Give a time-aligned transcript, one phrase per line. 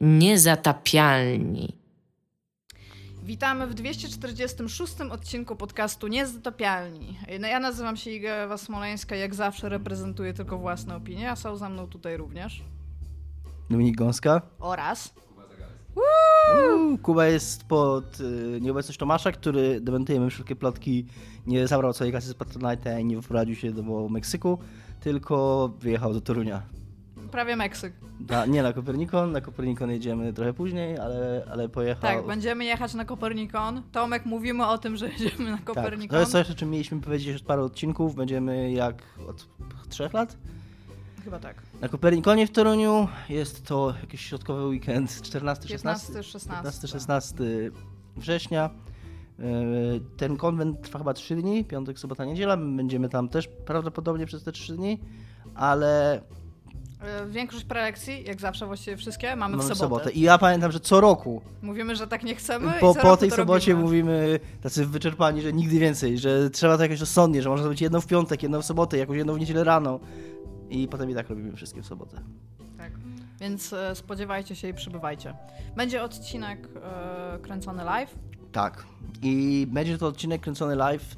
[0.00, 1.76] Niezatapialni.
[3.22, 7.18] Witamy w 246 odcinku podcastu Niezatopialni.
[7.40, 11.56] No ja nazywam się Iga Ewa Smoleńska, jak zawsze reprezentuję tylko własne opinie, a są
[11.56, 12.62] za mną tutaj również.
[13.70, 14.42] Dominik Gąska.
[14.58, 15.14] Oraz...
[15.96, 21.06] Uuu, Kuba jest pod y, nieobecność Tomasza, który, dementujemy wszystkie plotki,
[21.46, 24.58] nie zabrał całej kasy z Patronite'a i nie wyprowadził się do Meksyku,
[25.00, 26.62] tylko wyjechał do Torunia.
[27.30, 27.92] Prawie Meksyk.
[28.28, 32.02] Na, nie na Kopernikon, na Kopernikon jedziemy trochę później, ale, ale pojechał...
[32.02, 33.82] Tak, będziemy jechać na Kopernikon.
[33.92, 36.08] Tomek, mówimy o tym, że jedziemy na Tak, Kopernikon.
[36.14, 38.14] to jest coś, o czym mieliśmy powiedzieć już parę odcinków.
[38.14, 39.46] Będziemy jak od
[39.88, 40.36] trzech lat
[41.24, 41.62] Chyba tak.
[41.80, 43.08] na Kopernikonie w Toruniu.
[43.28, 46.88] Jest to jakiś środkowy weekend, 14-16 15, 16.
[46.88, 47.70] 15-16
[48.16, 48.70] września.
[49.38, 49.44] Yy,
[50.16, 52.56] Ten konwent trwa chyba 3 dni, piątek, sobota, niedziela.
[52.56, 54.98] My Będziemy tam też prawdopodobnie przez te 3 dni,
[55.54, 56.20] ale E,
[57.30, 60.10] Większość prelekcji, jak zawsze właściwie wszystkie, mamy, mamy w sobotę.
[60.10, 63.72] I ja pamiętam, że co roku Mówimy, że tak nie chcemy po, po tej sobocie
[63.72, 63.84] robimy.
[63.84, 68.00] mówimy tacy wyczerpani, że nigdy więcej, że trzeba to jakoś rozsądnie, że można zrobić jedną
[68.00, 70.00] w piątek, jedną w sobotę, jakąś jedną w niedzielę rano.
[70.70, 72.20] I potem i tak robimy wszystkie w sobotę.
[72.78, 72.92] Tak.
[73.40, 75.34] Więc e, spodziewajcie się i przybywajcie.
[75.76, 78.14] Będzie odcinek e, kręcony live.
[78.52, 78.86] Tak.
[79.22, 81.16] I będzie to odcinek kręcony live.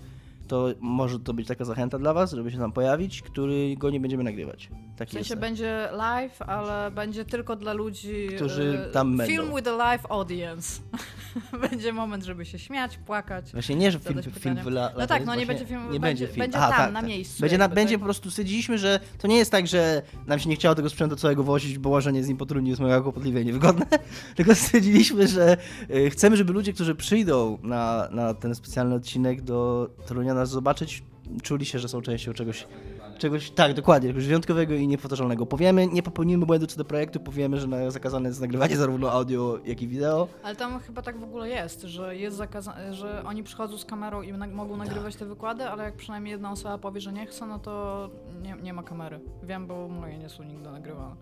[0.49, 4.01] To może to być taka zachęta dla Was, żeby się tam pojawić, który go nie
[4.01, 4.71] będziemy nagrywać.
[4.95, 5.41] W Tak sensie jest.
[5.41, 8.29] będzie live, ale będzie tylko dla ludzi.
[8.37, 9.33] Którzy e, tam będą.
[9.33, 10.83] Film with a live audience.
[11.71, 13.53] będzie moment, żeby się śmiać, płakać.
[13.53, 16.39] Właśnie nie, że film, film wyla, No tak, no nie będzie film- Nie będzie- film.
[16.39, 17.09] będzie Aha, tam, tak, na tak.
[17.09, 18.01] miejscu Będzie, na, będzie tak?
[18.01, 21.17] po prostu stwierdziliśmy, że to nie jest tak, że nam się nie chciało tego sprzętu
[21.17, 23.87] całego wozić, bo łażenie z nim po Toruniu jest mega kłopotliwe i niewygodne.
[24.37, 25.57] Tylko stwierdziliśmy, że
[25.91, 31.03] y, chcemy, żeby ludzie, którzy przyjdą na, na ten specjalny odcinek do Torunia nas zobaczyć,
[31.43, 32.67] czuli się, że są częścią czegoś,
[33.23, 35.47] czegoś tak, dokładnie, czegoś wyjątkowego i niepowtarzalnego.
[35.47, 39.83] Powiemy, nie popełnimy błędu co do projektu, powiemy, że zakazane jest nagrywanie zarówno audio, jak
[39.83, 40.29] i wideo.
[40.43, 44.23] Ale tam chyba tak w ogóle jest, że jest zakazane, że oni przychodzą z kamerą
[44.23, 47.47] i na- mogą nagrywać te wykłady, ale jak przynajmniej jedna osoba powie, że nie chce,
[47.47, 48.09] no to
[48.43, 49.21] nie, nie ma kamery.
[49.43, 51.17] Wiem, bo moje nie są nigdy nagrywane.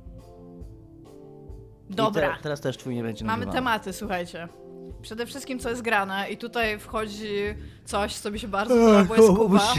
[1.91, 4.49] Dobra, te, teraz też twój nie będzie mamy tematy, słuchajcie.
[5.03, 9.17] Przede wszystkim, co jest grane, i tutaj wchodzi coś, co mi się bardzo podoba, bo
[9.17, 9.75] jest Kuba.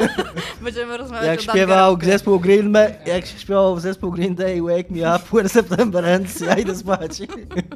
[0.64, 5.16] Będziemy rozmawiać Jak o śpiewał zespół Green Day, jak śpiewał zespół Green Day Wake Me
[5.16, 7.10] Up When September Ends, ja idę spać.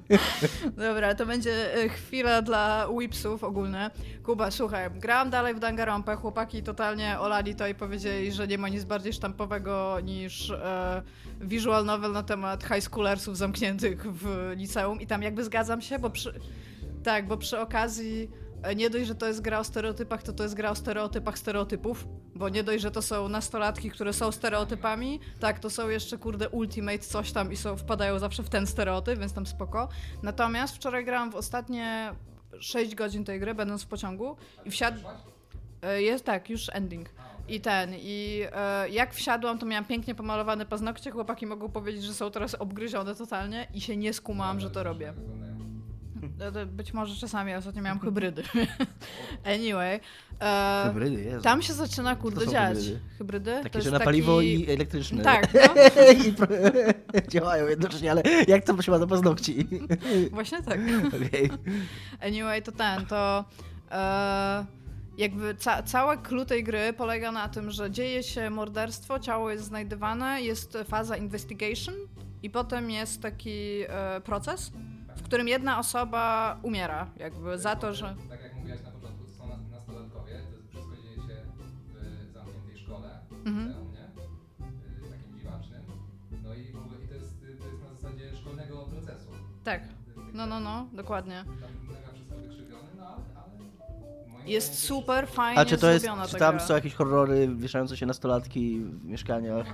[0.88, 3.90] Dobra, to będzie e, chwila dla whipsów ogólnie.
[4.22, 8.68] Kuba, słuchaj, grałam dalej w Danganronpę, chłopaki totalnie olali to i powiedzieli, że nie ma
[8.68, 11.02] nic bardziej sztampowego niż e,
[11.40, 16.10] visual novel na temat high schoolersów zamkniętych w liceum i tam jakby zgadzam się, bo
[16.10, 16.40] przy...
[17.04, 18.30] Tak, bo przy okazji
[18.62, 21.38] e, nie dość, że to jest gra o stereotypach, to to jest gra o stereotypach
[21.38, 26.18] stereotypów, bo nie dość, że to są nastolatki, które są stereotypami, tak, to są jeszcze,
[26.18, 29.88] kurde, ultimate coś tam i są, wpadają zawsze w ten stereotyp, więc tam spoko.
[30.22, 32.14] Natomiast wczoraj grałam w ostatnie
[32.60, 35.00] 6 godzin tej gry, będąc w pociągu i wsiadł...
[35.82, 37.08] E, Jest tak, już ending.
[37.48, 42.14] I ten, i e, jak wsiadłam, to miałam pięknie pomalowane paznokcie, chłopaki mogą powiedzieć, że
[42.14, 45.14] są teraz obgryzione totalnie i się nie skumałam, że to robię.
[46.50, 48.42] To Być może czasami, ostatnio miałam hybrydy.
[49.54, 50.00] anyway.
[50.40, 51.42] E, Hybrydy, Jezu.
[51.42, 52.76] tam się zaczyna, kurde, dziać.
[52.78, 53.00] hybrydy.
[53.18, 53.60] Hybrydy?
[53.62, 54.04] Takie, to że na taki...
[54.04, 55.22] paliwo i elektryczne.
[55.22, 55.82] Tak, no,
[56.12, 56.34] I
[57.32, 59.68] działają jednocześnie, ale jak to się ma do paznokci?
[60.30, 60.80] właśnie tak.
[61.08, 61.50] Okej.
[62.20, 63.44] Anyway, to ten, to
[63.90, 64.66] e,
[65.18, 69.64] jakby ca całe clue tej gry polega na tym, że dzieje się morderstwo, ciało jest
[69.64, 71.94] znajdywane, jest faza investigation
[72.42, 74.72] i potem jest taki e, proces,
[75.32, 78.14] którym jedna osoba umiera, jakby za to, że...
[78.28, 81.36] Tak jak mówiłaś na początku, to są nas- nastolatkowie, to wszystko dzieje się
[82.28, 83.08] w zamkniętej szkole,
[83.44, 83.68] Mhm.
[83.68, 84.04] liceum, nie?
[85.06, 85.82] Y, takim dziwacznym.
[86.42, 89.30] No i w ogóle i to jest, to jest na zasadzie szkolnego procesu.
[89.64, 89.80] Tak,
[90.32, 91.44] no, no, no, dokładnie.
[91.44, 91.54] Tam
[92.44, 96.94] wszystko no ale, Jest super fajnie A czy to jest, czy ta tam są jakieś
[96.94, 99.66] horrory wieszające się nastolatki w mieszkaniach?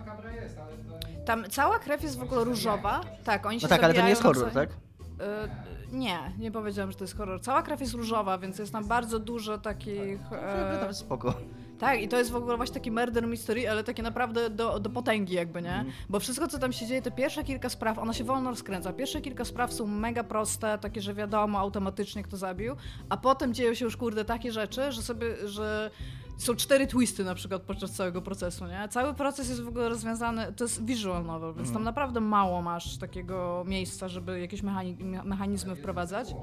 [1.27, 3.01] Tam cała krew jest w ogóle różowa.
[3.25, 4.88] Tak, oni się No tak, ale to nie jest horror, tak?
[5.21, 7.41] Y, nie, nie powiedziałam, że to jest horror.
[7.41, 10.21] Cała krew jest różowa, więc jest tam bardzo dużo takich.
[10.33, 11.35] E, Nawet spoko.
[11.79, 14.91] tak, i to jest w ogóle właśnie taki murder mystery, ale takie naprawdę do, do
[14.91, 15.85] potęgi, jakby, nie?
[16.09, 18.93] Bo wszystko, co tam się dzieje, te pierwsze kilka spraw, ona się wolno rozkręca.
[18.93, 22.77] Pierwsze kilka spraw są mega proste, takie, że wiadomo automatycznie, kto zabił,
[23.09, 25.91] a potem dzieją się już, kurde, takie rzeczy, że sobie, że
[26.39, 28.89] są cztery twisty na przykład podczas całego procesu, nie?
[28.91, 32.99] Cały proces jest w ogóle rozwiązany, to jest visual novel, więc tam naprawdę mało masz
[32.99, 36.35] takiego miejsca, żeby jakieś mechani- me- mechanizmy wprowadzać.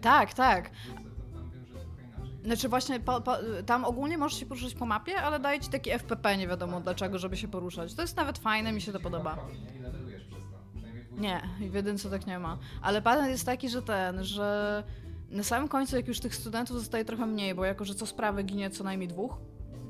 [0.00, 0.70] Tak, tak.
[2.44, 3.36] Znaczy właśnie po, po,
[3.66, 7.18] tam ogólnie możesz się poruszać po mapie, ale daje ci taki FPP, nie wiadomo dlaczego,
[7.18, 7.94] żeby się poruszać.
[7.94, 9.36] To jest nawet fajne, mi się to podoba.
[11.12, 12.58] Nie, w jedynce tak nie ma.
[12.82, 14.82] Ale patent jest taki, że ten, że
[15.30, 18.42] na samym końcu, jak już tych studentów zostaje trochę mniej, bo jako, że co sprawę
[18.42, 19.36] ginie co najmniej dwóch,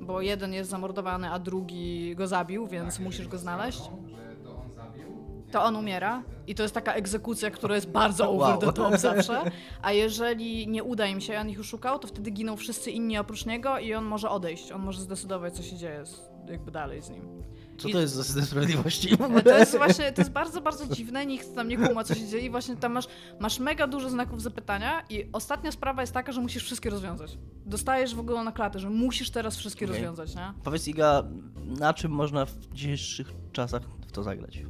[0.00, 3.78] bo jeden jest zamordowany, a drugi go zabił, więc Tak, musisz go znaleźć.
[3.78, 5.04] to on zabił,
[5.52, 8.42] To on umiera i to jest taka egzekucja, która jest bardzo Wow.
[8.42, 9.42] over the top zawsze.
[9.82, 13.46] A jeżeli nie uda im się, on ich oszukał, to wtedy giną wszyscy inni oprócz
[13.46, 14.72] niego i on może odejść.
[14.72, 17.42] On może zdecydować, co się dzieje z, jakby dalej z nim.
[17.78, 19.16] Co to jest za system sprawiedliwości?
[19.44, 22.46] To jest właśnie, to jest bardzo, bardzo dziwne, nikt tam nie kuma, co się dzieje
[22.46, 23.06] i właśnie tam masz,
[23.40, 27.38] masz mega dużo znaków zapytania i ostatnia sprawa jest taka, że musisz wszystkie rozwiązać.
[27.66, 29.96] Dostajesz w ogóle na klatę, że musisz teraz wszystkie Okej.
[29.96, 30.52] rozwiązać, nie?
[30.64, 31.24] Powiedz Iga,
[31.66, 34.62] na czym można w dzisiejszych czasach w to zagrać?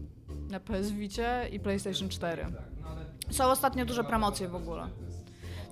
[0.50, 2.42] Na PS Vicie i PlayStation 4.
[2.42, 3.04] tak, no ale...
[3.30, 4.88] Są ostatnio duże promocje w ogóle.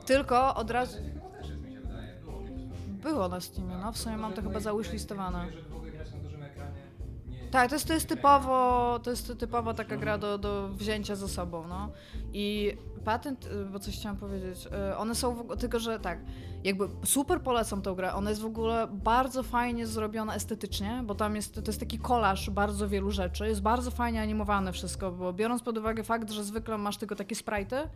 [0.06, 0.98] Tylko od razu...
[3.02, 5.46] Było na Steamie, no w sumie mam to chyba załishlistowane.
[5.52, 5.71] Żeby
[7.52, 11.28] Tak, to jest, to jest typowo, to jest typowo taka gra do, do wzięcia ze
[11.28, 11.88] sobą, no.
[12.32, 16.18] I patent, y, bo coś chciałam powiedzieć, y, one są ogóle, tylko że tak,
[16.64, 21.36] jakby super polecam tą grę, ona jest w ogóle bardzo fajnie zrobiona estetycznie, bo tam
[21.36, 25.62] jest, to jest taki kolaż bardzo wielu rzeczy, jest bardzo fajnie animowane wszystko, bo biorąc
[25.62, 27.88] pod uwagę fakt, że zwykle masz tylko takie sprite'y,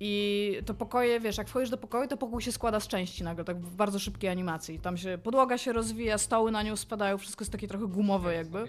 [0.00, 3.44] i to pokoje, wiesz, jak wchodzisz do pokoju, to pokój się składa z części nagle,
[3.44, 4.78] tak w bardzo szybkiej animacji.
[4.78, 8.64] Tam się podłoga się rozwija, stoły na nią spadają, wszystko jest takie trochę gumowe jakby.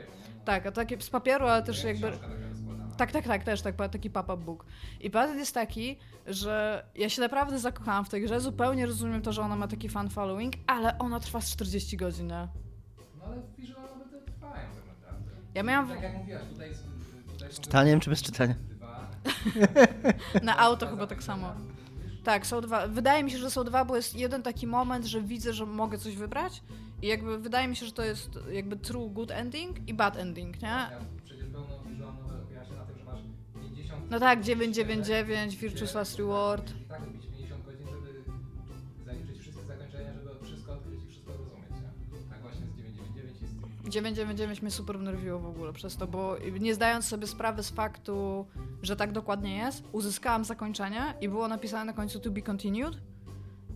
[0.45, 2.11] Tak, a takie z papieru, ale też jakby...
[2.97, 4.65] Tak, tak, tak, też tak, taki pop-up book.
[4.99, 5.97] I patent jest taki,
[6.27, 9.89] że ja się naprawdę zakochałam w tej grze, zupełnie rozumiem to, że ona ma taki
[9.89, 12.33] fan following, ale ona trwa z 40 godzin, nie?
[12.33, 15.31] No ale visual novel to trwają tak naprawdę.
[15.55, 16.69] Ja miałam Tak jak mówiłaś, tutaj,
[17.27, 18.55] tutaj są Czytaniem czy bez czytania?
[20.43, 21.53] na auto chyba tak samo.
[22.23, 22.87] Tak, są dwa.
[22.87, 25.97] Wydaje mi się, że są dwa, bo jest jeden taki moment, że widzę, że mogę
[25.97, 26.61] coś wybrać
[27.01, 30.61] i jakby wydaje mi się, że to jest jakby true good ending i bad ending,
[30.61, 30.67] nie?
[30.67, 30.91] Ja
[31.25, 33.19] Przecież pełno visual novel opiera się na tym, że masz
[33.53, 34.11] 50...
[34.11, 36.73] No tak, 999, Virtuous Last Reward.
[43.89, 44.59] 999 jest...
[44.59, 48.45] 999 mnie super wnerwiło w ogóle przez to, bo nie zdając sobie sprawy z faktu,
[48.81, 52.97] że tak dokładnie jest, uzyskałam zakończenie i było napisane na końcu to be continued.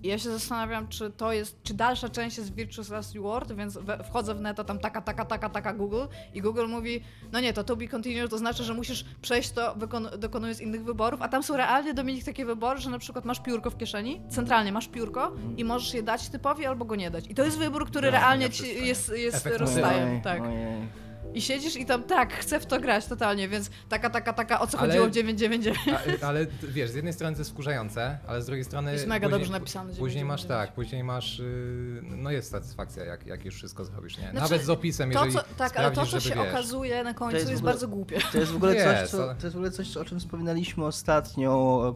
[0.04, 3.78] I ja się zastanawiam, czy to jest, czy dalsza część jest Virtuous Last Reward, więc
[3.78, 6.02] we, wchodzę w neta tam taka, taka, taka, taka Google
[6.34, 9.76] i Google mówi, no nie, to to be continued to znaczy, że musisz przejść to
[9.76, 13.40] wykon- dokonując innych wyborów, a tam są realnie, Dominik, takie wybory, że na przykład masz
[13.40, 17.26] piórko w kieszeni, centralnie masz piórko i możesz je dać typowi albo go nie dać.
[17.30, 18.86] I to jest wybór, który No, realnie przestaję.
[18.88, 20.10] jest, jest Efekt rozstajem.
[20.10, 20.42] Ojej, Tak.
[20.42, 21.02] ojej.
[21.34, 24.68] I siedzisz i tam, tak, chcę w to grać totalnie, więc taka, taka, taka, o
[24.68, 26.24] co Ale- chodziło w 999.
[26.24, 28.92] A, ale wiesz, z jednej strony to jest wkurzające, ale z drugiej strony.
[28.94, 29.94] Jest mega później, dobrze napisane.
[29.94, 30.68] Później masz 999.
[30.70, 31.40] tak, później masz.
[31.40, 34.24] Yy, no jest satysfakcja, jak, jak już wszystko zrobisz, nie?
[34.24, 37.04] Znaczy, Nawet z opisem, To, jeżeli co, tak, ale to, co żeby, się wiesz, okazuje
[37.04, 38.20] na końcu jest jest, ogóle- bardzo głupie.
[38.32, 40.20] To jest w ogóle coś, Jest, co, ale- to jest w ogóle coś, o czym
[40.20, 41.96] wspominaliśmy ostatnio,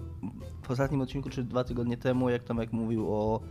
[0.64, 3.42] w ostatnim odcinku, czy dwa tygodnie temu, jak Tomek mówił o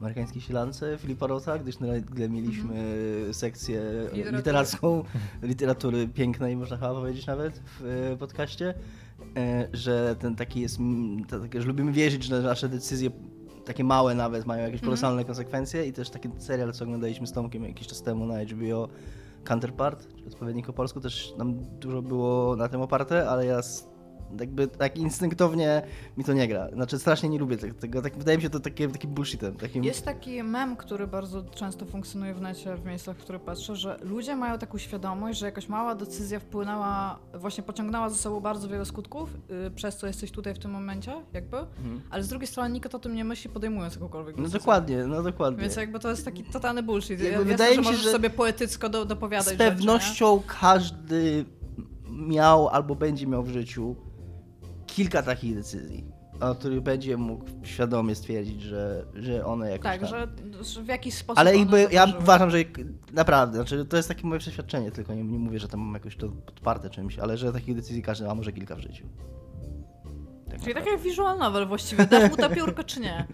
[0.00, 2.74] amerykańskiej sielance Filipa Rota, gdyż nagle mieliśmy
[3.32, 4.36] sekcję Literatury.
[4.36, 5.04] literacką,
[5.42, 8.74] literatury pięknej, można chyba powiedzieć nawet w e, podcaście,
[9.36, 11.24] e, że ten taki jest, mm,
[11.58, 13.10] że lubimy wierzyć, że nasze decyzje
[13.64, 17.64] takie małe nawet mają jakieś kolosalne konsekwencje i też taki serial, co oglądaliśmy z Tomkiem
[17.64, 18.88] jakiś czas temu na HBO,
[19.44, 23.87] Counterpart, czy odpowiednik po polsku, też nam dużo było na tym oparte, ale ja s-
[24.40, 25.82] jakby tak instynktownie
[26.16, 26.68] mi to nie gra.
[26.72, 29.56] Znaczy strasznie nie lubię te- tego, tak, wydaje mi się to takie, takim bullshitem.
[29.56, 29.84] Takim...
[29.84, 33.96] Jest taki mem, który bardzo często funkcjonuje w necie, w miejscach, w które patrzę, że
[34.02, 38.84] ludzie mają taką świadomość, że jakaś mała decyzja wpłynęła, właśnie pociągnęła za sobą bardzo wiele
[38.84, 39.30] skutków,
[39.64, 42.00] yy, przez co jesteś tutaj w tym momencie, jakby, Mhm.
[42.10, 44.58] ale z drugiej strony nikt o tym nie myśli, podejmując jakąkolwiek No decyzję.
[44.60, 45.60] dokładnie, no dokładnie.
[45.62, 47.20] Więc jakby to jest taki totalny bullshit.
[47.20, 49.58] Jakby Ja, wydaje jasne, mi że się, możesz że sobie poetycko do, dopowiadać Z rzeczy,
[49.58, 51.44] pewnością każdy
[52.10, 53.96] miał albo będzie miał w życiu
[54.98, 56.04] kilka takich decyzji,
[56.40, 60.08] o których będzie mógł świadomie stwierdzić, że, że one jakoś Tak, tam...
[60.08, 60.28] że,
[60.64, 62.22] że w jakiś sposób Ale jakby ja zaważyły.
[62.22, 62.58] uważam, że
[63.12, 66.16] naprawdę, znaczy to jest takie moje przeświadczenie, tylko nie, nie mówię, że tam mam jakoś
[66.16, 69.06] to podparte czymś, ale że takich decyzji każdy ma może kilka w życiu.
[70.50, 73.26] Tak Czyli tak jak visual novel właściwie, dasz mu to piórko czy nie?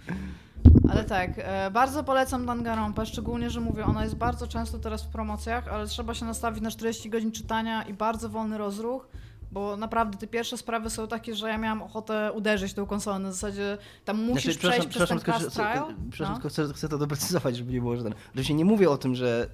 [0.90, 5.09] Ale tak, e, bardzo polecam Danganronpę, szczególnie, że mówię, ona jest bardzo często teraz w
[5.09, 9.09] promocjach, ale trzeba się nastawić na 40 godzin czytania i bardzo wolny rozruch,
[9.54, 13.32] bo naprawdę te pierwsze sprawy są takie, że ja miałam ochotę uderzyć tą konsolę, na
[13.32, 15.94] zasadzie tam musisz Znaczy, przejść przez ten tylko, trial.
[16.11, 16.34] przepraszam, No.
[16.34, 18.14] tylko chcę, chcę to doprecyzować, żeby nie było, że ten...
[18.30, 19.49] Oczywiście nie mówię o tym, że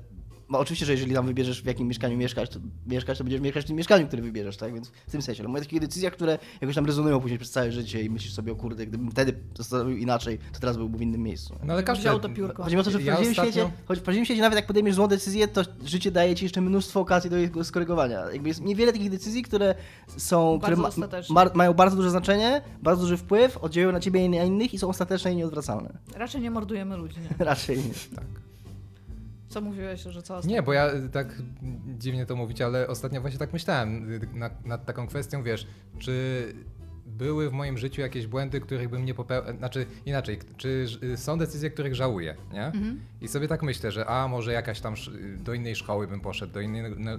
[0.50, 3.64] no oczywiście, że jeżeli tam wybierzesz w jakim mieszkaniu mieszkać, to, mieszkać, to będziesz mieszkać
[3.64, 4.74] w tym mieszkaniu, które wybierzesz, tak?
[4.74, 5.42] Więc w tym sensie.
[5.42, 8.32] Ale mówię o takich decyzjach, które jakoś tam rezonują później przez całe życie i myślisz
[8.32, 11.56] sobie, o kurde, gdybym wtedy postanowił inaczej, to teraz byłbym w innym miejscu.
[11.64, 12.02] No ale każdy...
[12.02, 12.62] Wziął to piórko.
[12.62, 14.56] Chodzi mi o to, że w Ja prawdziwym, ostatnio- świecie, choć w prawdziwym świecie nawet
[14.56, 18.30] jak podejmiesz złą decyzję, to życie daje ci jeszcze mnóstwo okazji do jego skorygowania.
[18.32, 19.74] Jakby jest niewiele takich decyzji, które
[20.16, 21.34] są, które Bardzo ma, ostateczne.
[21.34, 24.78] ma, mają bardzo duże znaczenie, bardzo duży wpływ, oddziałują na ciebie i na innych i
[24.78, 25.98] są ostateczne i nieodwracalne.
[26.14, 27.44] Raczej nie mordujemy ludzi, nie?
[27.44, 28.16] Raczej nie.
[28.16, 28.49] Tak.
[29.50, 31.42] Co mówiłeś, że co Nie, bo ja y, tak
[31.98, 35.66] dziwnie to mówić, ale ostatnio właśnie tak myślałem y, nad, nad taką kwestią, wiesz,
[35.98, 36.44] czy
[37.06, 41.38] były w moim życiu jakieś błędy, których bym nie popełnił, znaczy inaczej, czy y, są
[41.38, 42.66] decyzje, których żałuję, nie?
[42.66, 43.00] Mhm.
[43.20, 44.94] I sobie tak myślę, że a może jakaś tam
[45.38, 47.10] do innej szkoły bym poszedł, do innej, no,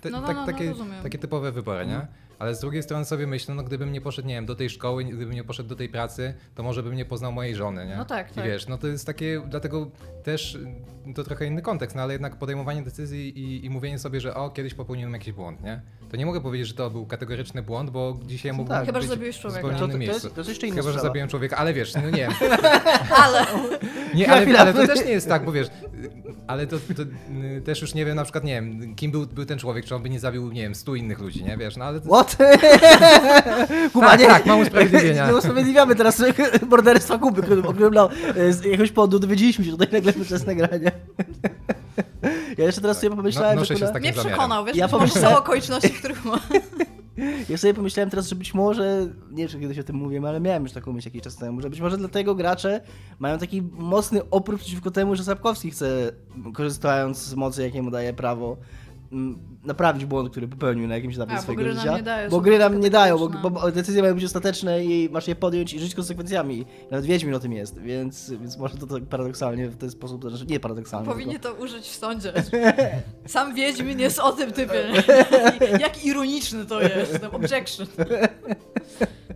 [0.00, 2.06] te, No, no, tak, no, no, takie, takie typowe wybory, nie?
[2.42, 5.04] Ale z drugiej strony sobie myślę, no gdybym nie poszedł, nie wiem, do tej szkoły,
[5.04, 7.96] gdybym nie poszedł do tej pracy, to może bym nie poznał mojej żony, nie?
[7.96, 8.44] No tak, I tak.
[8.44, 9.90] wiesz, no to jest takie, dlatego
[10.22, 14.20] też y, to trochę inny kontekst, no ale jednak podejmowanie decyzji i, i mówienie sobie,
[14.20, 15.80] że o, kiedyś popełniłem jakiś błąd, nie?
[16.10, 18.86] To nie mogę powiedzieć, że to był kategoryczny błąd, bo dzisiaj mógłbym tak.
[18.86, 19.62] Chyba, że zabiłeś w człowieka.
[19.62, 21.94] zupełnie To- innym to jest- to jest jeszcze inna Chyba, że zabiłem człowieka, ale wiesz,
[21.94, 22.28] no nie
[23.24, 23.46] Ale
[24.14, 25.68] nie, ale, ale to też nie jest tak, bo wiesz,
[26.46, 27.02] ale to, to
[27.56, 29.94] y, też już nie wiem, na przykład, nie wiem, kim był, był ten człowiek, czy
[29.94, 32.31] on by nie zabił, nie wiem, stu innych ludzi, nie, wiesz, no ale to, What?
[33.92, 34.26] Kuba, Tak, nie.
[34.26, 35.26] tak, mam usprawiedliwienia.
[35.28, 36.22] Nie usprawiedliwiamy teraz
[36.70, 38.08] morderstwa Kuby, którym, o którym no,
[38.50, 40.90] z jakiegoś powodu dowiedzieliśmy się tutaj nagle podczas nagrania.
[42.58, 44.84] Ja jeszcze teraz sobie pomyślałem, No- że się z kurwa- takim mnie przekonał, wiesz, Ja
[44.84, 46.38] ja są pomyślałem- okoliczności, w których ma...
[47.48, 50.40] Ja sobie pomyślałem teraz, że być może, nie wiem czy kiedyś o tym mówiłem, ale
[50.40, 52.80] miałem już taką myśl jakiś czas temu, że być może dlatego gracze
[53.18, 56.12] mają taki mocny opór przeciwko temu, że Sapkowski chce,
[56.54, 58.56] korzystając z mocy, jakie mu daje prawo,
[59.64, 62.28] naprawić błąd, który popełnił na jakimś etapie A, bo swojego gry nam życia.
[62.30, 65.74] bo gry nam nie dają, bo, bo decyzje mają być ostateczne i masz je podjąć
[65.74, 66.64] i żyć konsekwencjami.
[66.90, 70.30] Nawet Wiedźmin o tym jest, więc, więc może to tak paradoksalnie w ten sposób, to
[70.30, 71.08] znaczy nie paradoksalnie.
[71.08, 72.32] Powinni tylko- to użyć w sądzie.
[73.26, 74.84] Sam Wiedźmin jest o tym typie.
[75.80, 77.18] Jak ironiczny to jest.
[77.22, 77.86] No, objection.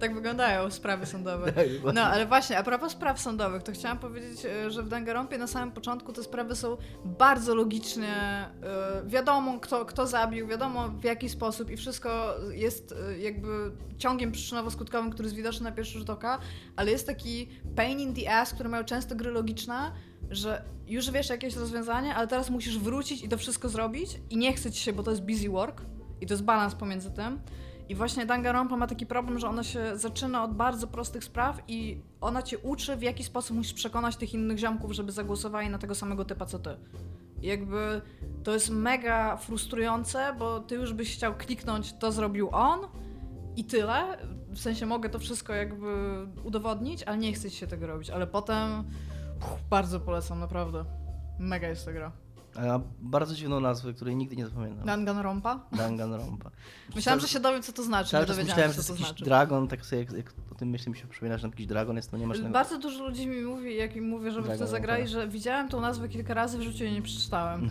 [0.00, 1.52] Tak wyglądają sprawy sądowe.
[1.94, 5.46] No, ale właśnie, a propos spraw sądowych, to chciałam powiedzieć, e, że w Danganronpie na
[5.46, 8.48] samym początku te sprawy są bardzo logicznie, e,
[9.06, 13.48] wiadomo kto, kto zabił, wiadomo w jaki sposób i wszystko jest e, jakby
[13.98, 16.38] ciągiem przyczynowo-skutkowym, który jest widoczny na pierwszy rzut oka,
[16.76, 19.92] ale jest taki pain in the ass, który mają często gry logiczne,
[20.30, 24.52] że już wiesz jakieś rozwiązanie, ale teraz musisz wrócić i to wszystko zrobić i nie
[24.52, 25.82] chce ci się, bo to jest busy work
[26.20, 27.40] i to jest balans pomiędzy tym.
[27.88, 32.00] I właśnie Danganronpa ma taki problem, że ona się zaczyna od bardzo prostych spraw i
[32.20, 35.94] ona cię uczy, w jaki sposób musisz przekonać tych innych ziomków, żeby zagłosowali na tego
[35.94, 36.70] samego typa co ty.
[37.46, 38.00] Jakby
[38.44, 42.80] to jest mega frustrujące, bo ty już byś chciał kliknąć, to zrobił on
[43.56, 44.18] i tyle.
[44.48, 45.86] W sensie mogę to wszystko jakby
[46.44, 48.10] udowodnić, ale nie chce się tego robić.
[48.10, 48.84] Ale potem
[49.38, 50.84] uff, bardzo polecam, naprawdę.
[51.38, 52.12] Mega jest ta gra.
[52.58, 54.86] A bardzo dziwną nazwę, której nigdy nie zapamiętam.
[54.86, 55.60] Danganronpa?
[55.72, 56.50] Danganronpa.
[56.96, 58.10] Myślałam, że się dowiem, co to znaczy.
[58.10, 59.24] Cały nie czas dowiedziałam myślałem, się, że co jest to jakiś znaczy.
[59.24, 61.96] dragon, tak sobie jak, jak o tym myślę, mi się przypomina, że tam jakiś dragon
[61.96, 62.50] jest, to nie masz tego.
[62.50, 65.12] Bardzo dużo ludzi mi mówi, jak im mówię, żeby w to zagrali, Ball.
[65.12, 67.70] że widziałem tą nazwę kilka razy, w życiu jej nie przeczytałem.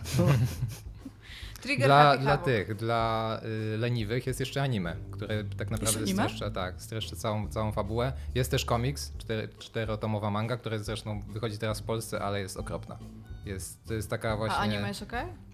[1.62, 3.40] Trigger Dla, dla tych, dla
[3.74, 8.12] y, leniwych jest jeszcze anime, które tak naprawdę streszcza, tak, streszcza całą, całą fabułę.
[8.34, 12.98] Jest też komiks, cztery, czterotomowa manga, która zresztą wychodzi teraz w Polsce, ale jest okropna.
[13.46, 14.56] Jest, to jest taka właśnie...
[14.56, 15.24] A anime jest okej?
[15.24, 15.45] Y,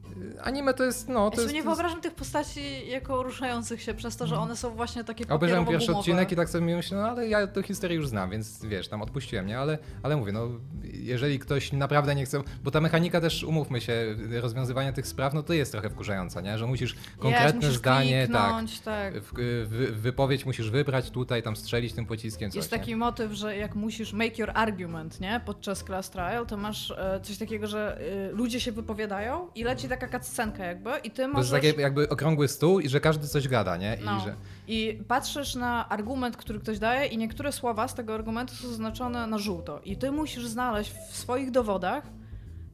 [0.43, 1.55] Anime to jest, no, Ja to sobie jest...
[1.55, 5.67] nie wyobrażam tych postaci jako ruszających się, przez to, że one są właśnie takie Obejrzałem
[5.67, 8.89] pierwszy odcinek i tak sobie myślę, no ale ja tę historię już znam, więc wiesz,
[8.89, 9.59] tam odpuściłem, nie?
[9.59, 10.49] Ale, ale mówię, no
[10.83, 15.43] jeżeli ktoś naprawdę nie chce, bo ta mechanika też, umówmy się, rozwiązywania tych spraw, no
[15.43, 16.59] to jest trochę wkurzająca, nie?
[16.59, 19.15] Że musisz konkretne Jest, musisz zdanie, tak, kliknąć, tak.
[19.21, 19.33] w,
[19.69, 22.79] w, wypowiedź musisz wybrać tutaj, tam strzelić tym pociskiem coś, Jest nie?
[22.79, 25.41] taki motyw, że jak musisz make your argument, nie?
[25.47, 29.89] Podczas class trial, to masz e, coś takiego, że e, ludzie się wypowiadają i leci
[29.89, 31.51] taka cutscenka jakby i ty To jest możesz...
[31.51, 33.99] taki jakby okrągły stół i że każdy coś gada, nie?
[34.03, 34.21] I No.
[34.21, 34.35] że
[34.69, 39.27] I patrzysz na argument, który ktoś daje, i niektóre słowa z tego argumentu są zaznaczone
[39.27, 39.81] na żółto.
[39.85, 42.05] I ty musisz znaleźć w swoich dowodach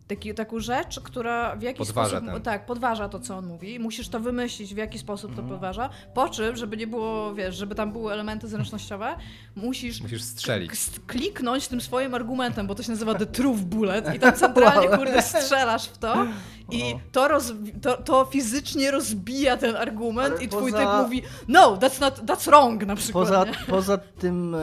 [0.08, 2.26] taki, taką rzecz, która w jakiś Podważa sposób.
[2.34, 2.42] ten.
[2.42, 3.78] Tak, podważa to, co on mówi.
[3.80, 5.48] Musisz to wymyślić, w jaki sposób Mhm.
[5.48, 5.88] to podważa.
[6.14, 9.14] Po czym, żeby nie było, wiesz, żeby tam były elementy zręcznościowe,
[9.56, 10.00] musisz.
[10.02, 10.70] musisz strzelić.
[10.70, 14.88] k- Kliknąć tym swoim argumentem, bo to się nazywa The Truth Bullet i tam centralnie,
[14.96, 16.26] kurde, strzelasz w to
[16.70, 17.00] i O.
[17.12, 21.76] to, roz, to, to fizycznie rozbija ten argument Ale i twój poza- typ mówi no,
[21.76, 23.24] that's not, that's wrong na przykład.
[23.28, 24.58] Poza, poza tym e,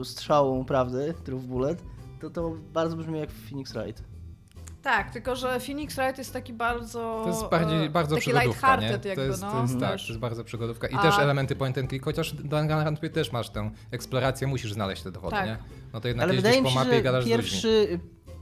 [0.00, 1.82] e, strzałą prawdy, Truth Bullet,
[2.22, 4.02] to to bardzo brzmi jak Phoenix Wright.
[4.82, 7.20] Tak, tylko że Phoenix Wright jest taki bardzo.
[7.24, 8.82] To jest bardziej, e, bardzo taki przygodówka, nie?
[8.82, 9.52] lighthearted To jakby, jest, no.
[9.52, 10.86] to jest, tak, to jest bardzo przygodówka.
[10.88, 14.72] I A- też elementy point and click, chociaż w Danganronpie też masz tę eksplorację, musisz
[14.72, 15.46] znaleźć te dowody, Tak.
[15.46, 15.56] nie?
[15.92, 17.58] No to jednak Ale jeździsz po się, mapie i że gadasz z ludźmi.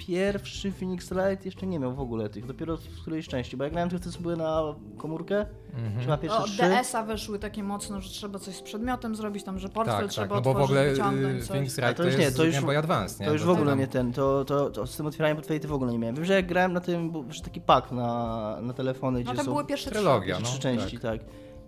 [0.07, 3.73] Pierwszy, Phoenix Wright jeszcze nie miał w ogóle tych, dopiero w którejś części, bo jak
[3.73, 4.62] grałem tych, co były na
[4.97, 6.00] komórkę, Mhm.
[6.00, 6.57] chyba pierwsze O, trzy.
[6.62, 10.11] DS-a weszły takie mocno, że trzeba coś z przedmiotem zrobić, tam, że portfel Tak, tak,
[10.12, 11.49] trzeba no bo w otworzyć, ogóle wyciągnąć y, coś.
[11.49, 13.26] Phoenix A Wright to to już jest nie, to już- Game Boy Advance, nie?
[13.26, 15.73] To już w ogóle nie ten, to, to, to z tym otwieraniem portfeli to w
[15.73, 16.16] ogóle nie miałem.
[16.16, 19.38] Wiem, że jak grałem na tym, był już taki pack na, na telefony, No gdzie
[19.38, 20.42] to są były pierwsze Trylogia, trzy.
[20.45, 20.49] no.
[20.50, 21.21] trzy części, tak.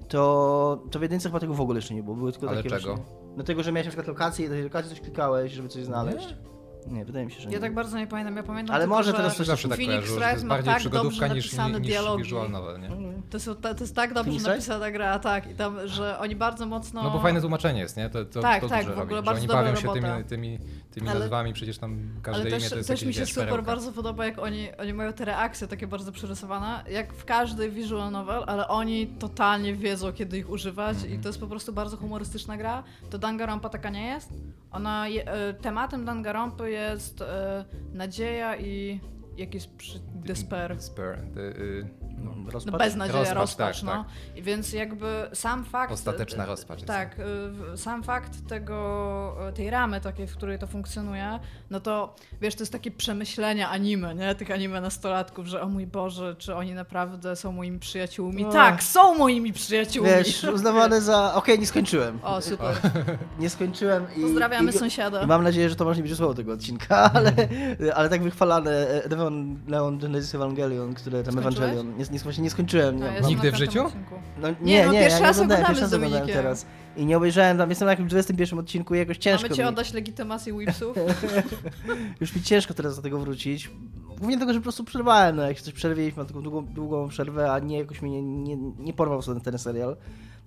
[0.08, 2.16] To, to w jedynce chyba tego w ogóle jeszcze nie było.
[2.16, 2.94] Były tylko Ale takie czego?
[2.96, 5.84] Właśnie, dlatego, że miałeś na przykład lokację i do tej lokacji coś klikałeś, żeby coś
[5.84, 6.28] znaleźć.
[6.28, 6.36] Nie,
[7.04, 7.54] wydaje mi się, że nie.
[7.54, 9.68] Ja tak bardzo nie pamiętam, ja pamiętam Ale tylko, może że teraz To coś zawsze
[9.68, 12.22] tak Phoenix Wright ma tak przygodówka dobrze niż, napisane niż dialogi.
[12.24, 12.88] visual novel, nie?
[13.30, 14.68] To jest, to jest tak dobrze Phoenix Wright?
[14.68, 17.02] napisana gra, tak, i tam, że oni bardzo mocno...
[17.02, 18.10] No bo fajne tłumaczenie jest, nie?
[18.10, 20.00] To, to, Tak, to tak, w ogóle robi, że bardzo oni bawią się robota.
[20.16, 20.58] tymi, tymi,
[20.90, 23.28] tymi Ale- nazwami, przecież tam każde Ale imię też, to jest też mi się wiesz,
[23.28, 23.62] super perełka.
[23.66, 28.10] bardzo podoba, jak oni, oni mają te reakcje takie bardzo przerysowane, jak w każdej visual
[28.12, 31.14] novel, ale oni totalnie wiedzą, kiedy ich używać Mhm.
[31.14, 32.82] i to jest po prostu bardzo humorystyczna gra.
[33.10, 34.28] To Danganronpa taka nie jest.
[34.70, 39.00] Ona, je, e, tematem Danganronpy jest e, nadzieja i
[39.36, 39.68] jakiś
[40.14, 40.74] despair.
[40.74, 41.18] Despair.
[41.34, 41.52] The,
[42.24, 42.32] no.
[42.44, 42.78] No, Rozpacz?
[42.78, 44.04] beznadzieja, Rozpacz, rozpacz, tak, no.
[44.36, 45.92] I więc jakby sam fakt...
[45.92, 46.86] Ostateczna rozpacz jest.
[46.86, 47.16] Tak,
[47.74, 51.38] y, sam fakt tego, y, tej ramy takiej, w której to funkcjonuje,
[51.70, 54.34] no to wiesz, to jest takie przemyślenia anime, nie?
[54.34, 58.42] Tych anime nastolatków, że o mój Boże, czy oni naprawdę są moimi przyjaciółmi?
[58.42, 58.52] No.
[58.52, 60.10] Tak, są moimi przyjaciółmi!
[60.10, 61.34] Wiesz, uznawane za...
[61.34, 62.18] Okej, nie skończyłem.
[62.22, 62.76] O, super.
[63.38, 64.20] Nie skończyłem i...
[64.20, 65.22] Pozdrawiamy i, sąsiada.
[65.22, 67.32] I mam nadzieję, że Tomasz nie będzie słuchał tego odcinka, ale,
[67.94, 69.02] ale tak wychwalane e,
[69.68, 71.70] Leon, Genesis Evangelion, które tam Skończyłeś?
[71.70, 72.96] Ewangelion, nie, nie, właśnie nie skończyłem.
[72.96, 73.84] Nie, No, Nigdy w życiu?
[73.86, 74.14] odcinku.
[74.40, 76.66] no, nie, Nie, no, nie, pierwszy ja nie raz oglądałem, oglądamy pierwszy raz oglądałem teraz.
[76.96, 79.66] I nie obejrzałem tam, jestem na jakimś 21 odcinku i jakoś ciężko Mamy ci mi.
[79.68, 80.96] oddać legitymację Whipsów?
[82.20, 83.70] Już mi ciężko teraz do tego wrócić.
[84.18, 87.08] Głównie dlatego, że po prostu przerwałem, no jak się coś przerwiliśmy, mam taką długą, długą
[87.08, 89.96] przerwę, a nie jakoś mnie nie, nie, nie porwał sobie ten serial.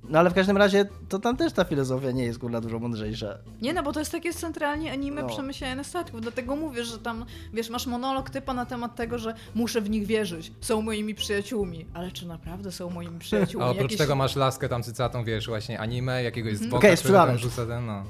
[0.09, 3.37] No ale w każdym razie, to tam też ta filozofia nie jest kurna dużo mądrzejsza.
[3.61, 5.27] Nie, no bo to jest takie centralnie anime No.
[5.27, 9.81] przemyślenia statków, dlatego mówię, że tam, wiesz, masz monolog typa na temat tego, że muszę
[9.81, 13.65] w nich wierzyć, są moimi przyjaciółmi, ale czy naprawdę są moimi przyjaciółmi?
[13.67, 16.97] A oprócz Jakieś- tego masz laskę tam cycatą, wiesz, właśnie anime, jakiegoś z boka, Okej,
[16.97, 18.03] który tam rzuca ten, no.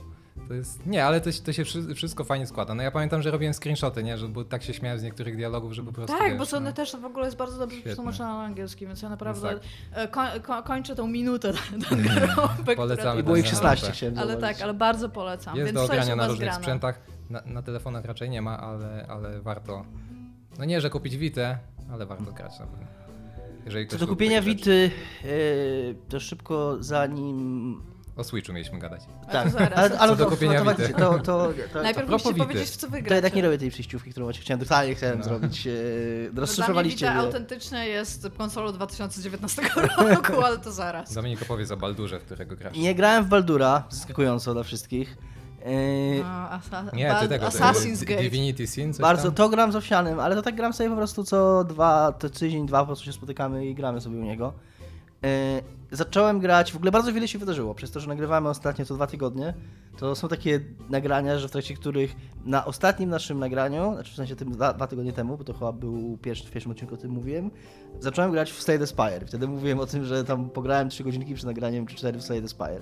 [0.48, 2.76] To jest, nie, ale to, się- to się wszy- wszystko fajnie składa.
[2.76, 5.74] No ja pamiętam, że robiłem screenshoty, nie, że bo tak się śmiałem z niektórych dialogów,
[5.74, 6.58] że po prostu, Tak, wiesz, bo są no.
[6.58, 9.62] one też w ogóle jest bardzo dobrze przetłumaczone na angielski, więc ja naprawdę Więc
[9.94, 11.54] e, ko ko kończę tą minutę
[11.90, 13.92] Danganronpę, Polecamy I było ich ten 16, Danganronpę.
[13.98, 15.56] chciałem Ale tak, ale bardzo polecam.
[15.56, 16.60] Jest więc do ogrania na różnych grane.
[16.60, 17.00] sprzętach.
[17.30, 19.86] Na, na telefonach raczej nie ma, ale, ale warto.
[20.60, 21.58] No nie, że kupić Witę,
[21.92, 22.88] ale warto grać na pewno.
[23.66, 24.42] Jeżeli Co ktoś do kupienia.
[24.42, 24.92] Wity,
[25.24, 27.82] yy, to szybko zanim...
[28.18, 29.02] O Switchu mieliśmy gadać.
[29.26, 29.80] To Tak, zaraz.
[29.80, 30.94] ale, ale Co do to, kupienia to, to, Vity.
[30.94, 33.16] to, to, to, Najpierw musicie powiedzieć, w co to wygracie.
[33.16, 35.24] jednak nie robię tej przejściówki, którą właśnie chciałem, totalnie chciałem No.
[35.24, 35.66] zrobić.
[35.66, 37.22] Yy, No, Dla mnie rozszyfrowaliście Vita mnie.
[37.26, 39.62] autentycznie jest konsolą 2019
[39.98, 41.14] roku, ale to zaraz.
[41.14, 42.78] Dominik opowie o Baldurze, w którego grasz.
[42.78, 45.18] Nie grałem w Baldura, zaskakująco dla wszystkich.
[45.66, 47.46] Yy, No, asa Nie, ty tego.
[47.48, 48.22] Assassin's Gate.
[48.22, 49.34] Divinity Sin, coś Bardzo, tam?
[49.34, 52.66] to gram z owsianym, ale to tak gram sobie po prostu co dwa, to tydzień,
[52.66, 54.54] dwa po prostu się spotykamy i gramy sobie u niego.
[55.92, 59.08] Zacząłem grać, w ogóle bardzo wiele się wydarzyło, przez to, że nagrywamy ostatnio co dwa
[59.08, 59.54] tygodnie.
[59.98, 64.36] To są takie nagrania, że w trakcie których na ostatnim naszym nagraniu, znaczy w sensie
[64.36, 67.12] tym dwa, dwa tygodnie temu, bo to chyba był pierwszy, w pierwszym odcinku o tym
[67.12, 67.52] mówiłem,
[68.00, 69.26] zacząłem grać w Slay the Spire.
[69.26, 72.42] Wtedy mówiłem o tym, że tam pograłem 3 godzinki przed nagraniem, czy 4 w Slay
[72.42, 72.82] the Spire.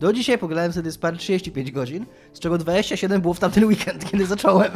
[0.00, 4.04] Do dzisiaj pograłem w the Spire 35 godzin, z czego 27 było w tamten weekend,
[4.10, 4.72] kiedy zacząłem.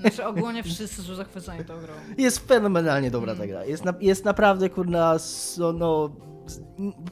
[0.00, 1.92] Znaczy ogólnie wszyscy są zachwyceni tą grą.
[2.18, 3.64] Jest fenomenalnie dobra ta gra.
[3.64, 5.16] Jest, na, jest naprawdę, kurna,
[5.58, 6.10] no, no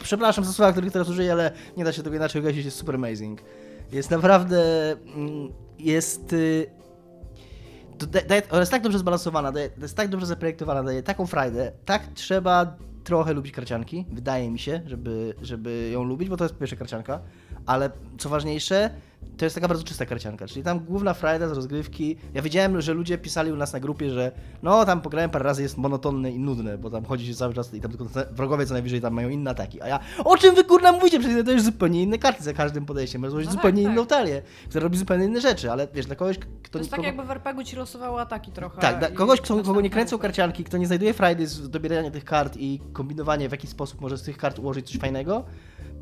[0.02, 2.94] przepraszam za słowa, których teraz użyję, ale nie da się tego inaczej określić, jest super
[2.94, 3.40] amazing.
[3.92, 6.32] Jest naprawdę, mm, jest...
[6.32, 6.66] y,
[7.98, 11.72] To da, daje, ona jest tak dobrze zbalansowana, jest tak dobrze zaprojektowana, daje taką frajdę.
[11.84, 16.56] Tak trzeba trochę lubić karcianki, wydaje mi się, żeby, żeby ją lubić, bo to jest
[16.58, 17.20] pierwsza karcianka,
[17.66, 18.90] ale co ważniejsze,
[19.36, 22.16] to jest taka bardzo czysta karcianka, czyli tam główna frajda z rozgrywki.
[22.34, 24.32] Ja wiedziałem, że ludzie pisali u nas na grupie, że
[24.62, 27.74] no tam pograłem parę razy, jest monotonne i nudne, bo tam chodzi się cały czas
[27.74, 29.82] i tam tylko wrogowie co najwyżej tam mają inne ataki.
[29.82, 31.18] A ja, o czym wy kurna mówicie?
[31.20, 33.92] Przecież to jest zupełnie inne karty za każdym podejściem, złożyć No tak, zupełnie tak.
[33.92, 37.00] inną talię, która robi zupełnie inne rzeczy, ale wiesz, dla kogoś, kto To jest tak
[37.00, 38.80] nikogo- jakby w RPG ci losowało ataki trochę.
[38.80, 42.24] tak, dla kogoś, kto, kogo nie kręcą karcianki, kto nie znajduje frajdy z dobierania tych
[42.24, 45.44] kart i kombinowanie w jaki sposób może z tych kart ułożyć coś fajnego,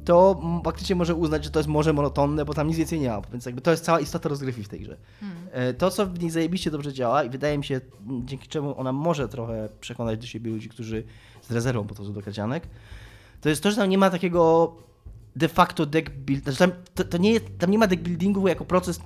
[0.04, 3.20] to faktycznie może uznać, że to jest może monotonne, bo tam nic więcej nie ma.
[3.32, 4.96] Więc jakby to jest cała istota rozgrywki w tej grze.
[5.20, 5.38] Hmm.
[5.52, 7.80] E, To, co w niej zajebiście dobrze działa i wydaje mi się,
[8.24, 11.04] dzięki czemu ona może trochę przekonać do siebie ludzi, którzy
[11.42, 12.66] z rezerwą podchodzą do karcianek,
[13.40, 14.72] to jest to, że tam nie ma takiego
[15.36, 18.48] de facto deck build, znaczy tam, to, to nie jest, tam nie ma deck buildingu
[18.48, 19.00] jako proces,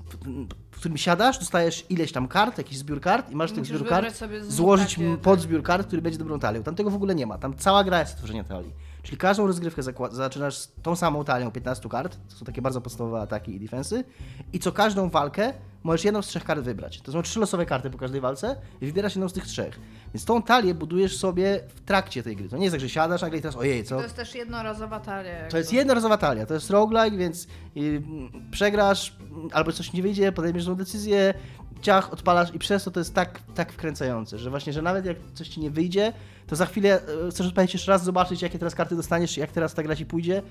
[0.71, 3.89] w którym siadasz, dostajesz ileś tam kart, jakiś zbiór kart i masz tych Musisz zbiór
[3.89, 5.21] kart złożyć takie, tak.
[5.21, 6.63] podzbiór kart, który będzie dobrą talią.
[6.63, 7.39] Tam tego w ogóle nie ma.
[7.39, 8.73] Tam cała gra jest tworzenie talii.
[9.07, 13.21] Czyli każdą rozgrywkę zaczynasz z tą samą talią 15 kart, to są takie bardzo podstawowe
[13.21, 14.05] ataki i defensy,
[14.53, 15.53] i co każdą walkę
[15.87, 17.01] możesz jedną z trzech kart wybrać.
[17.01, 19.81] To są trzy losowe karty po każdej walce i wybierasz jedną z tych trzech.
[20.15, 22.49] Więc tą talię budujesz sobie w trakcie tej gry.
[22.49, 23.97] To nie jest tak, że siadasz nagle i teraz ojej, co?
[23.97, 25.49] To jest też jednorazowa talia.
[25.49, 29.17] To jest jednorazowa talia, to jest roguelike, więc y, mm, przegrasz
[29.53, 31.35] albo coś nie wyjdzie, podejmiesz złą decyzję,
[31.81, 35.17] ciach, odpalasz i przez to to jest tak, tak wkręcające, że właśnie, że nawet jak
[35.35, 36.13] coś ci nie wyjdzie,
[36.47, 39.75] to za chwilę y, chcesz odpalić jeszcze raz, zobaczyć jakie teraz karty dostaniesz, jak teraz
[39.75, 40.43] ta gra ci pójdzie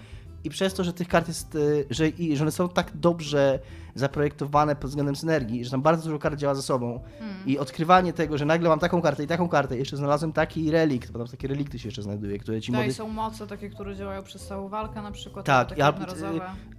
[0.43, 3.59] i przez to, że tych kart jest, y, że, i, że one są tak dobrze
[3.95, 6.99] zaprojektowane pod względem synergii, że tam bardzo dużo kart działa ze sobą
[7.45, 11.11] i odkrywanie tego, że nagle mam taką kartę i taką kartę, jeszcze znalazłem taki relikt,
[11.11, 12.91] bo tam takie relikty się jeszcze znajduje, które ci Tak, mody...
[12.91, 15.45] i są moce takie, które działają przez całą walkę na przykład.
[15.45, 15.93] Tak, takie ja-.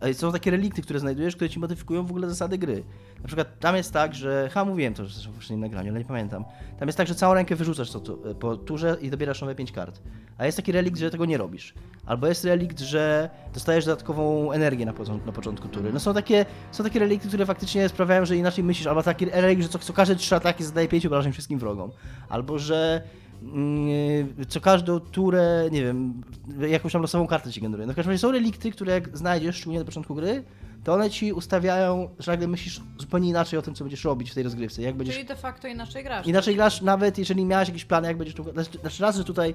[0.01, 2.85] E, Są takie relikty, które znajdujesz, które ci modyfikują w ogóle zasady gry.
[3.21, 4.49] Na przykład tam jest tak, że.
[4.53, 6.45] Ha, mówiłem to zresztą w poprzednim nagraniu, ale nie pamiętam.
[6.79, 9.73] Tam jest tak, że całą rękę wyrzucasz co, tu- po turze i dobierasz nowe 5
[9.73, 10.01] kart.
[10.39, 11.75] A jest taki relikt, że tego nie robisz.
[12.07, 15.93] Albo jest relikt, że dostajesz dodatkową energię na, początku, na początku tury.
[15.93, 18.87] No są takie, są takie relikty, które faktycznie sprawiają, że inaczej myślisz.
[18.87, 21.91] Albo taki relikt, że co, co każde trzy ataki zadaje 5 obrażeń wszystkim wrogom.
[22.29, 23.03] Albo że.
[23.43, 26.23] mm, Co każdą turę, nie wiem,
[26.69, 27.87] jakąś tam losową kartę ci generuje.
[27.87, 30.45] No w każdym razie są relikty, które jak znajdziesz, szczególnie na początku gry,
[30.85, 34.35] to one ci ustawiają, że nagle myślisz zupełnie inaczej o tym, co będziesz robić w
[34.35, 34.83] tej rozgrywce.
[34.83, 36.27] Jak będziesz Czyli de facto inaczej grasz.
[36.27, 38.37] Inaczej grasz nawet jeżeli miałeś jakiś plan, jak będziesz.
[38.53, 39.55] Znaczy, znaczy raz, że tutaj.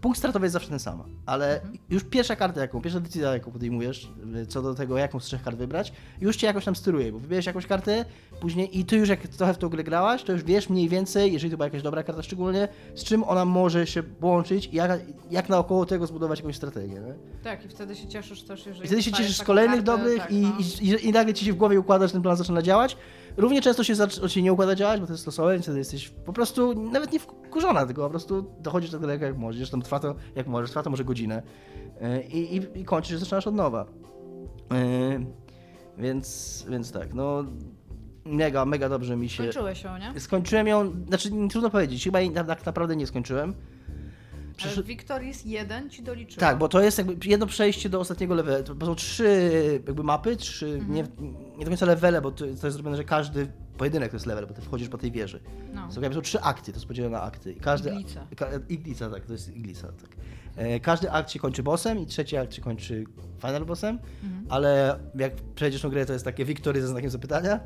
[0.00, 4.12] Punkt startowy jest zawsze ten sam, ale już pierwsza karta, jaką, pierwsza decyzja, jaką podejmujesz,
[4.42, 7.18] y, co do tego, jaką z trzech kart wybrać, już cię jakoś tam steruje, bo
[7.18, 8.04] wybierzesz jakąś kartę,
[8.40, 11.32] później i ty już jak trochę w tą grę grałaś, to już wiesz mniej więcej,
[11.32, 15.00] jeżeli to była jakaś dobra karta szczególnie, z czym ona może się połączyć i jak,
[15.30, 16.94] jak naokoło tego zbudować jakąś strategię.
[16.94, 17.14] Nie?
[17.42, 20.32] Tak, i wtedy się cieszysz też, jeżeli I wtedy się cieszysz z kolejnych dobrych tak,
[20.32, 20.52] i, no.
[20.80, 22.96] i, i, i nagle ci się w głowie układa, że ten plan zaczyna działać.
[23.36, 23.94] Równie często się,
[24.26, 27.18] się nie układa działać, bo to jest losowe, wtedy jesteś po prostu nawet nie
[27.54, 29.70] wkurzona, tylko po prostu dochodzisz do tego jak, jak możesz.
[29.70, 31.42] Tam trwa to jak możesz, trwa to może godzinę
[32.00, 33.86] Yy, i, i, i kończysz, zaczynasz od nowa.
[34.70, 35.26] Yy,
[35.98, 37.44] więc, więc tak, no
[38.24, 39.42] mega, mega dobrze mi się...
[39.42, 40.20] Skończyłeś ją, nie?
[40.20, 43.54] Skończyłem ją, znaczy trudno powiedzieć, chyba jej na- tak naprawdę nie skończyłem.
[44.64, 46.40] Ale Victoris 1 ci doliczyło.
[46.40, 48.64] Tak, bo to jest jakby jedno przejście do ostatniego levelu.
[48.64, 50.92] To są trzy jakby mapy, trzy, Mhm.
[50.92, 51.04] nie,
[51.58, 53.46] nie do końca levele, bo to, to jest zrobione, że każdy
[53.78, 55.40] pojedynek to jest level, bo ty wchodzisz po tej wieży.
[55.74, 55.92] No.
[55.92, 57.52] Są, są trzy akty, to jest podzielone na akty.
[57.52, 58.26] I każdy, Iglica.
[58.36, 60.10] Ka, iglica, tak, to jest iglica, tak.
[60.56, 63.04] E, każdy akt się kończy bossem i trzeci akt się kończy
[63.38, 64.46] final bossem, Mhm.
[64.48, 67.60] ale jak przejdziesz tą grę, to jest takie Victory ze znakiem zapytania.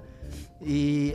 [0.60, 1.12] I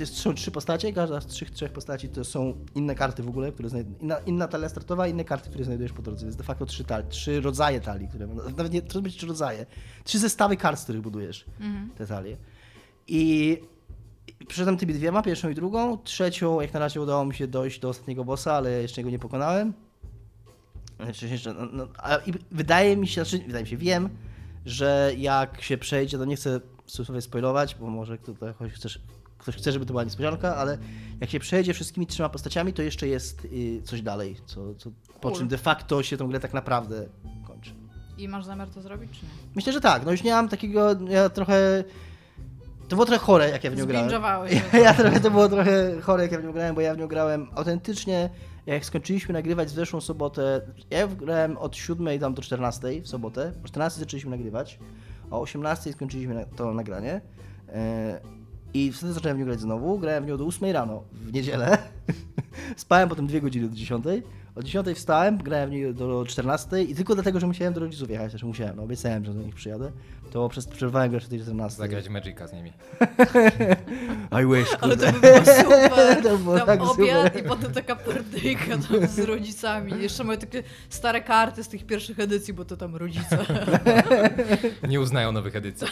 [0.00, 3.52] jest, są trzy postacie, każda z trzech, trzech postaci to są inne karty w ogóle,
[3.52, 6.26] które znajd- inna, inna talia startowa, inne karty, które znajdujesz po drodze.
[6.26, 9.66] Jest de facto trzy, tali, trzy rodzaje talii, które nawet nie, to być trzy rodzaje.
[10.04, 11.90] Trzy zestawy kart, z których budujesz Mhm.
[11.90, 12.36] te talie.
[13.08, 13.58] I
[14.46, 15.98] i przeszedłem tymi dwiema, pierwszą i drugą.
[15.98, 19.18] Trzecią, jak na razie udało mi się dojść do ostatniego bossa, ale jeszcze go nie
[19.18, 19.72] pokonałem.
[20.96, 24.08] Znaczy, jeszcze, no, no, a, i wydaje mi się, znaczy, wydaje mi się, wiem,
[24.66, 29.00] że jak się przejdzie, to nie chcę sobie spoilować, bo może ktoś, chcesz,
[29.38, 30.78] ktoś chce, żeby to była niespodzianka, ale
[31.20, 35.30] jak się przejdzie wszystkimi trzema postaciami, to jeszcze jest y, coś dalej, co, co, po
[35.30, 37.08] czym de facto się tą grę tak naprawdę
[37.46, 37.70] kończy.
[38.18, 39.30] I masz zamiar to zrobić, czy nie?
[39.54, 40.04] Myślę, że tak.
[40.04, 41.84] No już nie mam takiego, ja trochę...
[42.88, 44.10] To było trochę chore, jak ja w nią grałem.
[44.72, 46.98] Ja, ja trochę, to było trochę chore, jak ja w nią grałem, bo ja w
[46.98, 48.30] nią grałem autentycznie,
[48.66, 53.52] jak skończyliśmy nagrywać w zeszłą sobotę, ja grałem od 7 tam do 14 w sobotę,
[53.64, 54.78] o 14 zaczęliśmy nagrywać,
[55.30, 57.20] o 18 skończyliśmy to nagranie
[57.68, 58.20] e,
[58.74, 61.78] i wtedy zacząłem w nią grać znowu, grałem w nią do 8 rano w niedzielę,
[62.76, 64.04] spałem potem 2 godziny do 10,
[64.56, 68.10] o 10 wstałem, grałem w niej do 14 i tylko dlatego, że musiałem do rodziców
[68.10, 69.92] jechać, też musiałem, no obiecałem, że do nich przyjadę,
[70.30, 71.78] to przez, przerwałem grę do tej 14.
[71.78, 72.72] Zagrać Magica z nimi.
[74.42, 76.22] I wish, Ale to by było super.
[76.22, 77.44] To było tam tak obiad super.
[77.44, 80.02] i potem taka partyjka tam z rodzicami.
[80.02, 83.38] Jeszcze moje takie stare karty z tych pierwszych edycji, bo to tam rodzice.
[84.88, 85.88] Nie uznają nowych edycji.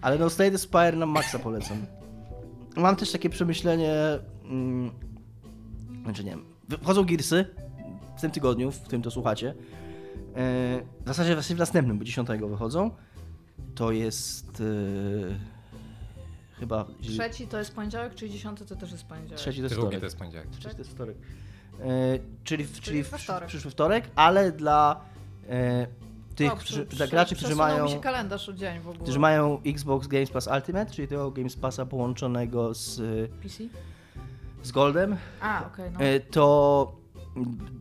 [0.00, 1.86] Ale no Slay the Spire na maksa polecam.
[2.76, 3.94] Mam też takie przemyślenie,
[4.44, 4.90] mm,
[6.04, 6.44] znaczy nie wiem,
[6.82, 7.44] wchodzą Gearsy
[8.16, 9.48] w tym tygodniu, w którym to słuchacie.
[9.50, 9.54] E,
[11.04, 12.90] W zasadzie w w następnym, bo 10 wychodzą.
[13.74, 14.64] To jest e,
[16.60, 19.38] chyba Trzeci to jest poniedziałek, czyli dziesiąty to też jest poniedziałek.
[19.38, 20.48] trzeci to jest Drugi to jest poniedziałek.
[20.50, 21.16] Trzeci to jest wtorek.
[21.80, 21.84] E,
[22.44, 23.48] czyli w, czyli w wtorek.
[23.48, 25.00] przyszły wtorek, ale dla
[25.48, 25.86] e,
[26.36, 27.84] tych, O, którzy, przy- dla przy- graczy, którzy mają...
[27.84, 29.02] mi się kalendarz o dzień w ogóle.
[29.02, 32.96] którzy mają Xbox Games Pass Ultimate, czyli tego Games Passa połączonego z,
[33.42, 33.64] PC?
[34.62, 36.00] Z Goldem, A, okej, no.
[36.00, 36.98] e, to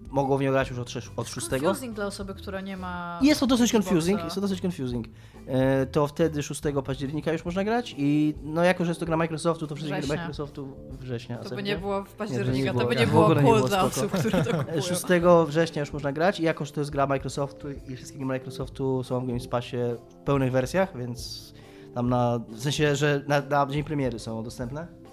[0.10, 1.68] mogą w nią grać już od, od szóstego.
[1.68, 3.20] Confusing dla osoby, która nie ma.
[3.22, 5.08] Jest to dosyć confusing, jest to dosyć confusing.
[5.48, 9.18] E, To wtedy 6 października już można grać i no jako, że jest to gra
[9.18, 10.08] Microsoftu, to wszystkie gry.
[10.08, 10.68] Microsoftu
[11.00, 11.38] września.
[11.38, 14.12] To by nie było w Nie, października, to by nie było nie było dla osób,
[14.12, 14.82] które to kupują.
[14.82, 15.04] 6
[15.48, 19.04] września już można grać i jako, że to jest gra Microsoftu i wszystkie gry Microsoftu
[19.04, 19.78] są w Game Passie
[20.10, 21.54] w pełnych wersjach, więc
[21.94, 25.07] tam na, w sensie, że na, na dzień premiery są dostępne.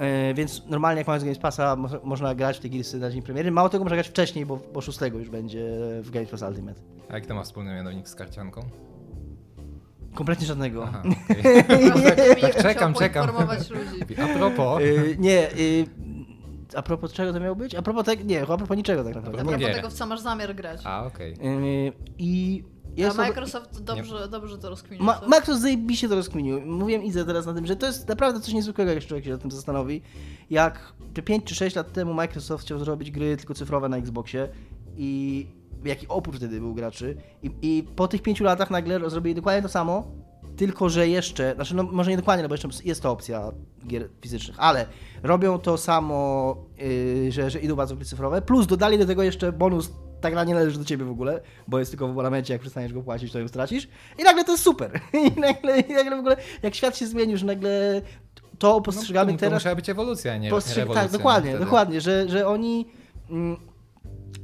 [0.00, 3.22] E, więc normalnie jak mając Game Passa mo można grać w te girsy na dzień
[3.22, 3.50] premiery.
[3.50, 5.64] Mało tego można grać wcześniej, bo, bo 6 już będzie
[6.02, 6.80] w Game Pass Ultimate.
[7.08, 8.60] A jaki to ma wspólny mianownik z karcianką?
[10.14, 10.84] Kompletnie żadnego.
[10.84, 11.64] Aha, okej.
[12.40, 13.28] Tak, czekam, czekam.
[13.28, 14.14] informować ludzi.
[14.22, 15.86] A propos, Y, nie, y,
[16.76, 17.74] a propos czego to miało być?
[17.74, 19.40] A propos tego, nie, a propos niczego tak naprawdę.
[19.40, 19.74] A propos Nie.
[19.74, 20.80] tego, w co masz zamiar grać.
[20.84, 21.32] a okej.
[21.32, 22.64] Y, I
[22.96, 25.04] jest A to- Microsoft dobrze, dobrze to rozkminił.
[25.04, 25.20] Ma?
[25.26, 26.60] Microsoft zajebiście to rozkminił.
[26.60, 29.40] Mówiłem Idze teraz na tym, że to jest naprawdę coś niezwykłego, jak człowiek się nad
[29.42, 30.02] tym zastanowi.
[30.50, 34.48] Jak te 5 czy 6 lat temu Microsoft chciał zrobić gry tylko cyfrowe na Xboxie
[34.96, 35.46] i
[35.84, 37.16] jaki opór wtedy był graczy.
[37.42, 40.04] I, i po tych 5 latach nagle zrobili dokładnie to samo,
[40.60, 43.52] tylko że jeszcze, znaczy no może nie dokładnie, no bo jeszcze jest to opcja
[43.86, 44.86] gier fizycznych, ale
[45.22, 49.52] robią to samo, yy, że, że idą bardzo gry cyfrowe, plus dodali do tego jeszcze
[49.52, 52.60] bonus ta gra nie należy do ciebie w ogóle, bo jest tylko w abonamencie, jak
[52.60, 53.88] przestaniesz go płacić, to ją stracisz.
[54.18, 55.00] I nagle to jest super.
[55.36, 58.02] I nagle, i nagle w ogóle, jak świat się zmienił, że nagle
[58.58, 59.62] to postrzegamy no, to, to teraz...
[59.62, 61.02] musiała być ewolucja, nie, Postrze- nie rewolucja.
[61.02, 61.64] tak, dokładnie, wtedy.
[61.64, 62.86] dokładnie, że, że oni.
[63.30, 63.69] Mm,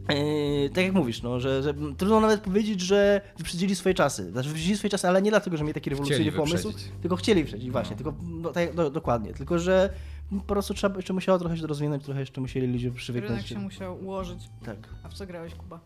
[0.08, 4.30] Yy, tak jak mówisz, no, że, że trudno nawet powiedzieć, że wyprzedzili swoje czasy.
[4.30, 6.72] Znaczy wyprzedzili swoje czasy, ale nie dlatego, że mieli taki rewolucyjny pomysł,
[7.02, 9.32] tylko chcieli wyprzedzić, właśnie, tylko no, tak, do, dokładnie.
[9.34, 9.90] Tylko, że
[10.30, 13.46] po prostu trzeba jeszcze musiało trochę się rozwinąć, trochę jeszcze musieli ludzie Rynek przywyknąć.
[13.46, 14.48] się musiał ułożyć.
[14.64, 14.76] Tak.
[15.02, 15.80] A w co grałeś, Kuba?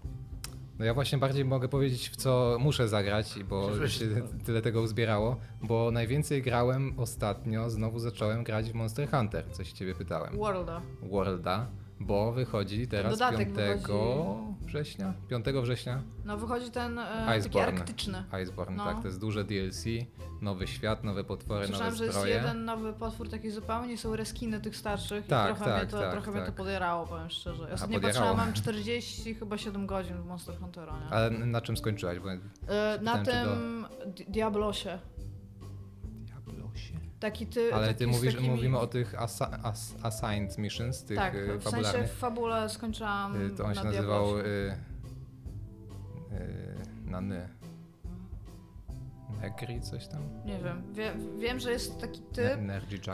[0.78, 4.06] No ja właśnie bardziej mogę powiedzieć, w co muszę zagrać, bo się
[4.44, 9.94] tyle tego uzbierało, bo najwięcej grałem ostatnio, znowu zacząłem grać w Monster Hunter, coś ciebie
[9.94, 10.36] pytałem.
[10.36, 10.80] Worlda.
[11.02, 11.66] Worlda,
[12.00, 14.64] bo wychodzi teraz Dodatek 5 wychodzi.
[14.66, 17.68] września, 5 września No wychodzi ten e, taki Iceborne.
[17.80, 18.24] arktyczny.
[18.42, 18.84] Iceborne, No.
[18.84, 19.84] tak, to jest duże DLC,
[20.40, 24.60] nowy świat, nowe potwory, Słyszałem, nowe że jest jeden nowy potwór taki zupełnie, są reskiny
[24.60, 26.54] tych starszych Tak, i trochę, tak, mnie, to, tak, trochę mnie to tak.
[26.54, 27.62] podjerało, powiem szczerze.
[27.70, 28.00] Ja podjerało.
[28.00, 31.06] patrzyłam, mam 40 chyba 7 godzin w Monster Huntera, nie?
[31.16, 32.18] Ale na czym skończyłaś?
[32.18, 34.98] Bo E, na tym Di- Diablosie.
[37.20, 38.54] Taki ty, Ale taki ty mówisz, takimi...
[38.54, 42.10] mówimy o tych asa, as, assigned missions, tych Tak, y, w sensie fabularnych.
[42.12, 44.76] w fabule skończyłam Y, To on się na nazywał y, y,
[47.10, 47.48] na ny.
[49.40, 50.22] Negri coś tam?
[50.44, 52.60] Nie wiem, Wie, wiem, że jest taki typ,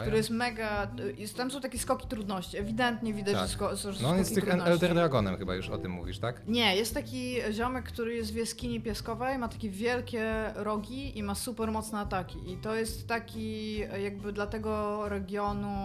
[0.02, 0.90] który jest mega...
[1.16, 3.42] Jest, tam są takie skoki trudności, ewidentnie widać, Tak.
[3.48, 4.66] że, sko, że No on jest skoki tych.
[4.66, 6.42] Elder Dragonem chyba już o tym mówisz, tak?
[6.48, 11.34] Nie, jest taki ziomek, który jest w jaskini pieskowej, ma takie wielkie rogi i ma
[11.34, 12.52] super mocne ataki.
[12.52, 15.76] I to jest taki jakby dla tego regionu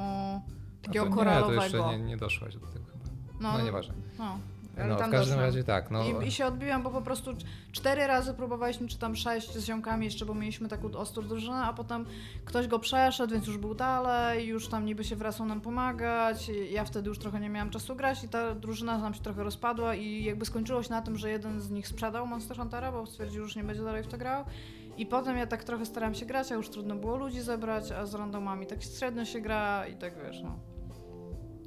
[0.82, 1.64] takiego to nie, to koralowego.
[1.64, 3.06] jeszcze nie, nie doszłaś do tego chyba.
[3.42, 3.94] No, No, nieważne.
[4.20, 4.40] No,
[4.78, 5.40] No, w każdym doszłam.
[5.40, 6.04] razie tak, no.
[6.22, 7.32] I, I się odbiłam, bo po prostu
[7.72, 11.74] cztery razy próbowaliśmy, czy tam sześć z ziomkami jeszcze, bo mieliśmy taką ostrą drużynę, a
[11.74, 12.06] potem
[12.46, 16.52] ktoś go przeszedł, więc już był dalej, już tam niby się wracał nam pomagać.
[16.72, 19.96] Ja wtedy już trochę nie miałam czasu grać i ta drużyna nam się trochę rozpadła
[19.96, 23.42] i jakby skończyło się na tym, że jeden z nich sprzedał Monster Huntera, bo stwierdził,
[23.42, 24.46] że już nie będzie dalej w to grał.
[24.98, 28.06] I potem ja tak trochę starałam się grać, a już trudno było ludzi zebrać, a
[28.06, 30.71] z randomami tak średnio się gra i tak wiesz, no.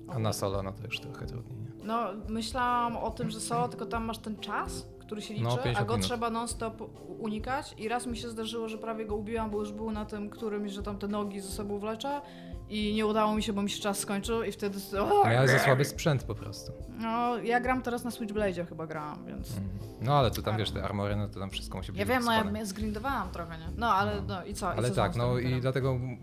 [0.08, 1.58] A na solo no to już trochę trudniej.
[1.58, 1.84] nie?
[1.84, 5.52] No, myślałam o tym, że solo, tylko tam masz ten czas, który się liczy, No,
[5.54, 6.06] a 50 go minut.
[6.06, 6.82] trzeba non-stop
[7.18, 7.74] unikać.
[7.78, 10.72] I raz mi się zdarzyło, że prawie go ubiłam, bo już był na tym którymś,
[10.72, 12.20] że tam te nogi ze sobą wleczę.
[12.68, 14.78] I nie udało mi się, bo mi się czas skończył i wtedy...
[15.00, 16.72] O, Miałeś za słaby sprzęt po prostu.
[16.88, 19.52] no, ja gram teraz na Switchblade'zie chyba grałam, więc...
[20.00, 22.24] No ale tu tam wiesz, te armory, no to tam wszystko musi być Ja wiem,
[22.24, 23.66] no ja zgrindowałam trochę, nie?
[23.76, 24.74] No, ale no i co?
[24.74, 26.18] I Ale co tak, no i dlatego, mm,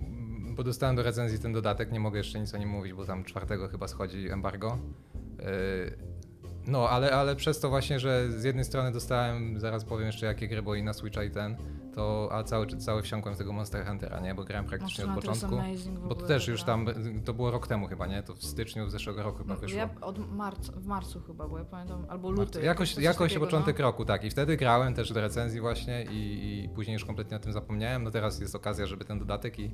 [0.51, 3.23] bo dostałem do recenzji ten dodatek, nie mogę jeszcze nic o nim mówić, bo tam
[3.23, 4.77] czwartego chyba schodzi embargo.
[5.39, 6.11] Yy,
[6.67, 10.47] No, ale, ale przez to właśnie, że z jednej strony dostałem, zaraz powiem jeszcze jakie
[10.47, 11.55] gry, bo i na Switcha i ten,
[11.95, 15.37] to, a cały, cały wsiąkłem w tego Monster Huntera, nie, bo grałem praktycznie Monster od
[15.37, 15.61] początku.
[16.07, 16.87] Bo to też już tam,
[17.25, 18.23] to było rok temu chyba, nie?
[18.23, 19.77] To w styczniu zeszłego roku chyba No, wyszło.
[19.77, 22.41] Ja od marca, w marcu chyba, bo ja pamiętam, albo Marcu.
[22.41, 22.61] luty.
[22.61, 23.85] Jakoś, coś jakoś takiego, początek no.
[23.85, 24.23] roku, tak.
[24.23, 28.03] I wtedy grałem też do recenzji właśnie i, i później już kompletnie o tym zapomniałem.
[28.03, 29.71] No teraz jest okazja, żeby ten dodatek i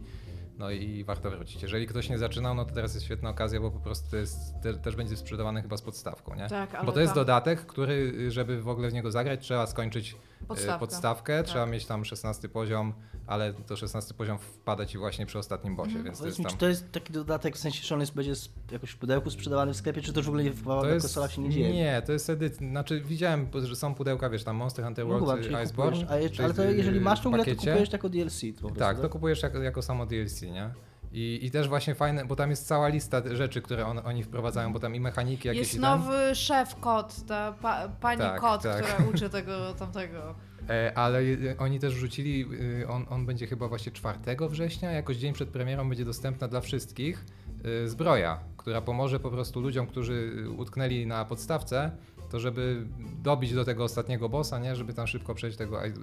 [0.57, 1.61] no i warto wrócić.
[1.61, 4.61] Jeżeli ktoś nie zaczynał, no to teraz jest świetna okazja, bo po prostu to jest,
[4.61, 6.47] te, też będzie sprzedawany chyba z podstawką, nie?
[6.47, 10.15] Tak, ale bo to jest dodatek, który, żeby w ogóle w niego zagrać, trzeba skończyć
[10.41, 10.80] e, Podstawkę.
[10.80, 11.45] podstawkę, Tak.
[11.47, 12.93] trzeba mieć tam 16 poziom,
[13.28, 16.06] ale to 16 poziom wpada ci właśnie przy ostatnim bosie, Mhm.
[16.06, 16.52] więc to jest mi, tam...
[16.54, 19.30] czy to jest taki dodatek, w sensie, że on jest, będzie z- jakoś w pudełku
[19.30, 21.73] sprzedawany w sklepie, czy to już w ogóle nie na jest, konsolach się nie dzieje?
[21.73, 22.69] nie, to jest edycja.
[22.69, 25.91] Znaczy widziałem, że są pudełka, wiesz, tam Monster Hunter No World, chyba, y, czyli Iceborne.
[25.91, 28.41] kupujesz, a je, czyli ale to jeżeli w masz tą grę, to kupujesz jako DLC
[28.56, 30.69] po prostu, Tak, to kupujesz jako, jako samo DLC, nie?
[31.11, 34.73] I, I też właśnie fajne, bo tam jest cała lista rzeczy, które on, oni wprowadzają,
[34.73, 38.83] bo tam i mechaniki jakieś Jest nowy szef kot, ta pa, pani Tak, kot, tak.
[38.83, 40.35] która uczy tego tamtego.
[40.69, 42.45] E, ale y, oni też wrzucili,
[42.81, 46.61] y, on, on będzie chyba właśnie 4 września, jakoś dzień przed premierą będzie dostępna dla
[46.61, 47.25] wszystkich
[47.65, 51.91] y, zbroja, która pomoże po prostu ludziom, którzy utknęli na podstawce,
[52.29, 52.85] to żeby
[53.23, 55.85] dobić do tego ostatniego bossa, nie, żeby tam szybko przejść tego.
[55.85, 55.93] y,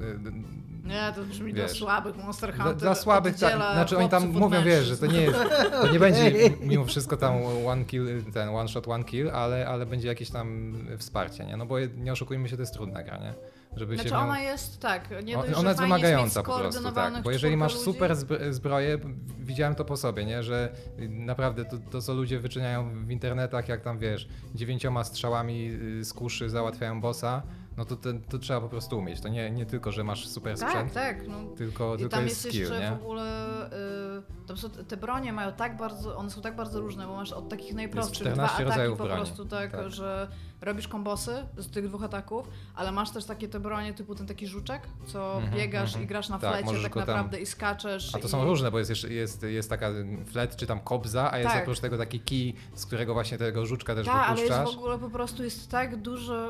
[0.84, 1.64] Nie, to brzmi Wiesz.
[1.66, 2.80] dla słabych Monster Dla, Hunter.
[2.82, 3.54] dla słabych, tak.
[3.56, 5.38] Znaczy oni tam mówią, wiesz, że to nie jest,
[5.70, 7.32] to nie będzie mimo wszystko tam
[7.66, 11.56] one kill, ten one shot, one kill, ale, ale będzie jakieś tam wsparcie, nie?
[11.56, 13.34] No bo nie oszukujmy się, to jest trudna gra, nie?
[13.76, 17.22] Żeby Znaczy się ona jest, tak, nie dość, Ona jest wymagająca po prostu, tak.
[17.22, 17.84] Bo jeżeli masz ludzi.
[17.84, 18.98] super zbro- zbroję,
[19.38, 20.42] widziałem to po sobie, nie?
[20.42, 20.72] Że
[21.08, 26.12] naprawdę to, to, co ludzie wyczyniają w internetach, jak tam wiesz, dziewięcioma strzałami y, z
[26.12, 27.42] kuszy załatwiają bossa,
[27.76, 29.20] no to, to, to trzeba po prostu umieć.
[29.20, 31.34] To nie, nie tylko, że masz super Tak, sprzęt, tak, no.
[31.56, 32.90] tylko, I tylko tam jest skill, jeszcze nie?
[32.90, 33.66] w ogóle,
[34.80, 37.74] y, te bronie mają tak bardzo, one są tak bardzo różne, bo masz od takich
[37.74, 39.90] najprostszych dwa 14 ataki po broni, prostu, tak, tak.
[39.90, 40.28] że
[40.64, 44.46] robisz kombosy z tych dwóch ataków, ale masz też takie te bronie typu ten taki
[44.46, 46.04] żuczek, co Mhm, biegasz mhm.
[46.04, 48.14] i grasz na Tak, flecie tak go tam- naprawdę i skaczesz.
[48.14, 48.30] A to i...
[48.30, 49.90] są różne, bo jest, jeszcze, jest, jest taka
[50.26, 51.62] flet czy tam kobza, a jest Tak.
[51.62, 54.60] oprócz tego taki kij, z którego właśnie tego żuczka też Tak, ale wypuszczasz.
[54.60, 56.46] jest w ogóle po prostu jest tak duża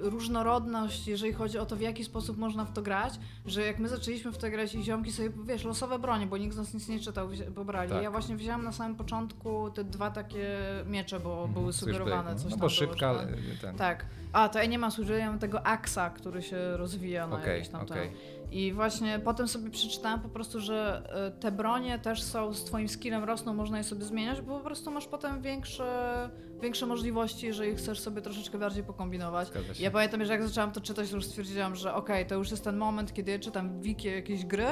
[0.00, 3.14] y, różnorodność, jeżeli chodzi o to, w jaki sposób można w to grać,
[3.46, 6.54] że jak my zaczęliśmy w to grać i ziomki sobie, wiesz, losowe bronie, bo nikt
[6.54, 7.90] z nas nic nie czytał, pobrali.
[7.90, 8.02] Tak.
[8.02, 12.36] Ja właśnie wziąłem na samym początku te dwa takie miecze, bo Mhm, były sugerowane, no.
[12.36, 13.76] coś No tam bo było, szybka, y, ten.
[13.76, 14.06] Tak.
[14.32, 17.68] A, to ja nie mam ja mam tego Axa, który się rozwija na Okej, jakiś
[17.68, 18.08] tam ten.
[18.50, 22.88] I właśnie potem sobie przeczytałem po prostu, że y, te bronie też są z twoim
[22.88, 26.30] skillem rosną, można je sobie zmieniać, bo po prostu masz potem większe,
[26.62, 29.48] większe możliwości, jeżeli chcesz sobie troszeczkę bardziej pokombinować.
[29.78, 32.64] Ja pamiętam, że jak zaczęłam to czytać, to już stwierdziłam, że okej, to już jest
[32.64, 34.66] ten moment, kiedy ja czytam wiki jakieś gry,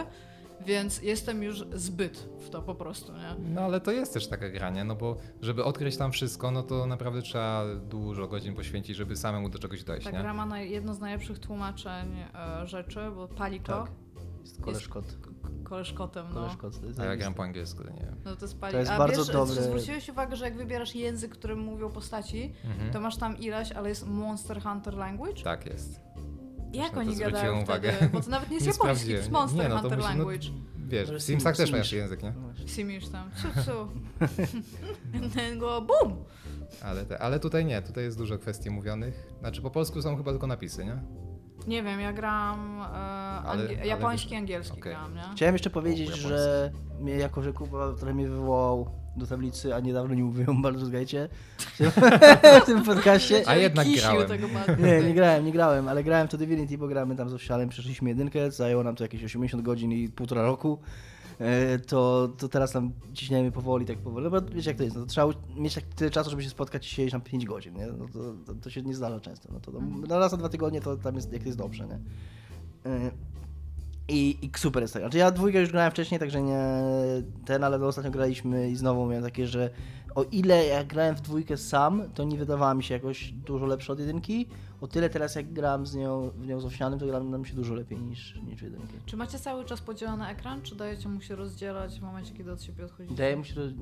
[0.66, 3.34] więc jestem już zbyt w to po prostu, nie?
[3.54, 6.86] No ale to jest też taka granie, no bo żeby odkryć tam wszystko, no to
[6.86, 10.18] naprawdę trzeba dużo godzin poświęcić, żeby samemu do czegoś dojść, Ta nie?
[10.18, 13.90] gra ma jedno z najlepszych tłumaczeń e, rzeczy, bo Paliko, Tak.
[14.42, 15.04] Jest koleżkot.
[15.22, 15.30] k-
[15.64, 16.34] koleżkotem, no.
[16.34, 16.80] Koleżkot.
[16.80, 18.16] to jest A ja gram po angielsku, to nie wiem.
[18.24, 18.72] No to jest pali.
[18.72, 19.54] To jest A bardzo wiesz, dobre.
[19.56, 22.92] czy zwróciłeś uwagę, że jak wybierasz język, którym mówią postaci, Mhm.
[22.92, 25.42] to masz tam ileś, ale jest Monster Hunter Language?
[25.42, 26.00] Tak jest.
[26.74, 27.92] Jak oni zwróciłem gadają uwagę.
[27.92, 28.10] wtedy?
[28.12, 30.48] Bo to nawet nie jest Nie japoński, to jest Monster Nie, no Hunter no- Language.
[30.88, 32.30] Wiesz, Może w Simsach też masz język, nie?
[32.30, 32.66] No.
[32.66, 33.70] Simisz tam, cu, cu.
[35.34, 36.24] Ten go bum!
[36.82, 39.32] Ale, te, ale tutaj nie, tutaj jest dużo kwestii mówionych.
[39.40, 40.96] Znaczy po polsku są chyba tylko napisy, nie?
[41.66, 44.92] Nie wiem, ja gram e, Ale- ale japoński, wiesz- angielski okej.
[44.92, 45.22] gram, nie?
[45.36, 50.14] Chciałem jeszcze powiedzieć, że mnie, jako że Kuba trochę mnie wywołał do tablicy, a niedawno
[50.14, 51.28] nie mówiłem o Baldur's Gate
[52.62, 53.42] w tym podcaście.
[53.46, 54.28] A jednak grałem.
[54.78, 57.68] Nie, nie grałem, nie grałem, ale grałem w to Divinity, bo gramy tam z Owsialem,
[57.68, 60.78] przeszliśmy jedynkę, zajęło nam to jakieś 80 godzin i półtora roku.
[61.40, 64.24] E, To, to teraz tam ciśniemy powoli, tak powoli.
[64.24, 66.50] No bo wiecie jak to jest, no to trzeba mieć tak tyle czasu, żeby się
[66.50, 67.86] spotkać i siedzieć tam 5 godzin, nie?
[67.86, 69.48] No to, to, to się nie zdarza często.
[69.52, 71.86] No to, to no raz na dwa tygodnie to tam jest, jak to jest dobrze,
[71.86, 71.98] nie?
[74.08, 75.02] I, I super jest tak.
[75.02, 76.58] Znaczy ja dwójkę już grałem wcześniej, także nie
[77.44, 79.70] ten, ale ostatnio graliśmy i znowu miałem takie, że
[80.14, 83.92] o ile jak grałem w dwójkę sam, to nie wydawała mi się jakoś dużo lepsza
[83.92, 84.46] od jedynki,
[84.80, 87.54] o tyle teraz jak gram z nią, w nią z Owsianym, to gram nam się
[87.54, 88.92] dużo lepiej niż, niż jedynkę.
[89.06, 92.62] Czy macie cały czas podzielony ekran, czy dajecie mu się rozdzielać w momencie, kiedy od
[92.62, 93.14] siebie odchodzicie?
[93.14, 93.72] Wydaje mi się, że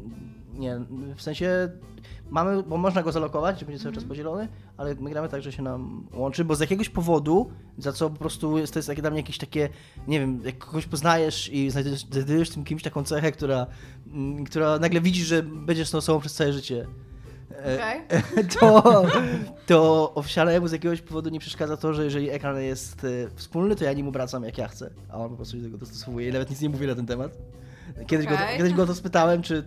[0.55, 0.81] nie,
[1.17, 1.71] w sensie
[2.31, 4.09] mamy, bo można go zalokować, że będzie cały czas Mhm.
[4.09, 8.11] podzielony, ale my gramy tak, że się nam łączy, bo z jakiegoś powodu, za co
[8.11, 9.69] po prostu jest to jest takie dla mnie jakieś takie,
[10.09, 13.67] nie wiem, jak kogoś poznajesz i znajdujesz, znajdujesz tym kimś taką cechę, która,
[14.07, 16.87] mm, która nagle widzisz, że będziesz z tą osobą przez całe życie.
[17.67, 18.45] E, Okej.
[18.61, 19.05] to,
[19.67, 23.85] to owsianemu z jakiegoś powodu nie przeszkadza to, że jeżeli ekran jest e, wspólny, to
[23.85, 26.33] ja nim obracam jak ja chcę, a on po prostu się do tego dostosowuje i
[26.33, 27.33] nawet nic nie mówi na ten temat.
[28.07, 28.57] Kiedyś, go, Okej.
[28.57, 29.65] kiedyś go to spytałem, czy,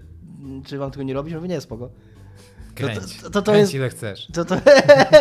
[0.65, 1.89] czy wam tego nie robić, on mówi, nie, spoko.
[2.75, 3.17] Kręć.
[3.21, 4.27] to- to- to Kręć jest- ile chcesz.
[4.33, 4.55] To, to,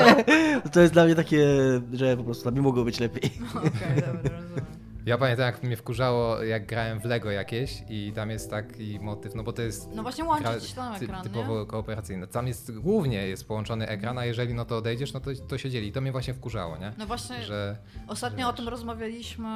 [0.73, 1.47] to jest dla mnie takie,
[1.93, 3.31] że po prostu dla mnie mogło być lepiej.
[3.57, 4.65] Okej, dobra, rozumiem.
[5.07, 9.35] Ja pamiętam jak mnie wkurzało, jak grałem w Lego jakieś i tam jest taki motyw,
[9.35, 11.67] no bo to jest No właśnie gra łączyć tam ty, ekran, typowo nie?
[11.67, 12.27] kooperacyjna.
[12.27, 15.71] Tam jest głównie jest połączony ekran, a jeżeli no to odejdziesz, no to, to się
[15.71, 15.89] dzieli.
[15.89, 16.93] I to mnie właśnie wkurzało, nie?
[16.99, 17.77] No właśnie, Że
[18.09, 19.49] ostatnio że o tym rozmawialiśmy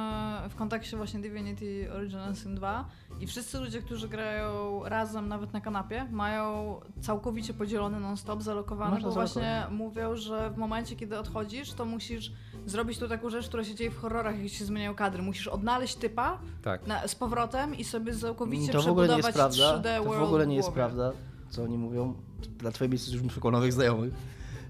[0.49, 5.61] w kontekście właśnie Divinity Original Sin 2 i wszyscy ludzie, którzy grają razem nawet na
[5.61, 11.73] kanapie, mają całkowicie podzielony non-stop, zalokowany, Można bo właśnie mówią, że w momencie, kiedy odchodzisz,
[11.73, 12.31] to musisz
[12.65, 15.23] zrobić tu taką rzecz, która się dzieje w horrorach, jak się zmieniają kadry.
[15.23, 16.87] Musisz odnaleźć typa tak.
[16.87, 19.89] na, z powrotem i sobie całkowicie To w ogóle nie jest przebudować prawda.
[19.89, 21.11] 3D To w ogóle nie jest prawda,
[21.49, 22.13] co oni mówią.
[22.57, 24.13] Dla twojej miejsca już muszę nowych znajomych.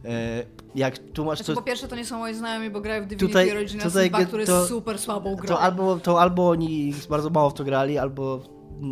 [0.06, 0.44] E,
[0.76, 3.06] Jak tu masz Znaczy, to, po pierwsze, to nie są moi znajomi, bo grają w
[3.08, 5.48] Divinity Tutaj- Original tutaj Sin 2, ge- który to- jest super słabą grą.
[5.48, 8.42] to, albo, to albo oni bardzo mało w to grali, albo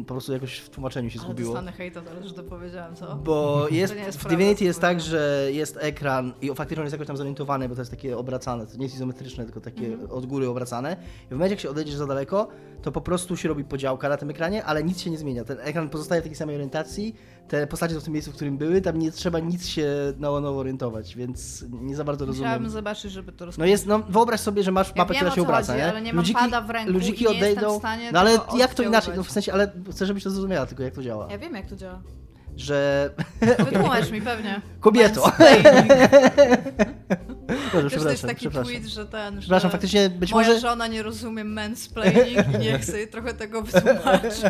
[0.07, 1.49] po prostu jakoś w tłumaczeniu się Ale zgubiło.
[1.53, 3.15] dostanę hejta teraz, że to powiedziałem, co?
[3.15, 7.07] Bo jest, jest w Divinity jest tak, że jest ekran i faktycznie on jest jakoś
[7.07, 10.11] tam zorientowany, bo to jest takie obracane, to nie jest izometryczne, tylko takie Mhm.
[10.11, 10.97] od góry obracane.
[11.25, 12.47] I w momencie, jak się odejdziesz za daleko,
[12.81, 15.43] to po prostu się robi podziałka na tym ekranie, ale nic się nie zmienia.
[15.43, 17.15] Ten ekran pozostaje w takiej samej orientacji,
[17.47, 19.87] te postacie są w tym miejscu, w którym były, tam nie trzeba nic się
[20.17, 22.47] na nowo orientować, więc nie za bardzo rozumiem.
[22.49, 23.69] Musiałabym zobaczyć, żeby to No rozpoznać.
[23.69, 25.89] jest, no wyobraź sobie, że masz Ja mapę, wiem, która się obraca, chodzi, nie?
[25.89, 27.75] ale nie mam pada w ręku ludziki i odejdą.
[27.75, 29.13] w stanie no ale tego jak to inaczej?
[29.17, 31.27] No w sensie, ale chcę, żebyś to zrozumiała, tylko jak to działa.
[31.31, 32.01] Ja wiem, jak to działa.
[32.55, 33.09] Że.
[33.59, 34.61] Wytłumacz mi pewnie.
[34.79, 35.31] Kobieto.
[37.73, 38.73] Dobrze, Też to jest przepraszam, taki przepraszam.
[38.73, 40.59] tweet, że ten, Przepraszam, że faktycznie być moja może.
[40.59, 44.33] żona nie rozumie mansplaining i nie chce jej trochę tego wytłumaczyć.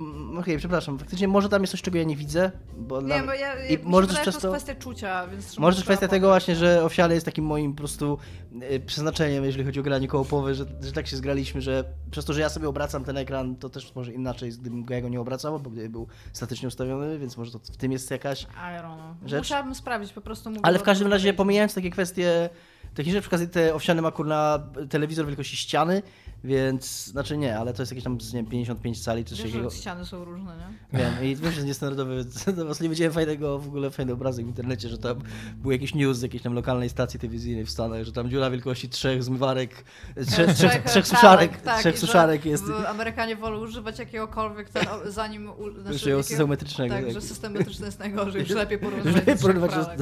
[0.00, 2.50] Mm, Okej, przepraszam, faktycznie może tam jest coś, czego ja nie widzę.
[2.76, 3.24] Bo Nie, dla...
[3.26, 5.58] bo ja, I I może też to przez jest to- kwestia czucia, więc...
[5.58, 8.18] Może też kwestia tego właśnie, że ofiary jest takim moim po prostu
[8.52, 12.32] yy, przeznaczeniem, jeżeli chodzi o granie kołopowe, że, że tak się zgraliśmy, że przez to,
[12.32, 15.20] że ja sobie obracam ten ekran, to też może inaczej, gdybym go ja go nie
[15.20, 18.80] obracał, bo gdyby był statycznie ustawiony, więc może to w tym jest jakaś I don't
[18.80, 19.16] know.
[19.30, 19.38] rzecz.
[19.40, 22.48] Musiałabym sprawdzić, po prostu mówię Ale w każdym razie, pomijając takie kwestie
[22.94, 26.02] techniczne, przy okazji te owsiane ma kurna telewizor wielkości ściany,
[26.46, 29.70] więc, znaczy nie, ale to jest jakieś tam, nie wiem, 55 cali czy coś takiego.
[29.70, 30.98] ściany są różne, nie?
[30.98, 32.24] Wiem, i wiem, że jest niestandardowy,
[32.56, 35.18] no właśnie widziałem fajnego, w ogóle fajny obrazek w internecie, że tam
[35.56, 38.88] był jakiś news z jakiejś tam lokalnej stacji telewizyjnej w Stanach, że tam dziura wielkości
[38.88, 39.84] trzech zmywarek,
[40.30, 42.64] trzech, trzech, trzech suszarek, tak, trzech suszarek jest.
[42.88, 45.50] Amerykanie wolą używać jakiegokolwiek, ten, zanim...
[45.82, 46.88] Znaczy, jakiego-.
[46.88, 47.14] Tak, tak.
[47.14, 49.04] że system metryczny jest najgorzej, już lepiej pralek.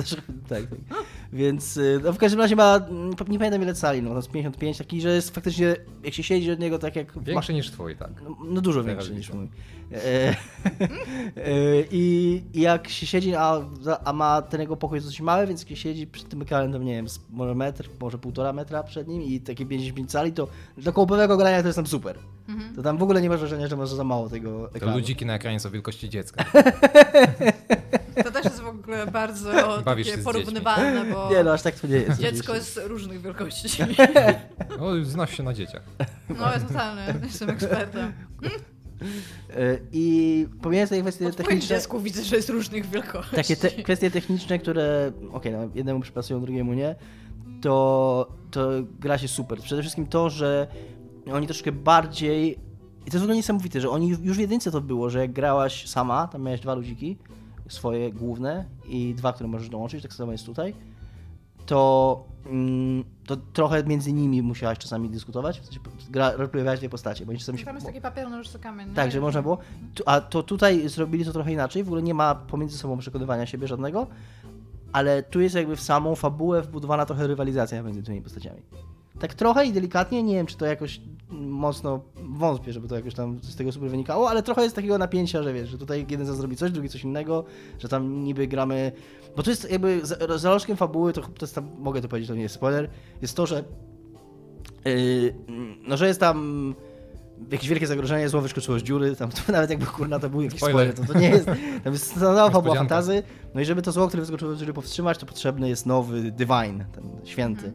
[0.06, 0.16] z-
[0.48, 0.62] tak, tak.
[1.32, 4.30] Więc y, no, w każdym razie ma, mm, nie pamiętam ile cali, no to jest
[4.30, 7.22] 55, taki, że jest faktycznie, jak się siedzi od niego tak jak...
[7.22, 8.10] Większy niż twój, tak.
[8.22, 9.48] No, no dużo Teraz większy niż mój.
[9.92, 9.98] E,
[10.30, 10.36] e,
[11.90, 13.60] I jak się siedzi, a,
[14.04, 16.78] a ma ten jego pokój dosyć mały, więc jak się siedzi przed tym ekranem, to
[16.78, 20.92] nie wiem, może metr, może półtora metra przed nim i takie 55 cali, to dla
[20.92, 22.18] kołopowego grania to jest tam super.
[22.48, 22.76] Mhm.
[22.76, 24.96] To tam w ogóle nie ma wrażenia, że może za mało tego To ekranu.
[24.96, 26.44] ludziki na ekranie są wielkości dziecka.
[28.24, 28.52] To też
[28.84, 29.50] ogóle bardzo
[29.84, 32.20] Bawisz takie porównywalne, bo Nie no, aż tak to nie jest.
[32.20, 33.68] dziecko jest różnych wielkości.
[34.78, 35.82] No, znasz się na dzieciach.
[36.28, 38.12] No, ja totalnie, jestem ekspertem.
[39.56, 43.36] E, I pomijając te kwestie twoim techniczne, dziecku widzę, że jest różnych wielkości.
[43.36, 46.94] takie te, kwestie techniczne, które okej, no, jednemu przypasują, drugiemu nie,
[47.62, 48.68] to, to
[49.00, 49.58] gra się super.
[49.60, 50.66] Przede wszystkim to, że
[51.32, 52.50] oni troszkę bardziej.
[53.06, 55.32] I to jest w ogóle niesamowite, że oni już w jedynce to było, że jak
[55.32, 57.18] grałaś sama, tam miałeś dwa ludziki,
[57.68, 60.74] swoje główne i dwa, które możesz dołączyć, tak samo jest tutaj,
[61.66, 65.80] to, mm, to trochę między nimi musiałaś czasami dyskutować, w sensie
[66.36, 67.64] roleplayowałeś dwie postacie, bo czasami się...
[67.64, 68.88] Tam jest taki papier, nożyce, kamień.
[68.88, 68.94] nie?
[68.94, 69.58] Tak, że można było.
[70.06, 71.84] A to tutaj zrobili to trochę inaczej.
[71.84, 74.06] W ogóle nie ma pomiędzy sobą przekonywania siebie żadnego,
[74.92, 78.62] ale tu jest jakby w samą fabułę wbudowana trochę rywalizacja między tymi postaciami.
[79.20, 81.00] Tak trochę i delikatnie, nie wiem czy to jakoś
[81.30, 85.42] mocno wątpię, żeby to jakoś tam z tego super wynikało, ale trochę jest takiego napięcia,
[85.42, 87.44] że wiesz, że tutaj jeden za zrobi coś, drugi coś innego,
[87.78, 88.92] że tam niby gramy.
[89.36, 92.34] Bo to jest jakby za- zalążkiem fabuły, to, to jest tam, mogę to powiedzieć, to
[92.34, 92.90] nie jest spoiler,
[93.22, 93.64] jest to, że
[94.84, 95.34] Yy,
[95.88, 96.74] no, że jest tam
[97.50, 100.60] jakieś wielkie zagrożenie, zło wyskoczyło z dziury, tam to nawet jakby kurna to był jakiś
[100.60, 100.92] Spoiler.
[100.92, 101.46] spoiler, to, to nie jest,
[101.84, 103.22] tam jest standardowa fabuła fantazy,
[103.54, 106.84] no i żeby to zło, które wyskoczyło z dziury powstrzymać, to potrzebny jest nowy Divine,
[106.94, 107.72] ten święty,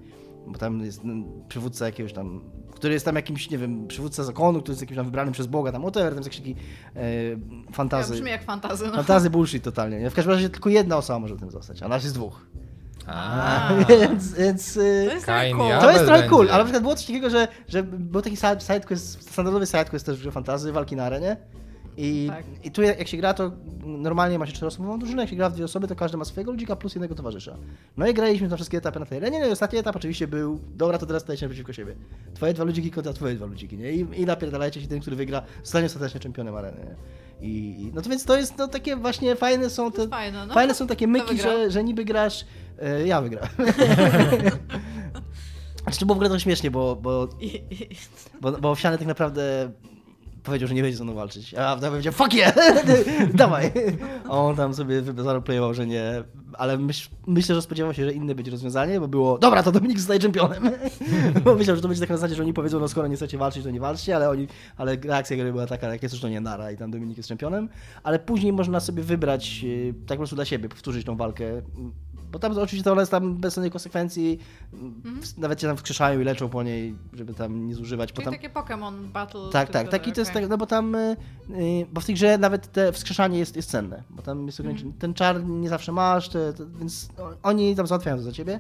[0.50, 1.02] bo tam jest
[1.47, 2.41] przywódca jakiegoś tam,
[2.76, 5.72] który jest tam jakimś, nie wiem, przywódca zakonu, który jest jakimś tam wybranym przez Boga,
[5.72, 6.56] tam whatever, tam jest jakiś taki
[6.95, 7.36] e, Ja,
[7.72, 8.14] fantazy.
[8.14, 8.86] brzmi jak fantazy.
[8.88, 8.91] No.
[8.93, 10.00] Fantazy bullshit totalnie.
[10.00, 10.10] nie?
[10.10, 12.45] W każdym razie tylko jedna osoba może tym zostać, a nas jest dwóch.
[13.08, 15.68] A, więc, więc y, To jest tak cool.
[15.70, 18.36] ja- to jest trochę cool, ale na przykład było coś takiego, że, że był taki
[18.38, 21.38] side, side quest, standardowy sidequest też w grze fantazy, walki na arenie.
[22.02, 22.45] I, Tak.
[22.64, 23.52] I tu jak, jak się gra, to
[23.84, 26.52] normalnie ma się czteroosobową drużynę, jak się gra w dwie osoby, to każdy ma swojego
[26.52, 27.58] ludzika plus jednego towarzysza.
[27.97, 30.60] No i graliśmy na wszystkie etapy na tej arenie, no i ostatni etap oczywiście był,
[30.76, 31.95] dobra, to teraz stajecie naprzeciwko siebie.
[32.34, 33.91] Twoje dwa ludziki kontra twoje dwa ludziki, nie?
[33.91, 36.95] I, i napierdalajcie się tym, który wygra, zostanie ostatecznie czempionem areny?
[37.41, 40.54] I, no to więc to jest, no takie właśnie fajne są te, Fajne, no.
[40.54, 42.45] Fajne są takie myki, że, że niby grasz.
[42.82, 43.50] E, ja wygrałem.
[45.84, 47.28] Znaczy, to było w ogóle trochę śmiesznie, bo, bo,
[48.41, 49.72] bo, bo Owsiany tak naprawdę
[50.50, 51.54] powiedział, że nie będzie ze mną walczyć.
[51.54, 52.56] A ja powiedział, fuck yeah!
[53.34, 53.72] Dawaj!
[54.26, 56.24] A on tam sobie zaroplayował, że nie.
[56.54, 59.97] Ale myśl, myślę, że spodziewał się, że inne będzie rozwiązanie, bo było, dobra, to Dominik
[59.97, 60.64] zostaje czempionem.
[61.43, 63.38] bo myślał, że to będzie tak na zasadzie, że oni powiedzą, no skoro nie chcecie
[63.38, 64.47] walczyć, to nie walczcie, ale oni,
[64.78, 67.30] ale reakcja gry była taka, jak jest już to nie nara i tam Dominik jest
[67.30, 67.70] czempionem.
[68.04, 71.62] Ale później można sobie wybrać, e, tak po prostu dla siebie, powtórzyć tą walkę.
[72.32, 74.39] Bo tam oczywiście to jest tam bez żadnej konsekwencji,
[75.38, 78.13] nawet cię tam wskrzeszają i leczą po niej, żeby tam nie zużywać.
[78.13, 78.34] Czyli tam...
[78.34, 79.49] takie Pokémon Battle.
[79.51, 81.15] Tak, tak, taki to jest, tak, no bo tam, y,
[81.49, 84.91] y, bo w tej grze nawet te wskrzeszanie jest, jest cenne, bo tam jest ograniczone,
[84.99, 87.09] ten czar nie zawsze masz, te, te, więc
[87.43, 88.59] oni tam załatwiają to za ciebie.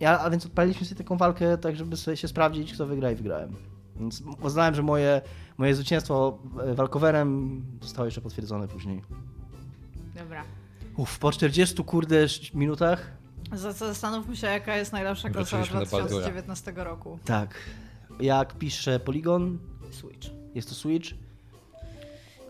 [0.00, 3.14] Ja, a więc odpaliliśmy sobie taką walkę, tak żeby sobie się sprawdzić, kto wygra i
[3.14, 3.56] wygrałem.
[3.96, 5.20] Więc uznałem, że moje,
[5.58, 9.02] moje zwycięstwo e, walkowerem zostało jeszcze potwierdzone później.
[10.98, 13.10] Uff, po 40 kurde minutach?
[13.52, 16.20] Zastanówmy się, jaka jest najlepsza konsola Wróciliśmy do Baldura.
[16.20, 17.18] 2019 roku.
[17.24, 17.54] Tak.
[18.20, 19.58] Jak pisze Polygon,
[19.90, 20.28] Switch.
[20.54, 21.08] jest to Switch.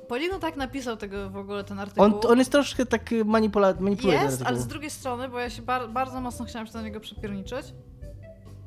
[0.09, 2.05] Polygon tak napisał tego w ogóle ten artykuł.
[2.05, 4.19] On, on jest troszkę tak manipula manipuluje.
[4.19, 7.01] Jest, ale z drugiej strony, bo ja się bar bardzo mocno chciałam się do niego
[7.01, 7.67] przypierniczyć,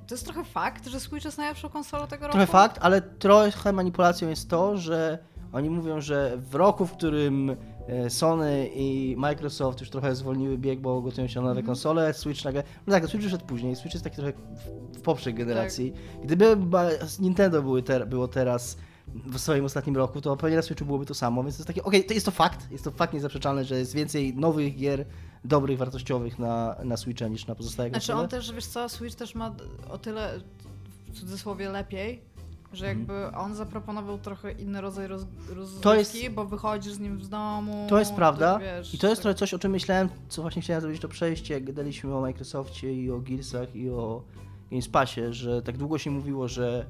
[0.07, 2.37] to jest trochę fakt, że Switch jest najlepszą konsolą tego roku.
[2.37, 5.17] Trochę fakt, ale trochę manipulacją jest to, że
[5.53, 7.55] oni mówią, że w roku, w którym
[8.09, 11.65] Sony i Microsoft już trochę zwolniły bieg, bo gotują się na nowe Mhm.
[11.65, 12.63] konsole, Switch nagle...
[12.87, 15.91] No tak, Switch wyszedł później, Switch jest taki trochę w, w poprzek generacji.
[15.91, 16.23] Tak.
[16.25, 16.57] Gdyby
[17.19, 18.77] Nintendo były ter było teraz
[19.25, 21.83] w swoim ostatnim roku, to pewnie na Switchu byłoby to samo, więc to jest takie,
[21.83, 25.05] okej, to jest to fakt, jest to fakt niezaprzeczalny, że jest więcej nowych gier,
[25.45, 28.23] dobrych, wartościowych na, na Switcha niż na pozostałe Znaczy konsole.
[28.23, 29.55] on też, wiesz co, Switch też ma
[29.89, 30.39] o tyle,
[31.07, 32.21] w cudzysłowie, lepiej,
[32.73, 35.81] że jakby on zaproponował trochę inny rodzaj roz, rozrywki, Mhm.
[35.81, 37.87] To jest- bo wychodzisz z nim z domu.
[37.89, 38.59] To jest prawda.
[38.59, 41.07] wiesz, I to jest tak- trochę coś, o czym myślałem, co właśnie chciałem zrobić to
[41.07, 44.21] przejście, jak gadaliśmy o Microsoftie i o Gearsach i o
[44.71, 46.85] Games Passie, że tak długo się mówiło, że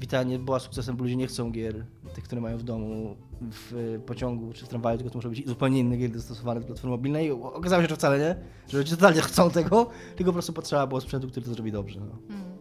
[0.00, 4.00] Vita nie była sukcesem, bo ludzie nie chcą gier, tych, które mają w domu, w
[4.06, 7.30] pociągu czy w tramwaju, tylko to muszą być zupełnie inne gry dostosowane do platformy mobilnej.
[7.30, 8.36] Okazało się, że wcale nie,
[8.68, 12.00] że ludzie totalnie chcą tego, tylko po prostu potrzeba było sprzętu, który to zrobi dobrze.
[12.00, 12.16] No.
[12.28, 12.55] Hmm.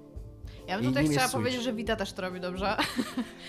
[0.68, 2.78] Ja bym tutaj chciała powiedzieć, że Vita też to robi dobrze.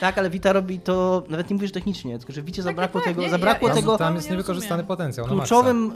[0.01, 3.09] Tak, ale Vita robi to, nawet nie mówię, że technicznie, tylko że Vicie zabrakło tak,
[3.09, 4.87] tego, nie, zabrakło ja- Tam, tego tam jest nie niewykorzystany rozumiem.
[4.87, 5.27] potencjał.
[5.27, 5.37] maksa.
[5.41, 5.93] kluczowym,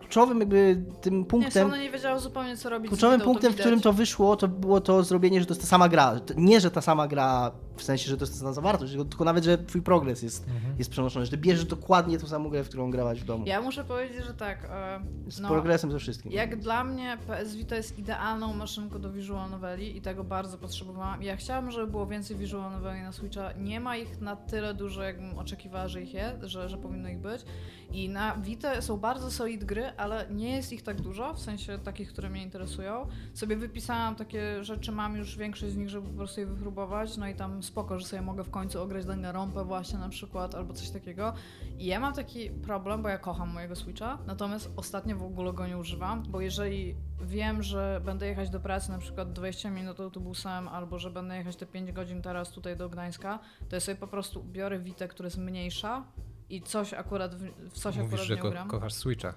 [0.00, 1.70] kluczowym jakby tym Nie, punktem.
[1.70, 5.02] Sony nie wiedziało zupełnie co robić Kluczowym punktem, w którym to wyszło, to było to
[5.02, 6.20] zrobienie, że to jest ta sama gra.
[6.36, 9.24] Nie, że ta sama gra w sensie, że to jest ta sama zawartość, tylko- tylko
[9.24, 10.74] nawet, że twój progres jest, Mhm.
[10.78, 13.44] jest przenoszony, że ty bierzesz dokładnie tą samą grę, w którą grałaś w domu.
[13.46, 14.64] Ja muszę powiedzieć, że tak.
[14.70, 15.00] e,
[15.30, 16.32] Z no, progresem ze wszystkim.
[16.32, 21.22] Jak dla mnie PS Vita jest idealną maszynką do visual noveli i tego bardzo potrzebowałam.
[21.22, 23.52] Ja chciałam, żeby było więcej visual noveli na Switcha.
[23.52, 27.18] Nie ma ich na tyle dużo, jakbym oczekiwała, że ich jest, że, że powinno ich
[27.18, 27.44] być.
[27.92, 31.78] I na Vita są bardzo solid gry, ale nie jest ich tak dużo, w sensie
[31.78, 33.06] takich, które mnie interesują.
[33.34, 37.16] Sobie wypisałam takie rzeczy, mam już większość z nich, żeby po prostu je wypróbować.
[37.16, 40.74] No i tam spoko, że sobie mogę w końcu ograć Danganronpę właśnie na przykład, albo
[40.74, 41.32] coś takiego.
[41.78, 45.66] I ja mam taki problem, bo ja kocham mojego Switcha, natomiast ostatnio w ogóle go
[45.66, 50.68] nie używam, bo jeżeli wiem, że będę jechać do pracy na przykład 20 minut autobusem,
[50.68, 53.38] albo że będę jechać te 5 godzin teraz tutaj do Gdańska,
[53.68, 56.04] to ja sobie po prostu biorę Witę, która jest mniejsza
[56.50, 58.68] i coś akurat w, w coś Mówisz, akurat że nie ko ugram.
[58.68, 59.34] kochasz Switcha.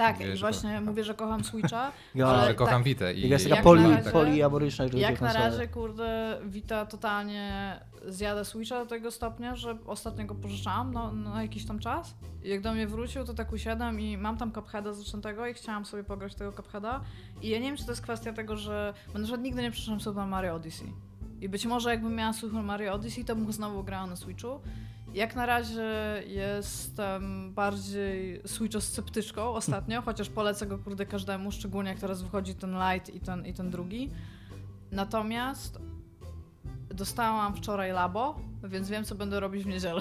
[0.00, 0.84] Tak, mówię, i że właśnie kocham.
[0.84, 3.16] mówię, że kocham Switcha, Ja, ale że kocham tak.
[3.16, 8.44] I, jest jak taka na poli, razie- poliaboryczna, Jak na razie, kurde, Vita totalnie zjada
[8.44, 12.14] Switcha do tego stopnia, że ostatnio go pożyczałam na, na jakiś tam czas.
[12.44, 15.84] I jak do mnie wrócił, to tak usiadam i mam tam Cupheada zaczętego i chciałam
[15.84, 17.00] sobie pograć tego Cupheada.
[17.42, 18.94] I ja nie wiem, czy to jest kwestia tego, że...
[19.06, 20.92] Bo na przykład nigdy nie przeszłam Super Mario Odyssey.
[21.40, 24.60] I być może jakbym miała Super Mario Odyssey, to bym go znowu grała na Switchu.
[25.14, 25.92] Jak na razie
[26.26, 33.14] jestem bardziej Switcho-sceptyczką ostatnio, chociaż polecę go kurde każdemu, szczególnie jak teraz wychodzi ten Light
[33.14, 34.10] i ten, i ten drugi.
[34.92, 35.78] Natomiast
[36.94, 40.00] dostałam wczoraj labo, więc wiem, co będę robić w niedzielę.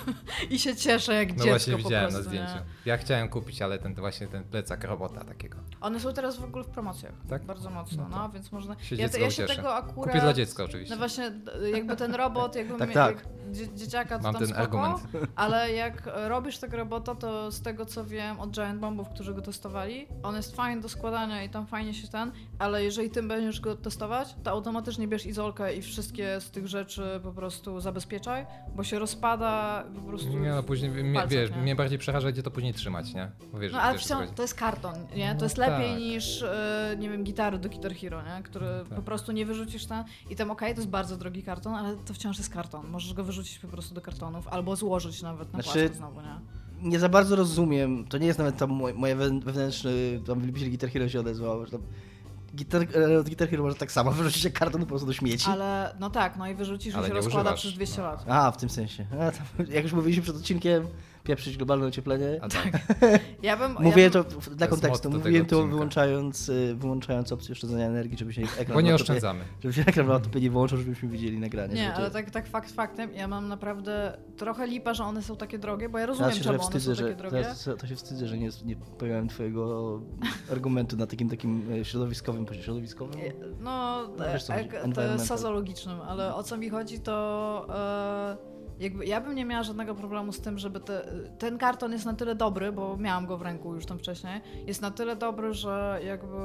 [0.50, 2.54] I się cieszę jak No dziecko właśnie po widziałem na prostu, zdjęciu.
[2.54, 2.62] Nie?
[2.84, 5.58] Ja chciałem kupić, ale ten właśnie ten plecak robota takiego.
[5.80, 7.12] One są teraz w ogóle w promocjach.
[7.28, 7.44] Tak?
[7.44, 8.76] Bardzo mocno, No no, więc można...
[8.82, 10.06] się ja, dziecko ja się tego akurat...
[10.06, 10.94] Kupię dla dziecka oczywiście.
[10.94, 11.32] No właśnie,
[11.72, 13.16] jakby ten robot, jakby Tak, tak.
[13.16, 15.28] jak dzie- dzieciaka to Mam tam ten spoko, argument.
[15.36, 19.42] ale jak robisz tego robota, to z tego co wiem od Giant Bombów, którzy go
[19.42, 23.60] testowali, on jest fajny do składania i tam fajnie się ten, ale jeżeli ty będziesz
[23.60, 28.84] go testować, to automatycznie bierz izolkę i wszystkie z tych rzeczy po prostu zabezpieczaj, bo
[28.84, 30.38] się rozpada po prostu...
[30.38, 31.56] Nie no, później, mnie, palcach, wiesz, nie?
[31.56, 33.30] mnie bardziej przeraża, gdzie to później trzymać, nie?
[33.52, 34.32] Bo wiesz, No ale chodzi.
[34.34, 35.28] to jest karton, nie?
[35.30, 35.98] To No jest lepiej tak.
[35.98, 38.42] niż, e, nie wiem, gitary do Guitar Hero, nie?
[38.42, 38.96] Który tak.
[38.96, 42.14] po prostu nie wyrzucisz tam i tam okej, to jest bardzo drogi karton, ale to
[42.14, 42.86] wciąż jest karton.
[42.90, 46.36] Możesz go wyrzucić po prostu do kartonów albo złożyć nawet na Znaczy- znowu, nie?
[46.82, 49.90] Nie za bardzo rozumiem, to nie jest nawet tam moje, moje we- wewnętrzne,
[50.26, 51.82] tam wielbiciel Guitar Hero się odezwał, że tam
[52.56, 55.50] Guitar, e, od Guitar Hero może tak samo wyrzucić jak karton po prostu do śmieci.
[55.50, 58.08] Ale no tak, no i wyrzucisz i Ale się nie rozkłada używasz, przez 200 no.
[58.08, 58.24] lat.
[58.28, 59.06] A, w tym sensie.
[59.12, 60.86] A, tam, jak już mówiliśmy przed odcinkiem,
[61.26, 62.38] pieprzyć globalne ocieplenie.
[62.42, 62.66] A tak.
[63.42, 63.76] Ja bym...
[63.80, 68.18] Mówię ja bym, to w- dla kontekstu, mówiłem to wyłączając, y, wyłączając opcję oszczędzania energii,
[68.18, 69.40] żeby się ekran Bo nie laptopie- oszczędzamy.
[69.62, 71.74] Żeby się ekran na laptopie nie wyłączył, żebyśmy widzieli nagranie.
[71.74, 75.36] Nie, to- ale tak, tak fakt faktem, ja mam naprawdę trochę lipa, że one są
[75.36, 77.42] takie drogie, bo ja rozumiem, się czemu trochę one są wstydzę, takie że, drogie.
[77.42, 80.00] teraz to się wstydzę, że nie, nie pojąłem twojego
[80.52, 83.20] argumentu na takim takim e, środowiskowym, środowiskowym?
[83.60, 84.50] No, No, wiesz,
[84.98, 89.94] e, sozologicznym, ale o co mi chodzi, to e, jakby ja bym nie miała żadnego
[89.94, 93.42] problemu z tym, żeby te, ten karton jest na tyle dobry, bo miałam go w
[93.42, 96.36] ręku już tam wcześniej, jest na tyle dobry, że jakby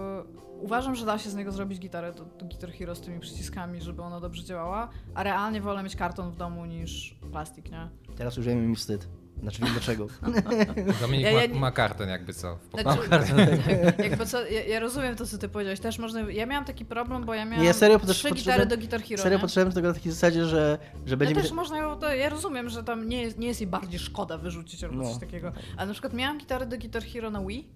[0.59, 3.81] uważam, że da się z niego zrobić gitarę do, do Guitar Hero z tymi przyciskami,
[3.81, 7.89] żeby ona dobrze działała, a realnie wolę mieć karton w domu niż plastik, nie?
[8.15, 9.07] Teraz już mi wstyd.
[9.41, 10.07] Znaczy wiem dlaczego.
[11.01, 12.55] Dominik Ja- ja ma, nie- ma karton jakby co.
[12.55, 13.09] W Znaczy, pokoju.
[13.09, 15.79] tak, jakby co, ja, ja rozumiem to, co ty powiedziałeś.
[15.79, 19.01] Też można, ja miałam taki problem, bo ja miałam Nie, serio, trzy gitary do Guitar
[19.03, 21.43] Hero, Serio do tego na takiej zasadzie, że, że będzie Ja mi...
[21.43, 24.37] też można ją, to ja rozumiem, że tam nie jest, nie jest jej bardziej szkoda
[24.37, 25.09] wyrzucić albo No.
[25.09, 25.51] coś takiego.
[25.77, 27.67] Ale na przykład miałam gitarę do Guitar Hero na Wii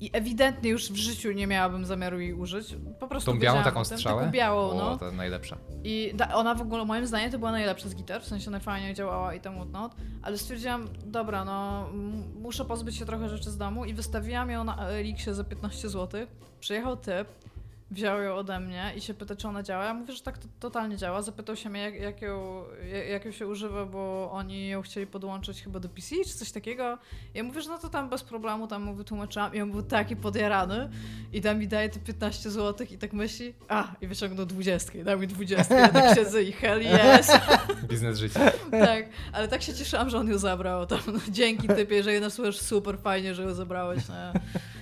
[0.00, 2.76] i ewidentnie już w życiu nie miałabym zamiaru jej użyć.
[3.00, 4.20] Po prostu Tą białą taką tym, strzałę?
[4.20, 4.96] Taką białą, o, no.
[4.96, 5.58] to najlepsza.
[5.84, 8.94] I da, ona w ogóle, moim zdaniem, to była najlepsza z gitar, w sensie najfajniej
[8.94, 9.92] działała i tam whatnot,
[10.22, 11.88] ale stwierdziłam, dobra, no
[12.40, 16.26] muszę pozbyć się trochę rzeczy z domu i wystawiłam ją na Elixie za 15 zł.
[16.60, 17.28] Przyjechał typ,
[17.90, 19.84] wziął ją ode mnie i się pyta, czy ona działa.
[19.84, 21.22] Ja mówię, że tak to, totalnie działa.
[21.22, 22.64] Zapytał się mnie, jak, jak, ją,
[23.10, 26.98] jak, ją się używa, bo oni ją chcieli podłączyć chyba do PC czy coś takiego.
[27.34, 30.16] Ja mówię, że no to tam bez problemu, tam mu wytłumaczyłam i on był taki
[30.16, 30.90] podjarany
[31.32, 35.04] i tam mi daje te 15 zł i tak myśli, a, i wyciągnął 20 i
[35.04, 37.32] dał mi 20 ja tak siedzę i hell yes.
[37.88, 38.40] Biznes życia.
[38.70, 40.86] tak, ale tak się cieszyłam, że on ją zabrał.
[40.86, 44.08] Tam, no, dzięki typie, że jednak słuchasz super fajnie, że ją zabrałeś.
[44.08, 44.32] Nie?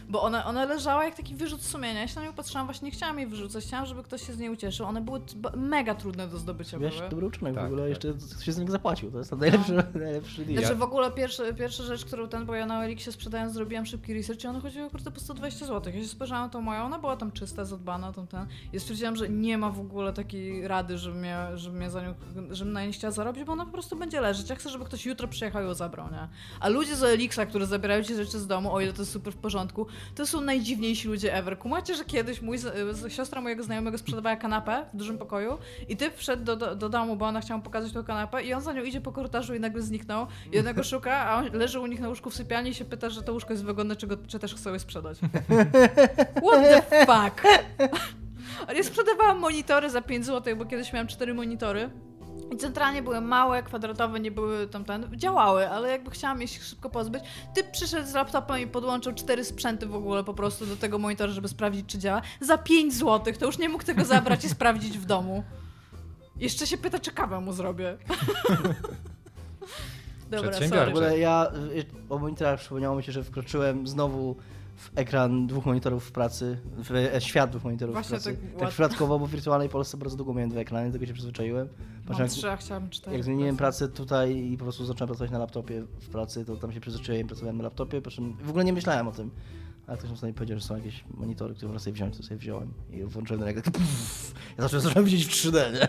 [0.08, 2.00] Bo ona, ona leżała jak taki wyrzut sumienia.
[2.00, 4.38] Ja się na nią patrzyłam, właśnie nie chciałam jej wyrzucać, chciałam, żeby ktoś się z
[4.38, 4.86] niej ucieszył.
[4.86, 5.20] One były
[5.56, 6.78] mega trudne do zdobycia.
[6.78, 7.10] Wiesz, były.
[7.10, 7.88] dobry uczynek w Tak, ogóle, tak.
[7.88, 9.10] jeszcze się z niego zapłacił.
[9.10, 10.58] To jest to najlepszy, najlepszy deal.
[10.58, 13.86] Znaczy Ja- w ogóle pierwszy, pierwsza rzecz, którą ten, bo ja na Elixie sprzedając zrobiłam
[13.86, 15.92] szybki research i ona chodziła kurde po 120 zł.
[15.94, 18.46] Ja się spojrzałam na tą moją, ona była tam czysta, zadbana, tam ten.
[18.72, 22.14] I stwierdziłam, że nie ma w ogóle takiej rady, żebym ja, żebym ja za nią,
[22.50, 24.50] żebym na niej chciała zarobić, bo ona po prostu będzie leżeć.
[24.50, 26.28] Ja chcę, żeby ktoś jutro przyjechał i ją zabrał, nie?
[26.60, 29.32] A ludzie z Elixa, którzy zabierają ci rzeczy z domu, o ile to jest super
[29.32, 31.58] w porządku, to są najdziwniejsi ludzie ever.
[31.58, 32.58] Kumacie, że kiedyś mój,
[33.08, 35.58] siostra mojego znajomego sprzedawała kanapę w dużym pokoju
[35.88, 38.54] i ty wszedł do, do, do domu, bo ona chciała mu pokazać tą kanapę i
[38.54, 40.26] on za nią idzie po korytarzu i nagle zniknął.
[40.52, 42.84] I ona go szuka, a on leży u nich na łóżku w sypialni i się
[42.84, 45.18] pyta, że to łóżko jest wygodne, czy, go, czy też chce je sprzedać.
[46.48, 47.42] What the fuck?
[48.66, 51.90] A ja sprzedawałam monitory za 5 zł, bo kiedyś miałam 4 monitory.
[52.52, 55.08] I centralnie były małe, kwadratowe, nie były tam ten.
[55.16, 57.22] Działały, ale jakby chciałam je się szybko pozbyć.
[57.54, 61.32] Ty przyszedł z laptopem i podłączył cztery sprzęty w ogóle po prostu do tego monitora,
[61.32, 62.22] żeby sprawdzić, czy działa.
[62.40, 63.34] Za 5 zł.
[63.38, 65.44] To już nie mógł tego zabrać i sprawdzić w domu.
[66.36, 67.96] Jeszcze się pyta, czy kawę mu zrobię.
[70.30, 70.90] Dobra, sorry.
[70.90, 74.36] ogóle ja y, o monitorach przypomniało mi się, że wkroczyłem znowu
[74.76, 78.38] w ekran dwóch monitorów w pracy, w e, świat dwóch monitorów Właśnie w pracy.
[78.52, 81.12] tak Tak, przypadkowo, bo w wirtualnej Polsce bardzo długo miałem dwa ekrany, do tego się
[81.12, 81.68] przyzwyczaiłem.
[81.68, 83.16] Mam Patrzyłem, trzy, a chciałam cztery.
[83.16, 86.72] jak zmieniłem pracę tutaj i po prostu zacząłem pracować na laptopie w pracy, to tam
[86.72, 89.30] się przyzwyczaiłem, pracowałem na laptopie, po czym w ogóle nie myślałem o tym.
[89.86, 92.36] Ale ktoś mi sobie powiedział, że są jakieś monitory, które można sobie wziąć, to sobie
[92.36, 93.46] wziąłem i włączyłem na.
[93.62, 95.88] Pff, ja zacząłem, zacząłem widzieć w 3D, nie?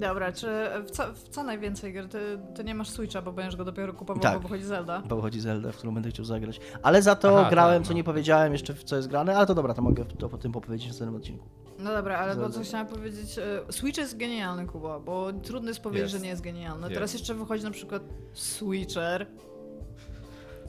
[0.00, 0.46] Dobra, czy
[0.86, 2.08] w co, w co najwięcej gier?
[2.08, 4.34] Ty, ty nie masz Switcha, bo będziesz go dopiero kupował, Tak.
[4.34, 5.02] bo wychodzi Zelda.
[5.08, 6.60] Bo wychodzi Zelda, w którą będę chciał zagrać.
[6.82, 7.96] Ale za to Aha, grałem, tak, co no.
[7.96, 10.56] nie powiedziałem jeszcze, w co jest grane, ale to dobra, to mogę to po tym
[10.56, 11.44] opowiedzieć w następnym odcinku.
[11.78, 12.58] No dobra, ale bo Zelda.
[12.58, 16.14] co chciałam powiedzieć, e, Switch jest genialny, Kuba, bo trudno jest powiedzieć, Jest.
[16.14, 16.82] że nie jest genialny.
[16.82, 16.94] Jest.
[16.94, 19.26] Teraz jeszcze wychodzi na przykład Switcher.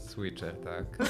[0.10, 0.86] Switcher, tak.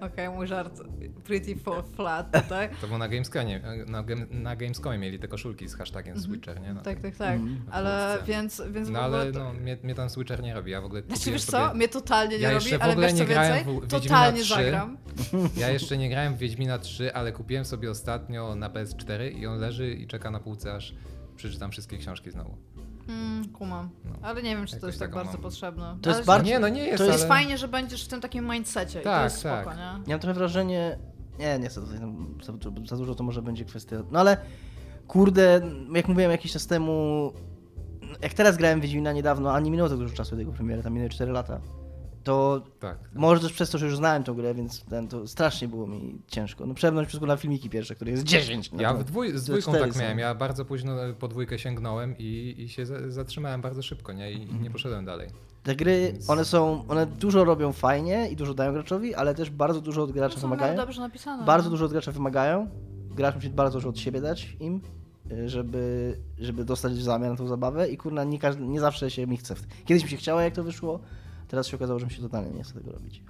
[0.00, 0.80] Okej, mój żart
[1.24, 2.68] pretty for flat tutaj.
[2.80, 6.74] To było na Gamescomie, na, na Gamescomie mieli te koszulki z hashtagiem Switcher, nie?
[6.74, 7.34] No, Tak, tak, tak.
[7.34, 7.62] Mhm.
[7.70, 8.32] Ale Polsce.
[8.32, 9.20] więc, więc w no ogóle...
[9.20, 11.52] ale to- no, mnie, mnie tam Switcher nie robi, ja w ogóle Znaczy wiesz co,
[11.52, 11.74] sobie...
[11.74, 13.74] mnie totalnie nie Ja robi, ale ogóle wiesz co nie grałem więcej?
[13.74, 14.54] w Wiedźmina Totalnie 3.
[14.54, 14.98] zagram.
[15.56, 19.58] Ja jeszcze nie grałem w Wiedźmina 3, ale kupiłem sobie ostatnio na PS4 i on
[19.58, 20.94] leży i czeka na półce, aż
[21.36, 22.56] przeczytam wszystkie książki znowu.
[23.10, 23.90] Mm, kumam.
[24.04, 24.10] No.
[24.22, 25.42] Ale nie wiem, czy to Jakoś jest tak taką bardzo mam.
[25.42, 25.96] potrzebne.
[26.02, 27.12] To jest ale bardzo- Nie, no nie jest, to To ale...
[27.12, 29.76] jest fajnie, że będziesz w tym takim mindsetie i to Tak, jest spoko, tak.
[29.76, 29.82] nie?
[29.82, 30.98] Ja mam trochę wrażenie,
[31.38, 32.52] nie, nie chcę tutaj, tam, za,
[32.88, 34.36] za dużo to może będzie kwestia, no ale
[35.08, 35.60] kurde,
[35.94, 37.32] jak mówiłem jakiś czas temu,
[38.22, 40.82] jak teraz grałem w Wiedźmina niedawno, a nie minęło tak dużo czasu od jego premiery,
[40.82, 41.60] tam minęły 4 lata,
[42.24, 42.98] to Tak.
[42.98, 43.08] tak.
[43.14, 46.18] może też przez to, że już znałem tą grę, więc ten, to strasznie było mi
[46.26, 46.66] ciężko.
[46.66, 48.72] No przemknąć przez na filmiki pierwsze, które jest 10.
[48.72, 50.18] No Ja w dwój, z dwójką tak miałem.
[50.18, 54.32] Ja bardzo późno po dwójkę sięgnąłem i, i się za, zatrzymałem bardzo szybko, nie?
[54.32, 55.28] I, i nie poszedłem dalej.
[55.62, 59.50] Te gry, Więc- one są, one dużo robią fajnie i dużo dają graczowi, ale też
[59.50, 60.76] bardzo dużo od gracza są wymagają.
[60.76, 61.44] dobrze napisane.
[61.44, 61.70] Bardzo no.
[61.70, 62.68] dużo od gracza wymagają.
[63.10, 64.80] Gracz musi bardzo dużo od siebie dać im,
[65.32, 69.26] y, żeby, żeby dostać w zamian tą zabawę i kurna, nie, każdy, nie zawsze się
[69.26, 69.54] mi chce.
[69.84, 71.00] Kiedyś mi się chciało, jak to wyszło,
[71.50, 73.22] teraz się okazało, że mi się totalnie nie chce tego robić.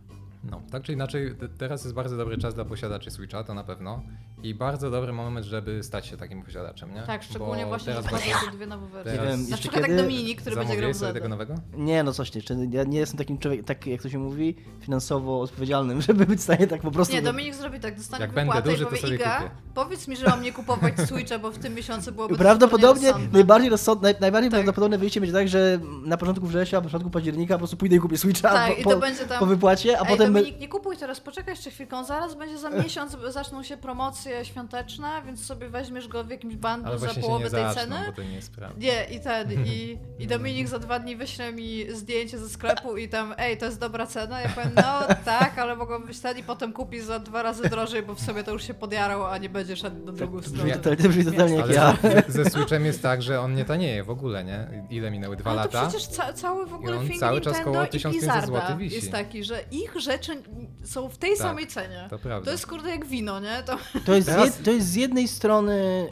[0.45, 3.65] No, tak czy inaczej, te- teraz jest bardzo dobry czas dla posiadaczy Switcha, to na
[3.65, 4.03] pewno.
[4.43, 7.03] I bardzo dobry moment, żeby stać się takim posiadaczem, nie?
[7.03, 9.13] Tak, szczególnie Bo właśnie, że właśnie te dwie nowe wersje.
[9.13, 9.97] Nie Teraz- wiem, Na przykład kiedy...
[9.97, 11.55] jak Dominik, który będzie grał w sobie tego nowego?
[11.77, 12.41] Nie, no coś nie.
[12.71, 16.43] Ja nie jestem takim człowiekiem, tak jak to się mówi, finansowo odpowiedzialnym, żeby być w
[16.43, 17.15] stanie tak po prostu...
[17.15, 19.51] Nie, Dominik zrobi tak, dostanie Jak będę wypłatę duży, i to powie sobie Iga, kupię.
[19.75, 23.33] powiedz mi, że mam nie kupować Switcha, bo w tym miesiącu byłoby to Prawdopodobnie rozsądne.
[23.33, 24.59] najbardziej, rozsąd, naj, najbardziej Tak.
[24.59, 27.97] prawdopodobne wyjście będzie tak, że na początku września, a na początku października po prostu pójdę
[27.97, 29.39] i kupię Switcha Tak, po, i to będzie tam...
[29.39, 30.30] po wypłacie, a Ej, potem...
[30.33, 35.09] Dominik, nie kupuj teraz, poczekaj jeszcze chwilkę, zaraz będzie za miesiąc, zaczną się promocje świąteczne,
[35.27, 38.07] więc sobie weźmiesz go w jakimś bundlu za połowę tej zaczną, ceny.
[38.07, 38.77] bo to nie jest prawda.
[38.81, 43.09] Nie, i ten, i, i Dominik za dwa dni wyśle mi zdjęcie ze sklepu i
[43.09, 44.41] tam, ej, to jest dobra cena.
[44.41, 44.83] Ja powiem, no
[45.25, 48.45] tak, ale mogą być ten i potem kupi za dwa razy drożej, bo w sobie
[48.45, 50.59] to już się podjarał, a nie będzie szedł na drugą stronę.
[50.59, 51.97] brzmi totalnie, to brzmi totalnie jak Ale ja.
[52.29, 54.87] ze, Switchem jest tak, że on nie tanieje w ogóle, nie?
[54.91, 55.37] Ile minęły?
[55.37, 55.83] Dwa Ale lata?
[55.83, 58.79] to przecież ca cały w ogóle film cały czas Nintendo koło i 1500 Blizzarda zł
[58.79, 58.95] wisi.
[58.97, 60.43] jest taki, że ich rzeczy
[60.85, 62.07] są w tej Tak, samej cenie.
[62.11, 62.45] To prawda.
[62.45, 63.63] To jest kurde jak wino, nie?
[63.67, 63.77] To...
[64.07, 66.07] To jest, z Teraz- jed, to jest z jednej strony...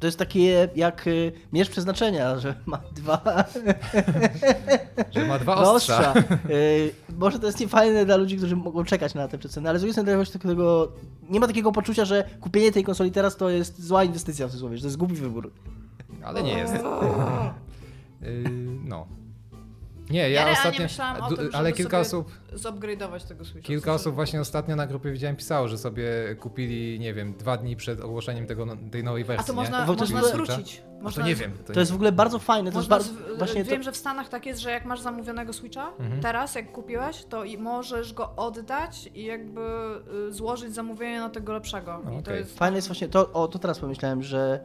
[0.00, 3.44] To jest takie jak y, miecz przeznaczenia, że ma dwa,
[5.10, 6.12] Że ma dwa ostrza.
[6.14, 6.34] ostrza.
[6.50, 9.82] Y, może to jest niefajne dla ludzi, którzy mogą czekać na te przeceny, ale z
[9.82, 10.92] drugiej strony takiego...
[11.30, 14.76] Nie ma takiego poczucia, że kupienie tej konsoli teraz to jest zła inwestycja w cudzysłowie,
[14.76, 15.52] że to jest głupi wybór.
[16.24, 16.74] Ale nie jest.
[16.74, 18.44] Yy,
[18.84, 19.06] no.
[20.10, 20.82] Nie, ja, Ja ostatnio.
[20.82, 22.32] myślałam o tym, ale kilka sobie osób.
[22.54, 23.66] Zupgrade'ować tego Switcha.
[23.66, 26.04] Kilka osób właśnie ostatnio na grupie widziałem pisało, że sobie
[26.40, 29.46] kupili, nie wiem, dwa dni przed ogłoszeniem tego, no- tej nowej A wersji.
[29.46, 29.56] to nie?
[29.56, 30.82] można, to można zwrócić.
[31.00, 31.52] A Można to nie wiem.
[31.74, 33.10] To jest w ogóle bardzo fajne, to jest bardzo...
[33.38, 36.20] Właśnie wiem, to, że w Stanach tak jest, że jak masz zamówionego Switcha, Mhm.
[36.20, 39.60] teraz jak kupiłeś, to i możesz go oddać i jakby
[40.28, 42.00] y, złożyć zamówienie na tego lepszego.
[42.02, 42.38] I to Okej.
[42.38, 44.60] jest Fajne jest właśnie to, o to teraz pomyślałem, że,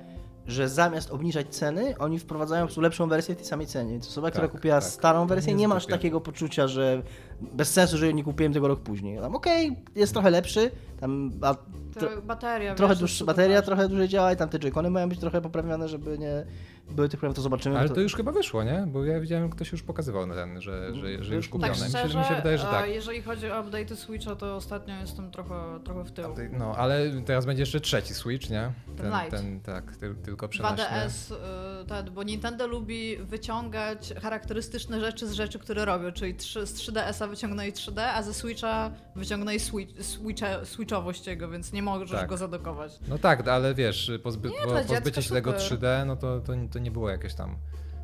[0.47, 3.91] że zamiast obniżać ceny, oni wprowadzają po prostu lepszą wersję w tej samej cenie.
[3.91, 4.89] Więc osoba, która Tak, kupiła tak.
[4.89, 7.01] starą wersję, nie masz takiego poczucia, że
[7.41, 9.19] bez sensu, że nie kupiłem tego rok później.
[9.19, 11.55] Tam okej, jest trochę lepszy, tam a,
[11.99, 12.75] to bateria.
[12.75, 15.87] trochę wiesz, dłuższa bateria, trochę dłużej działa i tam te joycony mają być trochę poprawione,
[15.87, 16.45] żeby nie
[16.91, 17.79] były tych problemów, to zobaczymy.
[17.79, 18.83] Ale bo to już chyba wyszło, nie?
[18.87, 21.73] Bo ja widziałem, ktoś już pokazywał na ten, że, że, że już kupione.
[21.73, 22.89] Tak szczerze, mi się wydaje, że a tak.
[22.89, 26.25] jeżeli chodzi o update'y Switcha, to ostatnio jestem trochę, trochę w tył.
[26.51, 28.71] No, ale teraz będzie jeszcze trzeci Switch, nie?
[28.97, 29.37] Ten Lite.
[29.37, 30.85] ten tak, ty, tylko przenośny.
[30.85, 31.33] 2DS,
[31.81, 37.27] y, ten, bo Nintendo lubi wyciągać charakterystyczne rzeczy z rzeczy, które robią, czyli z 3DS-a
[37.27, 42.29] wyciągnęli 3D, a ze Switcha wyciągnęli switch, switcha, switchowość jego, więc nie możesz Tak.
[42.29, 42.99] go zadokować.
[43.07, 45.79] No tak, ale wiesz, pozby, Nie, po, pozbycie się tego super.
[45.79, 47.55] 3D, no to, to, to nie było jakieś tam.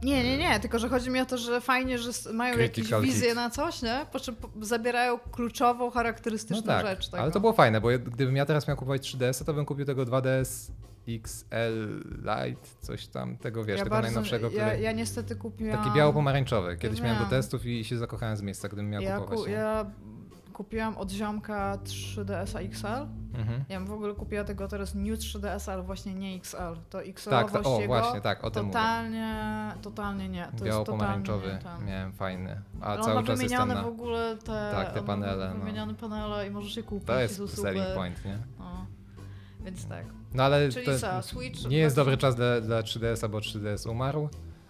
[0.03, 3.28] Nie, nie, nie, tylko że chodzi mi o to, że fajnie, że mają jakieś wizje
[3.28, 3.36] hit.
[3.36, 4.05] na coś, nie?
[4.11, 7.09] Po czym zabierają kluczową, No charakterystyczną tak, rzecz.
[7.09, 7.23] Tego.
[7.23, 9.86] ale to było fajne, bo ja- gdybym ja teraz miał kupować 3DS, to bym kupił
[9.86, 10.71] tego 2DS
[11.07, 14.82] XL Lite, coś tam, tego wiesz, ja tego najnowszego, ja, który...
[14.82, 15.78] ja niestety kupiłam...
[15.78, 16.78] Taki biało-pomarańczowy.
[16.78, 19.39] Kiedyś miałem do testów i się zakochałem z miejsca, gdybym miał ja, kupować.
[19.39, 19.86] ku, ja
[20.58, 22.88] kupiłam od ziomka 3DS XL.
[23.34, 23.64] Mhm.
[23.70, 26.58] Ja bym w ogóle kupiła tego teraz New 3DS, ale właśnie nie XL.
[26.89, 28.74] To XL Tak, ta, o właśnie, tak, o tym mówię.
[28.74, 30.47] totalnie, totalnie nie.
[30.58, 33.84] To Biało-pomarańczowy totalnie miałem fajny, a Ale on cały ma czas jestem wymienione na...
[33.84, 35.60] w ogóle te, Tak, te on panele, no.
[35.60, 37.08] Wymienione panele i możesz je kupić.
[37.08, 38.38] To jest selling point, nie?
[38.60, 38.86] No.
[39.66, 40.05] Więc tak.
[40.34, 41.66] No ale Czyli to co, Switch...
[41.66, 44.30] nie jest dobry czas dla, dla 3DS-a, bo 3DS umarł,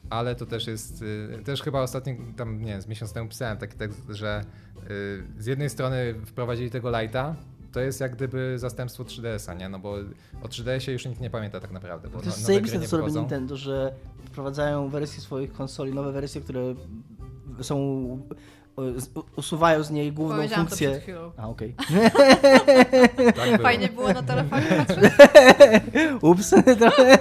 [0.09, 3.57] ale to też jest, y, też chyba ostatnio, tam nie wiem, z miesiąc temu pisałem
[3.57, 4.41] taki tekst, że
[4.89, 7.33] y, z jednej strony wprowadzili tego Lite'a,
[7.71, 9.69] to jest jak gdyby zastępstwo 3DS-a, nie?
[9.69, 9.91] No bo
[10.43, 12.97] o 3DS-ie już nikt nie pamięta tak naprawdę, bo To no, jest zajebiste to, co
[12.97, 13.13] robi.
[13.13, 13.93] Nintendo, że
[14.25, 16.75] wprowadzają wersje swoich konsoli, nowe wersje, które
[17.61, 17.77] są
[19.35, 20.89] usuwają z niej główną Powiedziałam to funkcję.
[20.89, 21.31] przed chwilą.
[21.37, 21.75] A, okej.
[23.35, 23.57] Tak było.
[23.57, 25.13] Fajnie było na telefonie patrzeć.
[26.21, 26.49] Ups,
[26.79, 27.17] trochę.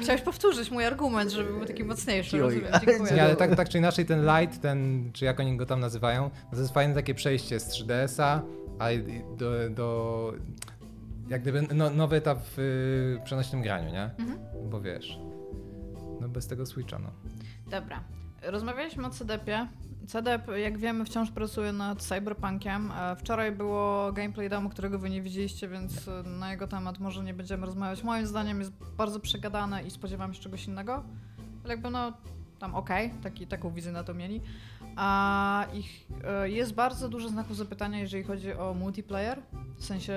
[0.00, 2.66] Chciałeś powtórzyć mój argument, żeby był taki mocniejszy, rozumiem.
[2.72, 3.12] ale- Dziękuję.
[3.14, 6.30] Nie, ale tak, tak czy inaczej ten Lite, ten, czy jak oni go tam nazywają,
[6.50, 8.42] to jest fajne takie przejście z 3DS-a
[8.78, 10.32] a i- do, do
[11.28, 14.02] jak gdyby no, nowy etap w y, przenośnym graniu, nie?
[14.18, 14.38] Mhm.
[14.70, 15.18] Bo wiesz,
[16.20, 17.10] no bez tego Switcha, no.
[17.70, 18.00] Dobra.
[18.42, 19.68] Rozmawialiśmy o CDP-ie.
[20.08, 22.92] CDP, jak wiemy, wciąż pracuje nad Cyberpunkiem.
[22.92, 27.24] E, Wczoraj było gameplay demo, którego wy nie widzieliście, więc e, na jego temat może
[27.24, 28.02] nie będziemy rozmawiać.
[28.02, 31.04] Moim zdaniem jest bardzo przegadane i spodziewam się czegoś innego.
[31.64, 32.12] Ale jakby no,
[32.58, 34.40] tam okej, taki, taką wizję na to mieli.
[34.96, 39.42] A ich, e, jest bardzo dużo znaków zapytania, jeżeli chodzi o multiplayer.
[39.76, 40.14] W sensie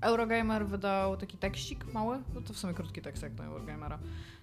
[0.00, 3.98] Eurogamer wydał taki tekstik mały, no to w sumie krótki tekst jak do Eurogamera,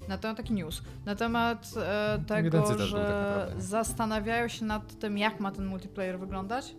[0.08, 5.18] na temat taki news, na temat e, tego, był że tak zastanawiają się nad tym,
[5.18, 6.76] jak ma ten multiplayer wyglądać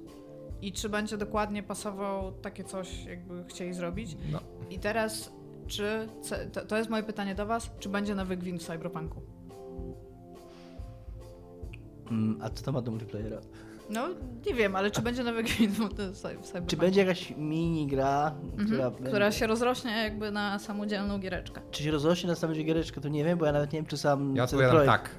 [0.63, 4.17] i czy będzie dokładnie pasował takie coś, jakby chcieli zrobić.
[4.33, 4.41] no.
[4.71, 5.33] I teraz,
[5.67, 6.09] czy,
[6.53, 9.23] to, to jest moje pytanie do was, czy będzie nowy gwint w Cyberpunku?
[12.11, 13.41] Mm, A co to ma do multiplayera?
[13.91, 14.09] No,
[14.47, 16.67] nie wiem, ale czy będzie nowy Cyberpunk?
[16.71, 21.61] Czy będzie jakaś mini gra, która, Mhm, która się rozrośnie jakby na samodzielną giereczkę.
[21.71, 23.97] Czy się rozrośnie na samą giereczkę, to nie wiem, bo ja nawet nie wiem, czy
[23.97, 25.11] sam Ja odpowiadam Projekt- tak.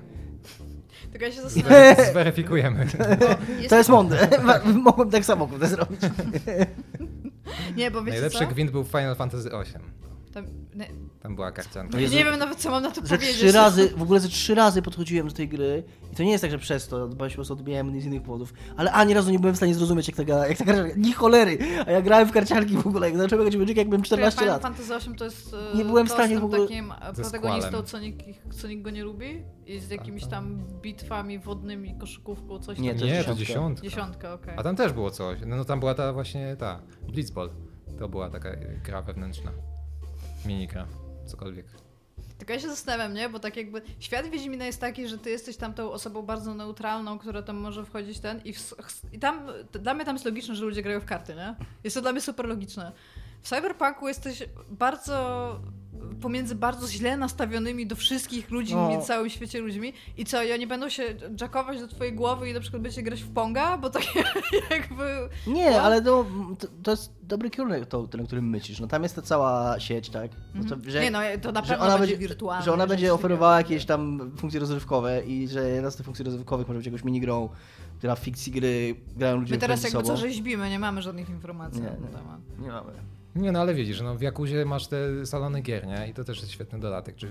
[1.11, 2.85] Tylko ja się zastanawiam, Zweryfikujemy.
[3.19, 4.27] bo To jest mądre.
[4.83, 5.99] Mogłem tak samo to zrobić.
[7.75, 8.47] Nie, bo wiecie Najlepszy co?
[8.47, 9.83] gwint był w Final Fantasy VIII.
[10.35, 10.87] Tam, nie,
[11.21, 11.99] Tam była karcianka.
[11.99, 13.35] Nie wiem nawet, co mam na to Ze powiedzieć.
[13.37, 16.41] trzy razy, w ogóle ze trzy razy podchodziłem do tej gry i to nie jest
[16.41, 19.31] tak, że przez to, bo się po prostu odbijałem z innych powodów, ale ani razu
[19.31, 21.57] nie byłem w stanie zrozumieć, jak ta gra, jak ta gra, ni cholery,
[21.87, 24.53] a ja grałem w karcianki w ogóle, jak zacząłem grać w jak byłem 14 Final
[24.53, 24.61] lat.
[24.61, 27.81] Fantasy VIII to jest e, Nie byłem w stanie z w ogóle- takim e, protagonistą,
[27.83, 32.79] co nikt, co nikt go nie lubi i z jakimiś tam bitwami wodnymi, koszykówką, coś
[32.79, 32.99] Nie, tam.
[32.99, 33.83] to Nie, jest to dziesiątka.
[33.83, 34.33] dziesiątka.
[34.33, 34.53] Okej.
[34.57, 35.39] A tam też było coś.
[35.45, 37.49] No, no tam była ta właśnie ta Blitzball.
[37.99, 38.49] To była taka
[38.83, 39.51] gra wewnętrzna.
[40.45, 40.87] Minigra.
[41.25, 41.65] Cokolwiek.
[42.37, 43.29] Tylko ja się zastanawiam, nie?
[43.29, 47.19] Bo tak jakby świat Wiedźmina jest taki, że ty jesteś tam tą osobą bardzo neutralną,
[47.19, 48.73] która tam może wchodzić ten i, w,
[49.11, 51.55] i tam, dla mnie tam jest logiczne, że ludzie grają w karty, nie?
[51.83, 52.91] Jest to dla mnie super logiczne.
[53.41, 55.59] W Cyberpunku jesteś bardzo
[56.21, 59.01] pomiędzy bardzo źle nastawionymi do wszystkich ludzi No.
[59.01, 61.03] w całym świecie ludźmi i co, i oni będą się
[61.41, 64.03] jackować do twojej głowy i na przykład będziecie grać w Ponga, bo tak
[64.71, 65.03] jakby...
[65.47, 65.83] Nie, What?
[65.85, 66.25] ale to,
[66.59, 68.79] to, to jest dobry kierunek, to, ten, o którym myślisz.
[68.79, 70.31] No tam jest ta cała sieć, tak?
[70.55, 72.65] No to, że, nie no, to na że pewno ona będzie, wirtualne.
[72.65, 76.67] że ona będzie oferowała jakieś tam funkcje rozrywkowe i że jedna z tych funkcji rozrywkowych
[76.67, 77.49] może być jakąś minigrą,
[77.97, 80.17] która w fikcji gry grają ludzie My teraz jakby co sobą.
[80.19, 82.39] rzeźbimy, nie mamy żadnych informacji Nie, na ten temat.
[82.59, 82.91] Nie mamy.
[83.35, 86.07] Nie no, ale widzisz, no w Jakuzie masz te salony gier, nie?
[86.09, 87.15] I to też jest świetny dodatek.
[87.15, 87.27] Czy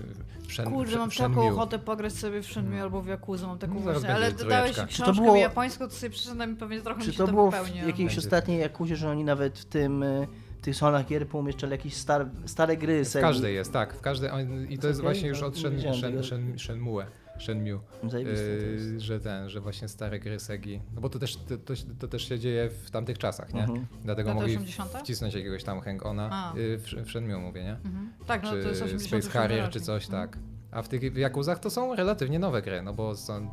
[0.49, 1.53] Shen, Kurde, mam Shen- taką Shenmue.
[1.53, 4.81] ochotę pograć sobie w Shenmue albo w Yakuza, mam taką No, właśnie, ale dodałeś Czy
[4.81, 7.31] to książkę było- japońską, to sobie przeczytam i pewnie trochę Czy mi się to to
[7.33, 7.55] było w
[7.87, 8.17] jakiejś Będzie.
[8.19, 10.27] ostatniej Jakuzie, że oni nawet w tym, y,
[10.61, 13.93] w tych salonach gier poumieszczali jakieś star, stare gry W każdej jest, tak.
[13.93, 14.29] W każdej,
[14.69, 16.23] I to jest Okej, właśnie już no, od Shen, Shen.
[16.23, 17.01] Shen, Shenmue.
[17.39, 17.79] Shenmue.
[18.13, 20.81] Yy, że ten, że właśnie stare gry Segi.
[20.95, 23.61] No bo to też, to, to, to też się dzieje w tamtych czasach, nie?
[23.63, 23.85] Mhm.
[24.03, 24.91] Dlatego Lata mogli 80?
[24.91, 27.71] wcisnąć jakiegoś tam hang-ona yy, w, w Shenmue mówię, nie?
[27.85, 28.13] Mhm.
[28.27, 30.27] Tak, no to czy jest 80 Space Harrier, czy coś, Mhm.
[30.29, 30.39] tak.
[30.71, 33.49] A w tych Jakuzach to są relatywnie nowe gry, no bo są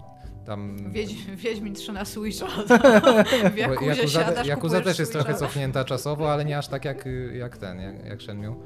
[0.46, 0.76] tam...
[0.92, 2.46] Wiedź, Wiedźmin 3 na Switcha.
[3.54, 5.24] w Jakuzie Yakuza, siadasz, kupujesz też jest Switcha.
[5.24, 8.56] trochę cofnięta czasowo, ale nie aż tak jak, jak ten, jak, jak Shenmue.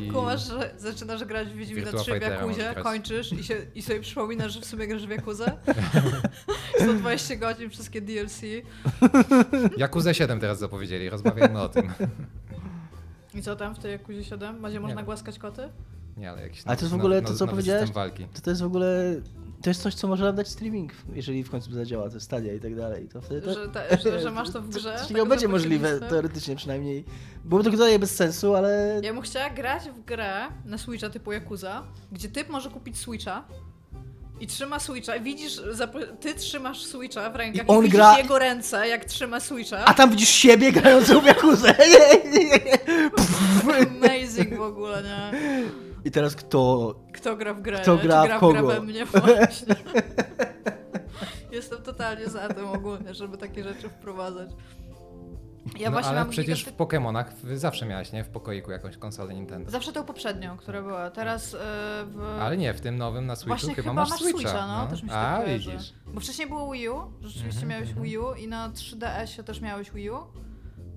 [0.00, 0.08] I...
[0.08, 4.00] Kumasz, że zaczynasz grać w Wiedźmina Virtua 3 w Jakuzie, kończysz i, się, i sobie
[4.00, 5.52] przypominasz, że w sumie grasz w Jakuzę.
[6.80, 8.40] 120 godzin, wszystkie DLC.
[9.76, 11.92] Yakuza 7 teraz zapowiedzieli, rozmawiajmy o tym.
[13.34, 14.62] I co tam w tej Jakuzie 7?
[14.62, 15.04] Będzie można wiem.
[15.04, 15.68] głaskać koty?
[16.16, 17.90] Nie, ale jakiś Ale to jest w ogóle to, co powiedziałeś?
[18.34, 19.14] To, to jest w ogóle,
[19.64, 22.60] to jest coś, co może nam dać streaming, jeżeli w końcu zadziała, to stadia i
[22.60, 23.08] tak dalej.
[23.08, 24.92] To wtedy to, Że, ta, że, że masz to w grze?
[24.92, 27.04] Tak takiego będzie możliwe, teoretycznie przynajmniej.
[27.44, 29.00] Byłoby to totalnie bez sensu, ale...
[29.02, 33.44] Ja bym chciała grać w grę na Switcha typu Yakuza, gdzie typ może kupić Switcha
[34.40, 35.60] i trzyma Switcha, widzisz,
[36.20, 39.84] ty trzymasz Switcha w rękach I i, on widzisz gra- jego ręce, jak trzyma Switcha.
[39.84, 41.74] A tam widzisz siebie grającą w Jakuzę.
[43.64, 45.32] Amazing w ogóle, nie?
[46.04, 46.94] I teraz kto...
[47.12, 47.80] Kto gra w grę?
[47.82, 48.62] Kto gra w gra kogo?
[48.62, 49.74] w grę we mnie właśnie.
[51.52, 54.50] Jestem totalnie za tym ogólnie, żeby takie rzeczy wprowadzać.
[55.78, 57.24] Ja no, właśnie ale mam przecież w Pokémonach
[57.54, 58.24] zawsze miałaś, nie?
[58.24, 59.70] W pokoiku jakąś konsolę Nintendo.
[59.70, 61.10] Zawsze tą poprzednią, która była.
[61.10, 61.58] Teraz yy,
[62.06, 62.38] w...
[62.40, 64.38] Ale nie, w tym nowym na Switchu Właśnie chyba, chyba masz masz Switcha.
[64.38, 65.92] Switcha, no, też mi się A, tak widzisz.
[66.06, 68.04] Bo wcześniej było Wii U, rzeczywiście Mhm, miałeś mhm.
[68.04, 70.18] Wii U i na 3DS-ie też miałeś Wii U,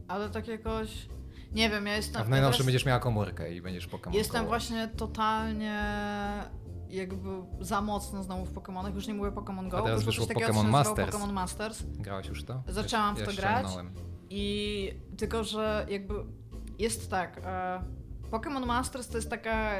[0.07, 1.07] ale tak jakoś...
[1.51, 2.21] Nie wiem, ja jestem...
[2.21, 5.83] A w najnowszym teraz będziesz miała komórkę i będziesz Pokémon Jestem właśnie totalnie
[6.89, 7.29] jakby
[7.59, 8.95] za mocno znowu w Pokémonach.
[8.95, 11.15] Już nie mówię Pokémon Go, A teraz wyszło coś takiego, Masters.
[11.15, 11.83] Pokémon Masters.
[11.99, 12.63] Grałaś już to?
[12.67, 13.67] Zaczęłam Ja- w to ja grać.
[14.29, 16.13] I tylko, że jakby
[16.79, 17.41] jest tak.
[17.45, 17.81] E,
[18.31, 19.71] Pokémon Masters to jest taka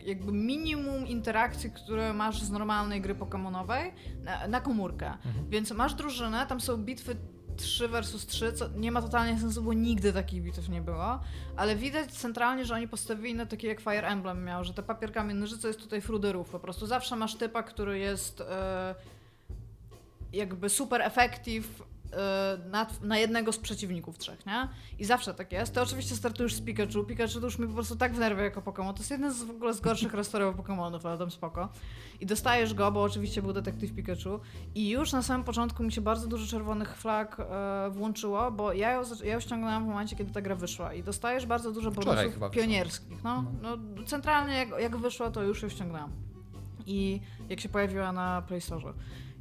[0.00, 3.90] jakby minimum interakcji, które masz z normalnej gry Pokémonowej
[4.22, 5.06] na, na komórkę.
[5.06, 5.50] Mhm.
[5.50, 7.16] Więc masz drużynę, tam są bitwy
[7.56, 11.20] 3 versus 3, co nie ma totalnie sensu, bo nigdy takich bitew nie było,
[11.56, 15.34] ale widać centralnie, że oni postawili na takie jak Fire Emblem miał, że te papierkami
[15.34, 18.94] nożyce jest tutaj fruderów, po prostu zawsze masz typa, który jest e,
[20.32, 21.95] jakby super effective e,
[22.70, 24.68] na, na jednego z przeciwników trzech, nie?
[24.98, 25.74] I zawsze tak jest.
[25.74, 27.04] Ty oczywiście startujesz z Pikachu.
[27.04, 28.92] Pikachu to już mi po prostu tak wnerwia jako Pokémon.
[28.92, 31.68] To jest jeden z w ogóle z gorszych restaurów Pokémonów, ale tam spoko.
[32.20, 34.40] I dostajesz go, bo oczywiście był detektyw Pikachu.
[34.74, 38.90] I już na samym początku mi się bardzo dużo czerwonych flag e, włączyło, bo ja
[38.90, 40.94] ją, ja ją ściągnęłam w momencie, kiedy ta gra wyszła.
[40.94, 43.24] I dostajesz bardzo dużo bonusów pionierskich.
[43.24, 46.10] No, no, centralnie jak, jak wyszła, to już ją ściągnęłam.
[46.86, 48.92] I jak się pojawiła na Play Store.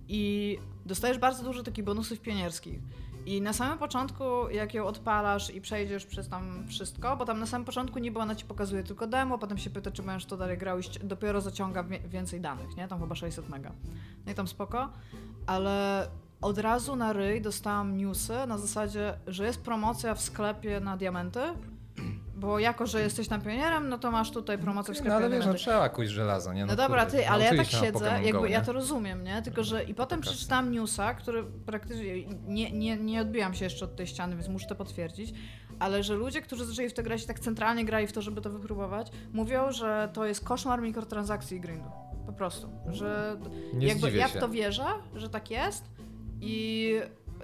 [0.07, 2.79] I dostajesz bardzo dużo takich bonusów pionierskich.
[3.25, 7.45] I na samym początku, jak ją odpalasz i przejdziesz przez tam wszystko, bo tam na
[7.45, 10.57] samym początku niby ona ci pokazuje tylko demo, potem się pyta, czy będziesz to dalej
[10.57, 12.87] grał i dopiero zaciąga więcej danych, nie?
[12.87, 13.71] Tam chyba 600 mega.
[14.25, 14.89] No i tam spoko,
[15.45, 16.07] ale
[16.41, 21.41] od razu na ryj dostałam newsy na zasadzie, że jest promocja w sklepie na diamenty,
[22.35, 25.29] bo jako, że jesteś tam pionierem, no to masz tutaj promocję w sklepie No ale
[25.29, 26.65] wiesz, no trzeba kuć żelazo, nie?
[26.65, 29.41] No dobra, kurde, ty, ale ja tak siedzę, jakby Go, ja to rozumiem, nie?
[29.41, 30.33] Tylko, że i potem Pokaż.
[30.33, 34.67] przeczytałam newsa, który praktycznie nie, nie, nie odbiłam się jeszcze od tej ściany, więc muszę
[34.67, 35.33] to potwierdzić,
[35.79, 38.41] ale że ludzie, którzy zaczęli w to grać i tak centralnie grali w to, żeby
[38.41, 41.89] to wypróbować, mówią, że to jest koszmar mikrotransakcji i grindu.
[42.25, 42.69] Po prostu.
[42.91, 43.37] Że
[43.73, 45.83] Nie jakby ja w to wierzę, że tak jest
[46.41, 46.93] i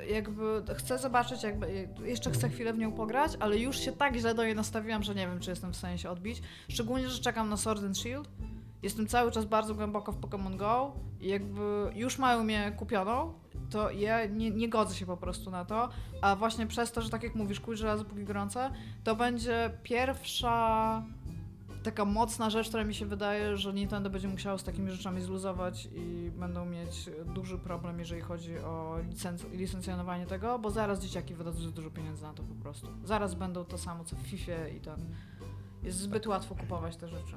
[0.09, 4.35] jakby chcę zobaczyć, jakby jeszcze chcę chwilę w nią pograć, ale już się tak źle
[4.35, 6.41] do niej nastawiłam, że nie wiem, czy jestem w stanie się odbić.
[6.69, 8.29] Szczególnie, że czekam na Sword and Shield.
[8.83, 13.33] Jestem cały czas bardzo głęboko w Pokémon Go i jakby już mają mnie kupioną,
[13.69, 15.89] to ja nie, nie godzę się po prostu na to,
[16.21, 18.71] a właśnie przez to, że tak jak mówisz, kuj żelazo póki gorące,
[19.03, 21.03] to będzie pierwsza
[21.83, 25.87] taka mocna rzecz, która mi się wydaje, że Nintendo będzie musiało z takimi rzeczami zluzować
[25.95, 31.61] i będą mieć duży problem, jeżeli chodzi o licenc- licencjonowanie tego, bo zaraz dzieciaki wydadzą
[31.61, 32.87] za dużo pieniędzy na to po prostu.
[33.05, 34.99] Zaraz będą to samo co w FIFA i ten.
[35.83, 37.35] Jest zbyt łatwo kupować te rzeczy.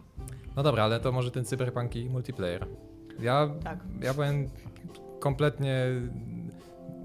[0.56, 2.66] No dobra, ale to może ten cyberpunk i multiplayer.
[3.20, 3.78] Ja, Tak.
[4.02, 4.48] ja powiem,
[5.20, 5.76] kompletnie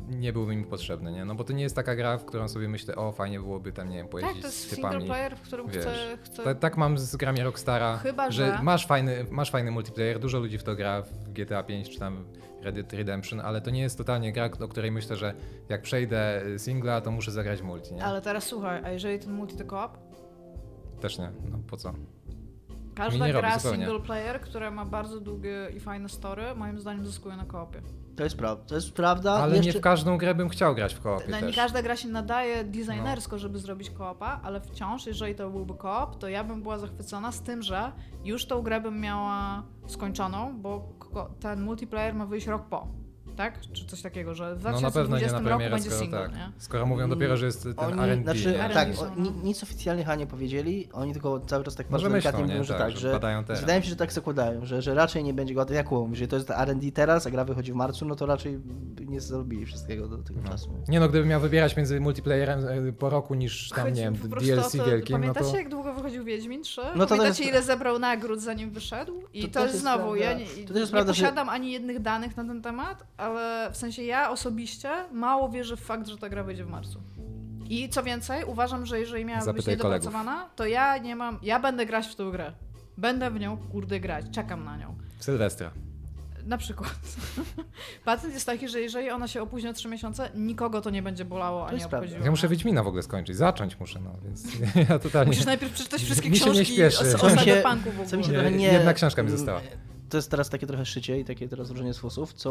[0.10, 1.26] nie byłby mi potrzebny, nie?
[1.26, 3.90] No bo to nie jest taka gra, w którą sobie myślę, o fajnie byłoby tam,
[3.90, 5.06] nie wiem, Tak, pojeździć to z jest single typami.
[5.06, 8.64] player, w którym wiesz, chcę, chcę Ta, tak mam z grami Rockstara, Chyba, że, że-
[8.64, 12.26] masz, fajny, masz fajny multiplayer, dużo ludzi w to gra w GTA 5 czy tam
[12.62, 15.34] Red Dead Redemption, ale to nie jest totalnie gra, o której myślę, że
[15.70, 18.06] jak przejdę singla, to muszę zagrać multi, nie?
[18.06, 19.98] Ale teraz słuchaj, a jeżeli ten multi to co-op?
[21.02, 21.94] Też nie, no po co?
[22.96, 27.36] Każda robi gra single player, która ma bardzo długie i fajne story, moim zdaniem zyskuje
[27.36, 27.82] na koopie.
[28.20, 28.64] To jest prawda.
[28.68, 29.32] To jest prawda.
[29.34, 29.74] Ale Jeszcze...
[29.74, 31.56] nie w każdą grę bym chciał grać w koopie No, nie też.
[31.56, 36.28] każda gra się nadaje designersko, żeby zrobić koopa, ale wciąż, jeżeli to byłby koop, to
[36.28, 37.92] ja bym była zachwycona z tym, że
[38.24, 40.90] już tą grę bym miała skończoną, bo
[41.40, 42.88] ten multiplayer ma wyjść rok po.
[43.40, 43.62] Tak?
[43.74, 46.02] Czy coś takiego, że w No na pewno nie 2020 na roku premierę, będzie skoro
[46.02, 46.34] single, tak.
[46.34, 46.52] nie?
[46.58, 48.74] Skoro mówią dopiero, że jest ten Oni, R&D, znaczy, nie?
[48.74, 49.24] Tak, no.
[49.24, 52.48] ni, nic oficjalnie chyba nie powiedzieli, oni tylko cały czas tak bardzo delikatnie nie?
[52.48, 53.20] mówią, że Tak, tak, że że
[53.62, 56.16] wydaje mi się, że tak zakładają, że, że raczej nie będzie go, jak Kuba mówi,
[56.16, 58.60] że to jest R&D teraz, a gra wychodzi w marcu, no to raczej
[59.00, 60.50] nie zrobili wszystkiego do tego No.
[60.50, 60.70] czasu.
[60.88, 64.14] Nie no, gdybym miał wybierać między multiplayerem e, po roku niż tam, Chodzi nie wiem,
[64.16, 65.58] DLC to, wielkim, no Pamiętacie, to...
[65.58, 66.82] jak długo wychodził Wiedźmin 3?
[66.96, 69.24] No to Pamiętacie, też- ile zebrał nagród, zanim wyszedł?
[69.34, 72.00] I To to, też jest jest znowu, ja nie, To jest nie posiadam ani jednych
[72.02, 76.30] danych na ten temat, ale w sensie ja osobiście mało wierzę w fakt, że ta
[76.30, 77.02] gra wyjdzie w marcu.
[77.70, 80.06] I co więcej, uważam, że jeżeli miała być Zapytaj kolegów.
[80.06, 82.52] niedopracowana, to ja nie mam, ja będę grać w tę grę.
[82.98, 84.96] Będę w nią, kurde, grać, czekam na nią.
[85.20, 85.72] W Sylwestra.
[86.46, 86.96] Na przykład.
[88.06, 91.26] Patent jest taki, że jeżeli ona się opóźni o 3 miesiące, nikogo to nie będzie
[91.26, 92.26] bolało ani obchodziło.
[92.26, 92.52] Ja muszę nie?
[92.52, 94.44] Wiedźmina w ogóle skończyć, zacząć muszę, no więc
[94.90, 95.28] ja totalnie...
[95.30, 97.18] Musisz najpierw przeczytać wszystkie Mi się nie książki śpieszy.
[97.22, 97.64] o, o mi się-
[98.06, 98.44] w co mi się ogóle.
[98.44, 98.68] trochę nie...
[98.74, 99.62] Jedna książka mi została.
[100.10, 102.50] To jest teraz takie trochę szycie i takie teraz różenie z fusów, co...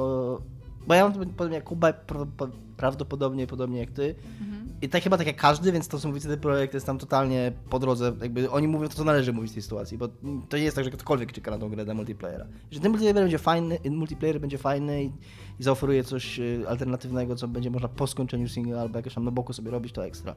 [0.86, 4.14] Bo ja mam podobnie jak Kuba, pra- pra- prawdopodobnie podobnie jak ty.
[4.40, 4.68] Mhm.
[4.82, 7.52] I tak chyba tak jak każdy, więc to, co mówicie, ten projekt jest tam totalnie
[7.70, 10.08] po drodze, jakby oni mówią to, co należy mówić w tej sytuacji, bo
[10.48, 12.46] to nie jest tak, że ktokolwiek czeka na tą grę na multiplayera.
[12.70, 15.12] Jeżeli ten multiplayer będzie fajny, multiplayer będzie fajny i,
[15.60, 19.30] i zaoferuje coś y, alternatywnego, co będzie można po skończeniu single albo jakoś tam na
[19.30, 20.36] boku sobie robić, to ekstra.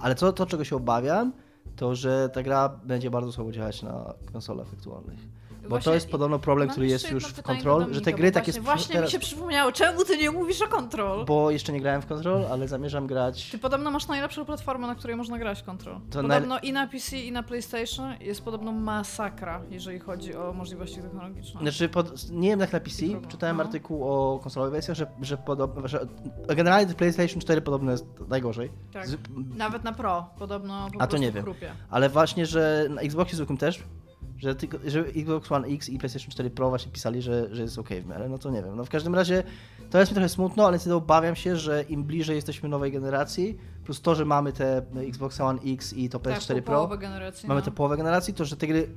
[0.00, 1.32] Ale co, to, czego się obawiam,
[1.76, 5.18] to że ta gra będzie bardzo słabo działać na konsolach aktualnych.
[5.66, 8.52] Bo Właśnie to jest podobno problem, który jest już w Control, że te gry takie...
[8.52, 11.24] Właśnie, właśnie mi teraz- się przypomniało, czemu ty nie mówisz o Control?
[11.24, 13.50] Bo jeszcze nie grałem w Control, ale zamierzam grać...
[13.50, 16.00] Ty podobno masz najlepszą platformę, na której można grać Control.
[16.10, 20.96] To podobno i na PC, i na PlayStation jest podobno masakra, jeżeli chodzi o możliwości
[21.02, 21.60] technologiczne.
[21.60, 23.62] Znaczy, pod, nie wiem jak na PC, czytałem No.
[23.62, 26.06] artykuł o konsolowych wersjach, że, że, podobno, że
[26.56, 28.70] generalnie PlayStation 4 podobno jest najgorzej.
[28.92, 29.06] tak.
[29.08, 29.16] Z,
[29.56, 31.42] Nawet na Pro podobno po A to nie wiem.
[31.44, 31.72] chrupie.
[31.90, 33.82] ale właśnie, że na Xboxie zwykłym też,
[34.38, 37.78] że, tylko, że Xbox One X i PlayStation 4 Pro właśnie pisali, że, że jest
[37.78, 38.76] ok w miarę, no to nie wiem.
[38.76, 39.42] No w każdym razie
[39.90, 43.58] to jest mi trochę smutno, ale niestety obawiam się, że im bliżej jesteśmy nowej generacji,
[43.86, 47.48] plus to, że mamy te Xbox One X i to PS4 tak, Pro, generacji.
[47.48, 47.64] mamy no.
[47.64, 48.88] tę połowę generacji, to że te gry.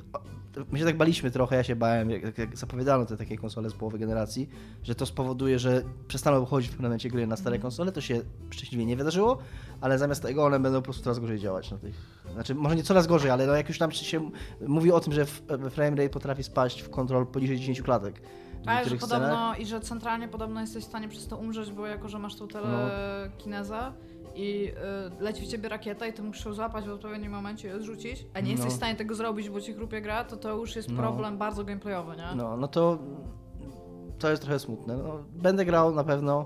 [0.72, 3.74] My się tak baliśmy trochę, ja się bałem, jak, jak zapowiadano te takie konsole z
[3.74, 4.50] połowy generacji,
[4.84, 7.62] że to spowoduje, że przestaną wychodzić w pewnym momencie gry na stare Mhm.
[7.62, 7.92] konsole.
[7.92, 9.38] To się szczęśliwie nie wydarzyło,
[9.82, 11.96] ale zamiast tego one będą po prostu coraz gorzej działać na tych.
[12.34, 14.30] Znaczy, może nie coraz gorzej, ale no jak już tam się
[14.68, 15.26] mówi o tym, że
[15.70, 18.22] frame rate potrafi spaść w kontrol poniżej 10 klatek.
[18.66, 19.22] W A, że niektórych scenach.
[19.30, 22.36] podobno, i że centralnie podobno jesteś w stanie przez to umrzeć, bo jako, że masz
[22.36, 23.92] tą telekinezę
[24.40, 24.68] i
[25.20, 28.26] y, leci w ciebie rakieta i ty musisz ją złapać w odpowiednim momencie i odrzucić,
[28.34, 28.74] a nie jesteś No.
[28.74, 30.98] w stanie tego zrobić, bo ci chrupie gra, to to już jest No.
[30.98, 32.28] problem bardzo gameplayowy, nie?
[32.36, 33.00] No, no to
[34.20, 34.98] to jest trochę smutne.
[34.98, 36.46] No, będę grał na pewno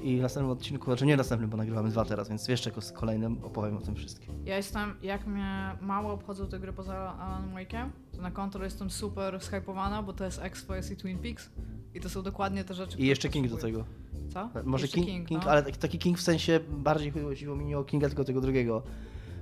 [0.00, 3.76] i w następnym odcinku, znaczy nie następnym, bo nagrywamy dwa teraz, więc jeszcze kolejnym opowiem
[3.76, 4.34] o tym wszystkim.
[4.44, 8.90] Ja jestem, jak mnie mało obchodzą te gry poza Alan Wake'em, to na kontrol jestem
[8.90, 11.50] super shypowana, bo to jest X-Files i Twin Peaks
[11.94, 13.84] I to są dokładnie te rzeczy, I jeszcze King do tego.
[14.32, 14.48] Co?
[14.64, 15.50] Może Jeszcze King, King, no.
[15.50, 18.82] ale taki, King w sensie bardziej chodziło mi nie o Kinga, tylko tego drugiego.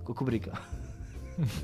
[0.04, 0.56] Ku- Kubricka.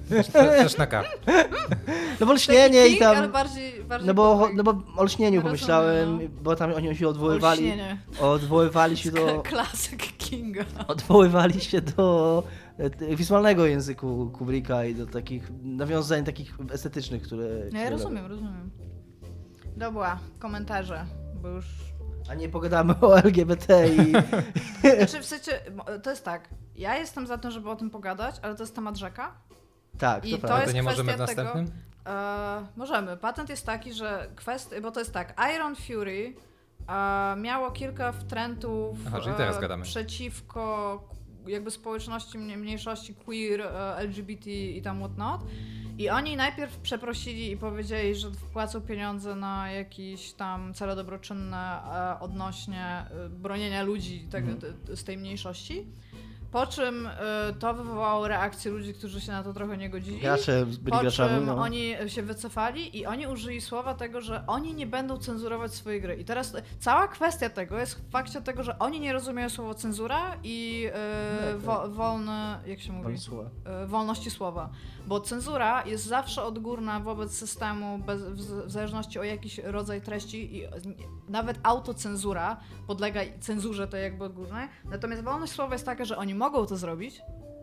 [0.09, 1.03] Też, na K.
[2.21, 3.33] No bo lśnienie i King, ale tam...
[3.33, 6.29] bardziej, bardziej No bo, no bo o lśnieniu Rozumiem, pomyślałem, no.
[6.43, 7.99] bo tam oni się odwoływali, Olśnienie.
[8.21, 10.65] odwoływali się do, Klasyk Kinga.
[10.89, 12.72] odwoływali się do e,
[13.17, 17.45] wizualnego języku Kubricka i do takich nawiązań takich estetycznych, które...
[17.45, 18.71] No które ja rozumiem, rozumiem.
[19.77, 21.07] Dobra, komentarze,
[21.43, 21.67] bo już...
[22.31, 24.13] A nie pogadamy o LGBT i...
[24.99, 25.53] Znaczy w sensie,
[26.03, 28.97] to jest tak, ja jestem za tym, żeby o tym pogadać, ale to jest temat
[28.97, 29.35] rzeka.
[29.99, 30.61] tak, I to to prawda.
[30.61, 31.79] jest To nie możemy w kwestia tego- następnym?
[32.07, 33.17] E, możemy.
[33.17, 36.35] Patent jest taki, że kwestia, bo to jest tak, Iron Fury
[36.89, 39.19] e, miało kilka wtrętów Aha,
[39.61, 41.09] e, przeciwko
[41.47, 45.41] jakby społeczności mnie- mniejszości queer, e, LGBT i tam whatnot.
[45.99, 51.83] I oni najpierw przeprosili i powiedzieli, że wpłacą pieniądze na jakieś tam cele dobroczynne
[52.17, 54.97] e, odnośnie e, bronienia ludzi Mhm.
[54.97, 55.87] z tej mniejszości.
[56.53, 60.21] Po czym e, to wywołało reakcję ludzi, którzy się na to trochę nie godzili.
[60.21, 61.57] Gracze byli Po graczami, czym no.
[61.57, 66.17] oni się wycofali i oni użyli słowa tego, że oni nie będą cenzurować swojej gry.
[66.17, 70.37] I teraz cała kwestia tego jest w fakcie tego, że oni nie rozumieją słowa cenzura
[70.43, 70.89] i
[71.41, 71.59] tak.
[71.59, 73.19] wo, wolne, jak się mówi?
[73.19, 73.51] Słowa.
[73.65, 74.71] E, wolności słowa.
[75.07, 80.57] Bo cenzura jest zawsze odgórna wobec systemu, bez, w, w zależności o jakiś rodzaj treści
[80.57, 80.65] i
[81.29, 84.69] nawet autocenzura podlega cenzurze tej jakby odgórnej.
[84.85, 87.23] Natomiast wolność słowa jest taka, że oni mogą to zrobić,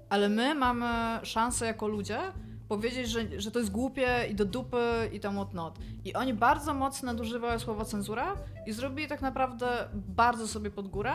[0.09, 2.19] ale my mamy szansę jako ludzie
[2.67, 5.79] powiedzieć, że, że to jest głupie i do dupy i tam whatnot.
[6.05, 8.35] I oni bardzo mocno nadużywają słowa cenzura
[8.67, 11.13] i zrobili tak naprawdę bardzo sobie pod górę.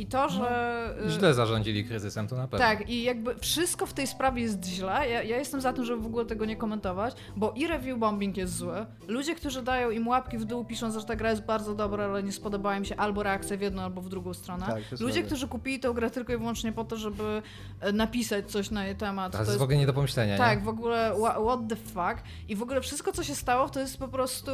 [0.00, 0.94] I to, że...
[1.06, 2.66] y, Źle zarządzili kryzysem, to na pewno.
[2.66, 5.08] tak, i jakby wszystko w tej sprawie jest źle.
[5.08, 8.36] Ja, ja jestem za tym, żeby w ogóle tego nie komentować, bo i review bombing
[8.36, 8.86] jest zły.
[9.08, 12.22] Ludzie, którzy dają im łapki w dół, piszą, że ta gra jest bardzo dobra, ale
[12.22, 14.66] nie spodobała im się albo reakcja w jedną, albo w drugą stronę.
[14.66, 17.42] Tak, Ludzie, którzy kupili tę grę tylko i wyłącznie po to, żeby
[17.80, 19.32] e, napisać coś na jej temat.
[19.32, 20.64] To to jest w ogóle nie do pomyślenia, tak, nie?
[20.64, 22.24] w ogóle wha- what the fuck.
[22.48, 24.50] I w ogóle wszystko, co się stało, to jest po prostu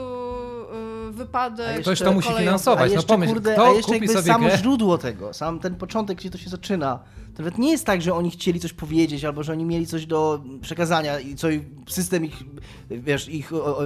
[1.08, 1.80] y, wypadek.
[1.80, 2.82] Ktoś to musi finansować.
[2.82, 4.58] A no jeszcze, pomyśl, kurde, kto a jeszcze kupi jakby sobie samo grę?
[4.58, 6.98] źródło tego, sam ten początek, gdzie to się zaczyna,
[7.36, 10.06] to nawet nie jest tak, że oni chcieli coś powiedzieć, albo że oni mieli coś
[10.06, 11.48] do przekazania i co
[11.88, 12.42] system ich,
[12.90, 13.82] wiesz, ich, o, o,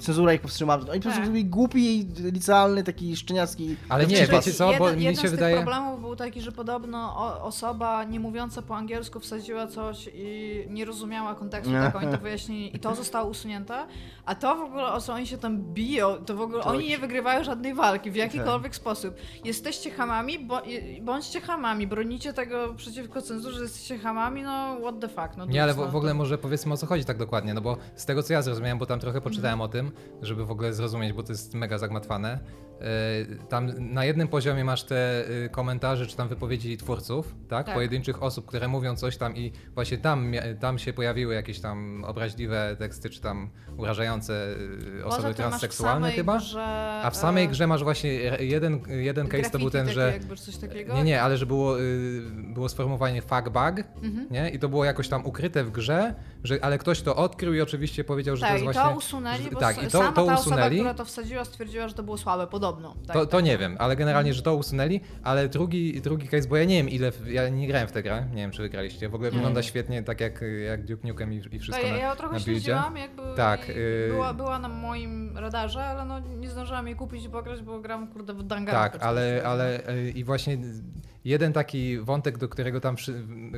[0.00, 0.80] cenzura ich powstrzymała.
[0.80, 1.30] Oni po prostu Tak.
[1.30, 3.76] byli głupi, licealny, taki szczeniacki.
[3.88, 5.56] Ale nie, wiecie co, bo jeden, mi jeden się z wydaje...
[5.56, 10.84] tych problemów był taki, że podobno osoba nie mówiąca po angielsku wsadziła coś i nie
[10.84, 13.86] rozumiała kontekstu, tak oni to wyjaśnili i to zostało usunięte,
[14.24, 16.88] a to w ogóle, o co oni się tam biją, to w ogóle To- oni
[16.88, 19.14] nie wygrywają żadnej walki w jakikolwiek sposób.
[19.44, 20.48] Jesteście hamami,
[21.02, 25.36] bądźcie hamami, bronicie tego przeciwko cenzurze, że jesteście hamami, no what the fuck.
[25.36, 27.60] No Nie, ale w, no w ogóle może powiedzmy o co chodzi tak dokładnie, no
[27.60, 30.72] bo z tego co ja zrozumiałem, bo tam trochę poczytałem o tym, żeby w ogóle
[30.72, 32.38] zrozumieć, bo to jest mega zagmatwane.
[32.80, 37.66] Yy, Tam na jednym poziomie masz te y, komentarze czy tam wypowiedzi twórców, tak?
[37.66, 37.74] Tak.
[37.74, 42.76] Pojedynczych osób, które mówią coś tam i właśnie tam, tam się pojawiły jakieś tam obraźliwe
[42.78, 44.54] teksty czy tam urażające
[44.98, 46.38] y, osoby w transseksualne chyba.
[46.38, 46.62] Grze,
[47.02, 50.12] A w samej e, grze masz właśnie jeden, jeden case to był ten, że
[50.94, 52.22] nie, nie, ale że było, y,
[52.54, 54.26] było sformułowanie fuck bug, Mhm.
[54.30, 54.50] nie?
[54.50, 56.14] I to było jakoś tam ukryte w grze,
[56.46, 58.82] że, ale ktoś to odkrył i oczywiście powiedział, że tak, to jest i właśnie...
[58.82, 60.60] to usunęli, że- bo tak, i to, sama to ta usunęli.
[60.62, 62.94] osoba, która to wsadziła, stwierdziła, że to było słabe, podobno.
[63.06, 63.44] Tak, To, to tak.
[63.44, 66.88] nie wiem, ale generalnie, że to usunęli, ale drugi, drugi case, bo ja nie wiem
[66.88, 69.34] ile, ja nie grałem w tę grę, nie wiem czy wygraliście, w ogóle Nie.
[69.34, 72.34] wygląda świetnie, tak jak, jak Duke Nukem i, i wszystko Tak, ja, na, ja trochę
[72.34, 76.86] na śledziłam, jakby Tak, i y- była, była na moim radarze, ale no nie zdążyłam
[76.86, 78.88] jej kupić i pograć, bo gram kurde w Danganronpa.
[78.90, 80.58] Tak, ale, ale y, i właśnie
[81.26, 82.96] jeden taki wątek, do którego tam,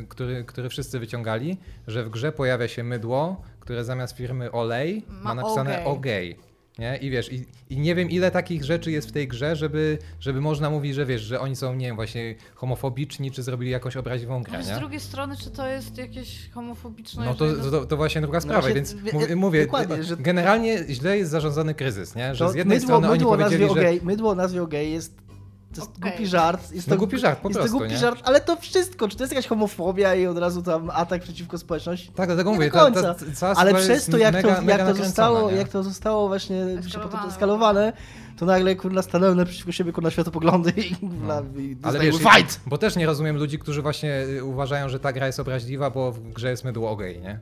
[0.08, 1.56] który, który wszyscy wyciągali,
[1.86, 6.36] że w grze pojawia się mydło, które zamiast firmy Olej ma, Ma napisane Ogej.
[6.78, 6.96] Nie?
[6.96, 10.40] I wiesz, i, i nie wiem ile takich rzeczy jest w tej grze, żeby, żeby
[10.40, 14.42] można mówić, że wiesz, że oni są, nie wiem, właśnie homofobiczni, czy zrobili jakąś obraźliwą
[14.42, 17.24] grę, Ale z drugiej strony, czy to jest jakieś homofobiczne...
[17.24, 18.96] No to, to, to właśnie druga sprawa, właśnie, więc
[19.36, 19.66] mówię,
[20.00, 22.34] że- generalnie źle jest zarządzany kryzys, nie?
[22.34, 23.86] Że To z jednej mydło, strony oni mydło, powiedzieli, nazwie że...
[23.86, 25.27] gej, mydło o nazwie o gej jest
[25.74, 26.10] to jest Okej.
[26.10, 26.72] głupi żart.
[26.72, 27.98] Jest No to, głupi żart, po jest prostu, to głupi nie?
[27.98, 29.08] żart, ale to wszystko.
[29.08, 32.10] Czy to jest jakaś homofobia i od razu tam atak przeciwko społeczności?
[32.14, 33.14] Tak, dlatego Nie mówię, do ta, końca.
[33.14, 35.56] ta, cała Ale sprawa przez to, jak mega, to, mega jak to, zostało, nie?
[35.56, 36.66] jak to zostało właśnie
[37.02, 37.92] potem eskalowane,
[38.38, 41.88] to nagle kurna stanęły naprzeciwko siebie kurna światopoglądy i, kurna, i No.
[41.88, 42.60] Ale dostają wiesz, fight!
[42.66, 46.12] bo też nie rozumiem ludzi, którzy właśnie y, uważają, że ta gra jest obraźliwa, bo
[46.12, 47.40] w grze jest mydło gej, nie?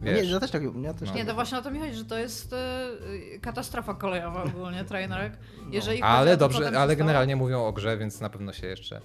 [0.00, 1.06] Nie, Wiesz, ja też tak, ja też No.
[1.06, 1.16] tak.
[1.16, 5.32] Nie, to właśnie o to mi chodzi, że to jest y, katastrofa kolejowa ogólnie, trainerek.
[5.70, 9.00] Jeżeli chodzi ale dobrze, ale generalnie mówią o grze, więc na pewno się jeszcze,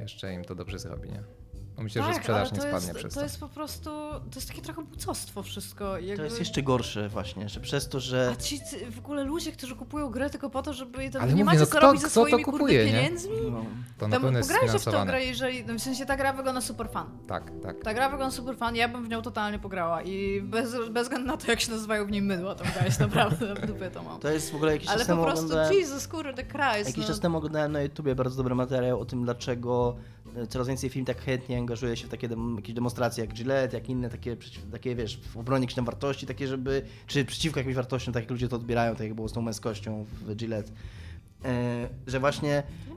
[0.00, 1.22] jeszcze im to dobrze zrobi, nie?
[1.82, 3.24] Myślę, że tak, sprzedaż ale nie to spadnie jest, przez to to.
[3.26, 5.98] jest po prostu, to jest takie trochę bucostwo wszystko.
[5.98, 6.16] Jakby...
[6.16, 8.30] To jest jeszcze gorsze właśnie, że przez to, że...
[8.32, 8.60] A ci
[8.90, 11.58] w ogóle ludzie, którzy kupują grę tylko po to, żeby tam Ale nie mówię, macie
[11.58, 12.92] no co kto- robić ze kto to swoimi kupuje, kurde nie?
[12.92, 13.36] pieniędzmi?
[13.50, 13.64] No.
[13.98, 16.32] To na Tam pewno jest pograjcie w tą grę, jeżeli, no w sensie ta gra
[16.32, 17.06] wygląda super fan.
[17.26, 17.82] Tak, tak.
[17.82, 21.26] Ta gra wygląda super fan, ja bym w nią totalnie pograła i bez, bez względu
[21.26, 24.02] na to, jak się nazywają w niej mydła, tą gra jest naprawdę w dupie to
[24.02, 24.20] mam.
[24.20, 25.72] To jest w ogóle jakiś Ale czas po prostu, oglądałem...
[25.72, 27.04] Jesus, kurde, Christ, Jakiś no.
[27.08, 29.96] czas temu oglądałem na YouTubie bardzo dobry materiał o tym, dlaczego
[30.46, 33.88] coraz więcej firm tak chętnie angażuje się w takie dem jakieś demonstracje jak Gillette, jak
[33.88, 34.36] inne takie,
[34.72, 38.30] takie wiesz, w obronie jakichś tam wartości, takie żeby, czy przeciwko jakimś wartościom, tak jak
[38.30, 40.72] ludzie to odbierają, tak jak było z tą męskością w Gillette.
[41.44, 42.94] E, że właśnie No,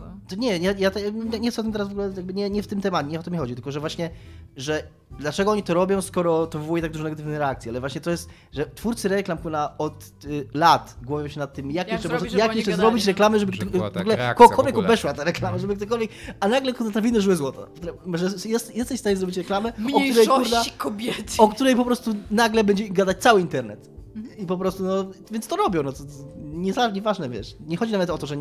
[0.00, 0.20] no.
[0.28, 2.66] to nie, ja, ja, te- nie, chcę o tym teraz w ogóle, nie, nie w
[2.66, 4.10] tym temacie, nie o to mi chodzi, tylko że właśnie,
[4.60, 4.82] że
[5.18, 8.28] dlaczego oni to robią, skoro to wywołuje tak dużo negatywnych reakcji, ale właśnie to jest,
[8.52, 12.32] że twórcy reklam kurna, od y, lat głowią się nad tym, jak, Jak jeszcze, zrobić,
[12.32, 16.10] jak jeszcze zrobić reklamy, żeby, Żeby w ogóle kogokolwiek obeszła ta reklama, żeby ktokolwiek,
[16.40, 17.68] a nagle trafimy złe złoto,
[18.14, 21.32] że jest, jesteś w stanie zrobić reklamę, o której Mniejszości kobiety.
[21.38, 23.99] o której po prostu nagle będzie gadać cały internet.
[24.38, 27.56] I po prostu, no, więc to robią, no, to, to nie, nieważne, wiesz.
[27.66, 28.36] Nie chodzi nawet o to, że,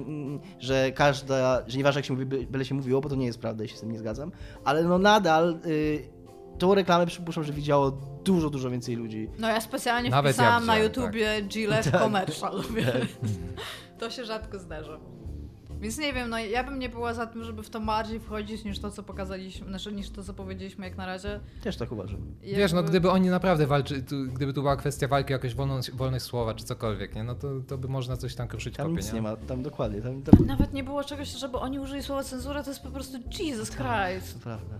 [0.59, 3.39] że każda, że nieważne jak się mówi, by- byle się mówiło, bo to nie jest
[3.39, 4.31] prawda, ja się z tym nie zgadzam,
[4.63, 6.09] ale no nadal y,
[6.57, 7.91] tą reklamę przypuszczam, że widziało
[8.23, 9.29] dużo, dużo więcej ludzi.
[9.39, 12.01] No ja specjalnie Nawet ja wpisałam na widziałem, YouTubie Gillette Tak.
[12.01, 13.17] Commercial, wiesz.
[13.99, 14.99] To się rzadko zdarza.
[15.81, 18.63] Więc nie wiem, no ja bym nie była za tym, żeby w to bardziej wchodzić
[18.63, 21.39] niż to, co pokazaliśmy, znaczy niż to, co powiedzieliśmy jak na razie.
[21.63, 22.19] Też tak uważam.
[22.41, 25.55] Wiesz, no Jakby- gdyby oni naprawdę walczy, tu, gdyby tu była kwestia walki o jakąś
[25.55, 27.23] wolną, wolność słowa czy cokolwiek, nie?
[27.23, 29.13] No to, to by można coś tam kruszyć Tam kopie, nic nie?
[29.13, 30.45] nie ma, tam dokładnie, tam, tam...
[30.45, 34.33] Nawet nie było czegoś, żeby oni użyli słowa cenzura, to jest po prostu Jesus Christ.
[34.33, 34.75] To prawda.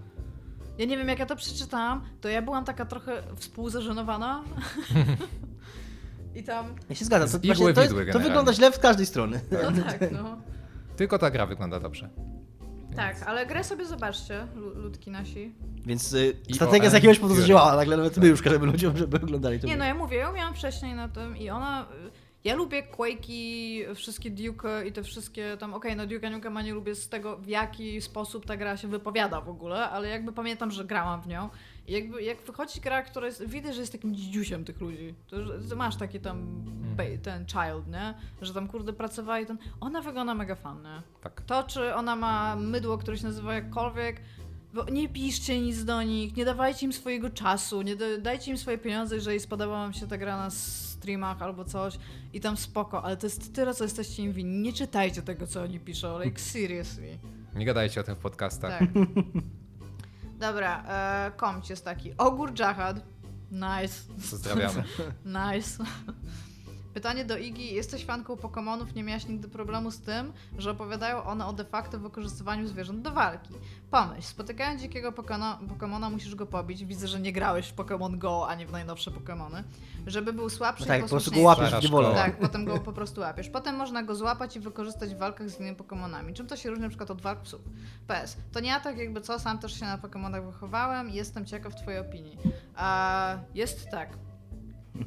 [0.77, 4.43] Ja nie wiem, jak ja to przeczytałam, to ja byłam taka trochę współzażenowana.
[6.35, 8.19] I tam, Ja się zgadzam, to, to, to generalnie.
[8.19, 9.41] wygląda źle z każdej strony.
[9.51, 10.37] no tak, no.
[10.99, 12.09] Tylko ta gra wygląda dobrze.
[12.95, 15.55] Tak, ale grę sobie zobaczcie, lu- ludki nasi.
[15.85, 17.41] Więc y, strategia z jakiegoś powodu Fury.
[17.41, 19.67] zadziałała, nagle nawet my już każemy ludziom, żeby oglądali to.
[19.67, 21.85] Nie no, ja mówię, ja miałam wcześniej na tym i ona...
[22.43, 26.95] Ja lubię Quake'i, wszystkie Duke i te wszystkie tam, okej, no Duke Nukema nie lubię
[26.95, 30.85] z tego, w jaki sposób ta gra się wypowiada w ogóle, ale jakby pamiętam, że
[30.85, 31.49] grałam w nią
[31.89, 35.75] jakby jak wychodzi gra, która jest, widać, że jest takim dzidziusiem tych ludzi, to, że
[35.75, 36.63] masz taki tam
[36.97, 38.13] ba- ten child, nie?
[38.41, 41.01] Że tam kurde pracowała i ten, ona wygląda mega fan, nie?
[41.21, 41.41] Tak.
[41.41, 44.21] To, czy ona ma mydło, które się nazywa jakkolwiek,
[44.73, 48.57] bo nie piszcie nic do nich, nie dawajcie im swojego czasu, nie da, dajcie im
[48.57, 51.97] swoje pieniądze, jeżeli spodoba wam się ta gra na streamach albo coś
[52.33, 54.61] i tam spoko, ale to jest tyle, co jesteście im winni.
[54.61, 57.17] Nie czytajcie tego, co oni piszą, like seriously.
[57.55, 58.79] Nie gadajcie o tym w podcastach.
[58.79, 58.89] Tak.
[60.39, 62.17] Dobra, e, komć jest taki.
[62.17, 62.97] Ogór Jahad.
[63.51, 64.13] Nice.
[64.31, 64.83] Pozdrawiamy.
[65.25, 65.83] Nice.
[66.99, 67.73] Pytanie do Igi.
[67.73, 71.99] Jesteś fanką Pokémonów, nie miałaś nigdy problemu z tym, że opowiadają one o de facto
[71.99, 73.53] wykorzystywaniu zwierząt do walki.
[73.91, 75.11] Pomyśl, spotykając dzikiego
[75.69, 76.85] Pokemona musisz go pobić.
[76.85, 79.63] Widzę, że nie grałeś w Pokémon Go, ani w najnowsze Pokémony.
[80.07, 82.07] Żeby był słabszy No i tak, po prostu go łapiesz Stara w niewolę.
[82.07, 82.23] szkoła.
[82.23, 83.49] Tak, potem go po prostu łapiesz.
[83.49, 86.33] Potem można go złapać i wykorzystać w walkach z innymi Pokemonami.
[86.33, 87.61] Czym to się różni na przykład od walk psów?
[88.07, 88.37] PS.
[88.51, 91.75] To nie ja tak jakby co, sam też się na Pokemonach wychowałem i jestem ciekaw
[91.75, 92.37] twojej opinii.
[92.75, 94.28] A, jest tak.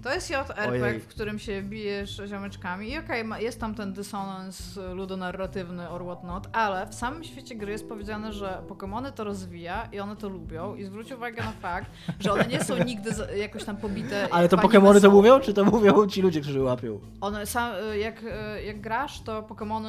[0.02, 4.78] To jest JRPG, w którym się bijesz ziomeczkami i okej, ma- jest tam ten dysonans
[4.94, 10.00] ludonarratywny or whatnot, ale w samym świecie gry jest powiedziane, że Pokemony to rozwija i
[10.00, 11.90] one to lubią i zwróć uwagę na fakt,
[12.20, 14.28] że one nie są nigdy jakoś tam pobite.
[14.30, 17.00] Ale to anime to mówią, czy to mówią ci ludzie, którzy łapią?
[17.20, 19.88] One sam, jak, y, jak grasz, to Pokémony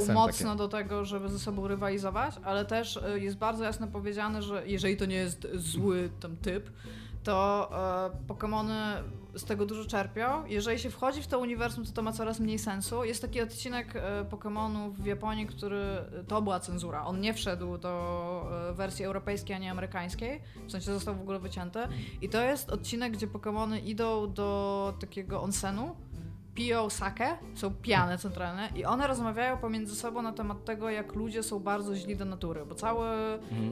[0.00, 0.58] są mocno takie.
[0.58, 4.96] do tego, żeby ze sobą rywalizować, ale też y, jest bardzo jasno powiedziane, że jeżeli
[4.96, 6.70] to nie jest zły tam typ,
[7.26, 9.02] to e, Pokémony
[9.36, 10.46] z tego dużo czerpią.
[10.46, 13.04] Jeżeli się wchodzi w to uniwersum, to to ma coraz mniej sensu.
[13.04, 15.84] Jest taki odcinek e, Pokémonów w Japonii, który
[16.28, 17.04] to była cenzura.
[17.04, 20.40] On nie wszedł do e, wersji europejskiej, a nie amerykańskiej.
[20.66, 21.78] W sensie został w ogóle wycięty.
[22.22, 25.96] I to jest odcinek, gdzie Pokémony idą do takiego onsenu,
[26.56, 31.42] piją sake, są pijane centralne i one rozmawiają pomiędzy sobą na temat tego, jak ludzie
[31.42, 33.12] są bardzo źli do natury, bo cała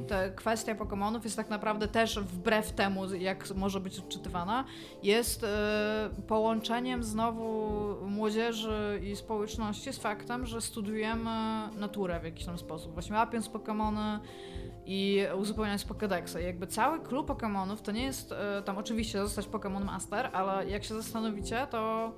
[0.08, 4.64] ta kwestia Pokemonów jest tak naprawdę też wbrew temu, jak może być odczytywana,
[5.02, 7.70] jest e, połączeniem znowu
[8.06, 11.30] młodzieży i społeczności z faktem, że studujemy
[11.76, 12.92] naturę w jakiś tam sposób.
[12.94, 14.18] Właśnie łapiąc Pokemony
[14.86, 16.38] i uzupełniając Pokédexa.
[16.38, 20.84] Jakby cały klub Pokemonów to nie jest e, tam oczywiście zostać Pokémon Master, ale jak
[20.84, 22.12] się zastanowicie, to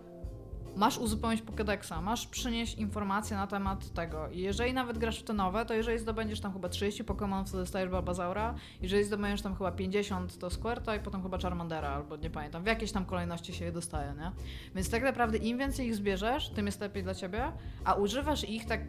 [0.77, 4.29] masz uzupełnić Pokédexa, masz przynieść informacje na temat tego.
[4.29, 7.57] I jeżeli nawet grasz w te nowe, to jeżeli zdobędziesz tam chyba 30 Pokémonów, to
[7.57, 8.55] dostajesz Barbazaura.
[8.83, 12.63] Jeżeli zdobędziesz tam chyba 50, to Squirta i potem chyba Charmandera, albo nie pamiętam.
[12.63, 14.33] W jakiejś tam kolejności się je dostaje, nie?
[14.75, 17.53] Więc tak naprawdę im więcej ich zbierzesz, tym jest lepiej dla ciebie,
[17.85, 18.81] a używasz ich tak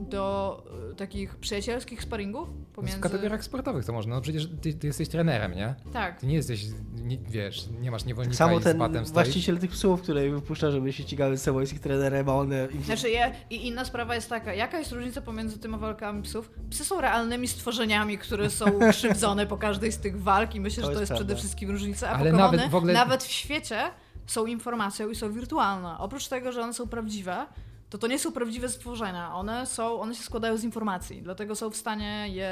[0.00, 0.62] do
[0.92, 2.98] y, takich przyjacielskich sparingów pomiędzy...
[2.98, 5.74] W kategoriach sportowych to można, no przecież ty, ty jesteś trenerem, nie?
[5.92, 6.20] Tak.
[6.20, 6.64] Ty nie jesteś,
[6.94, 9.12] nie, wiesz, nie masz niewolnika samo i z ten batem stoisz.
[9.12, 12.68] właściciel tych psów, który wypuszcza, żeby się ścigały z sobą, jest ich trenerem, a one...
[12.84, 16.50] Znaczy, ja, i inna sprawa jest taka, jaka jest różnica pomiędzy tymi walkami psów?
[16.70, 20.88] Psy są realnymi stworzeniami, które są krzywdzone po każdej z tych walk i myślę, To
[20.88, 23.80] że to jest jest przede wszystkim różnica, a Ale nawet w ogóle- nawet w świecie
[24.26, 25.98] są informacją i są wirtualne.
[25.98, 27.46] Oprócz tego, że one są prawdziwe,
[27.90, 29.34] to to nie są prawdziwe stworzenia.
[29.34, 32.50] One są, one się składają z informacji, dlatego są w stanie je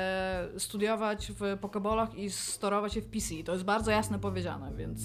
[0.58, 3.34] studiować w pokebolach i storować je w PC.
[3.44, 5.00] To jest bardzo jasno powiedziane, więc...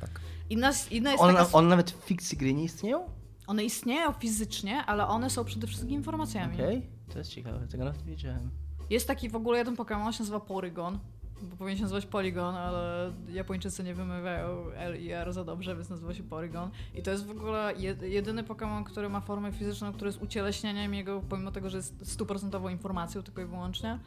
[0.00, 0.20] Tak.
[0.50, 1.52] Inna, inna jest One, taka...
[1.52, 3.08] one nawet w fikcji gry nie istnieją?
[3.46, 6.54] One istnieją fizycznie, ale one są przede wszystkim informacjami.
[6.54, 8.50] Okej, to jest ciekawe, tego nawet nie wiedziałem.
[8.90, 10.98] Jest taki w ogóle jeden Pokémon, się nazywa Porygon.
[11.42, 15.90] Bo powinien się nazywać Polygon, ale Japończycy nie wymawiają L i R za dobrze, więc
[15.90, 16.70] nazywa się Porygon.
[16.94, 20.94] I to jest w ogóle jed- jedyny Pokémon, który ma formę fizyczną, który jest ucieleśnieniem
[20.94, 23.98] jego, pomimo tego, że jest stuprocentową informacją tylko i wyłącznie.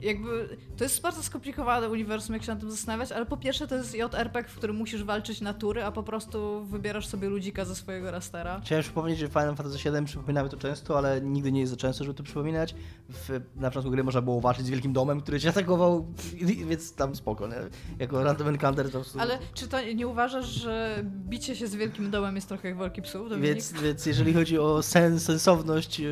[0.00, 3.74] Jakby, to jest bardzo skomplikowane uniwersum, jak się nad tym zastanawiać, ale po pierwsze to
[3.74, 8.10] jest JRPG, w którym musisz walczyć natury, a po prostu wybierasz sobie ludzika ze swojego
[8.10, 8.60] rastera.
[8.64, 12.04] Chciałem przypomnieć, że Final Fantasy VII przypominamy to często, ale nigdy nie jest za często,
[12.04, 12.74] żeby to przypominać.
[13.08, 16.06] W, na początku gry można było walczyć z wielkim domem, który cię atakował,
[16.70, 17.56] więc tam spoko, nie?
[17.98, 19.20] Jako random encounter to po prostu...
[19.20, 23.02] Ale czy to nie uważasz, że bicie się z wielkim dołem jest trochę jak walki
[23.02, 23.28] psów?
[23.28, 23.52] Dominik?
[23.52, 26.02] Więc, więc jeżeli chodzi o sens, sensowność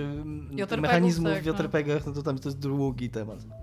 [0.79, 1.53] mechanizmów tak, w no.
[1.53, 3.62] JRPG-ach, no to tam to jest długi temat.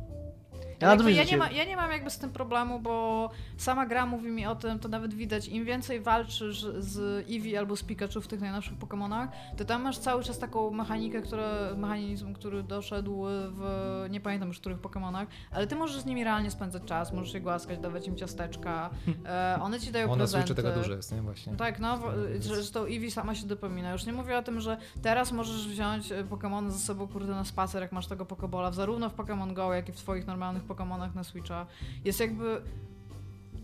[0.82, 4.06] Ja, na ja, nie ma, ja nie mam jakby z tym problemu, bo sama gra
[4.06, 8.22] mówi mi o tym, to nawet widać, im więcej walczysz z Eevee albo z Pikachu
[8.22, 9.28] w tych najnowszych Pokémonach,
[9.58, 14.60] to tam masz cały czas taką mechanikę, która, mechanizm, który doszedł w, nie pamiętam już
[14.60, 18.16] których Pokémonach, ale ty możesz z nimi realnie spędzać czas, możesz je głaskać, dawać im
[18.16, 18.90] ciasteczka,
[19.26, 20.48] e, one ci dają Ona prezenty.
[20.48, 21.22] Switchu tego dużo jest, nie?
[21.22, 21.56] Właśnie.
[21.56, 22.00] Tak, no,
[22.40, 23.92] zresztą Eevee sama się dopomina.
[23.92, 27.46] Już nie mówię o tym, że teraz możesz wziąć e, Pokémony ze sobą, kurde, na
[27.46, 31.16] spacer, jak masz tego Pokébola, zarówno w Pokémon Go, jak i w twoich normalnych Pokémonach
[31.16, 31.66] na Switcha.
[32.06, 32.62] Jest jakby...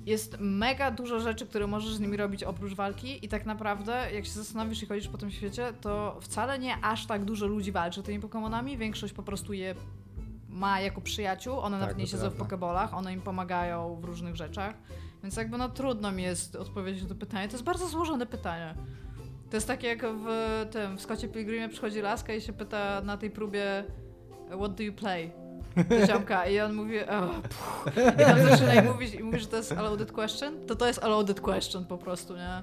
[0.06, 4.26] Jest mega dużo rzeczy, które możesz z nimi robić oprócz walki i tak naprawdę, jak
[4.26, 8.04] się zastanowisz i chodzisz po tym świecie, to wcale nie aż tak dużo ludzi walczy
[8.04, 8.78] tymi Pokémonami.
[8.78, 9.76] Większość po prostu je
[10.50, 12.36] ma jako przyjaciół, one Tak, nawet nie siedzą w.
[12.36, 14.76] Pokebolach, one im pomagają w różnych rzeczach.
[15.24, 17.48] Więc jakby no trudno mi jest odpowiedzieć na to pytanie.
[17.48, 18.76] To jest bardzo złożone pytanie.
[19.50, 20.28] To jest takie jak w
[20.72, 23.84] tym, w Scottie Pilgrimie przychodzi laska i się pyta na tej próbie
[24.58, 25.32] What do you play?
[25.90, 27.30] Do ziomka i on mówi oh,
[28.22, 30.88] i tam zaczyna i mówić, i mówi, że to jest a loaded question, to to
[30.88, 32.62] jest a loaded question po prostu, nie?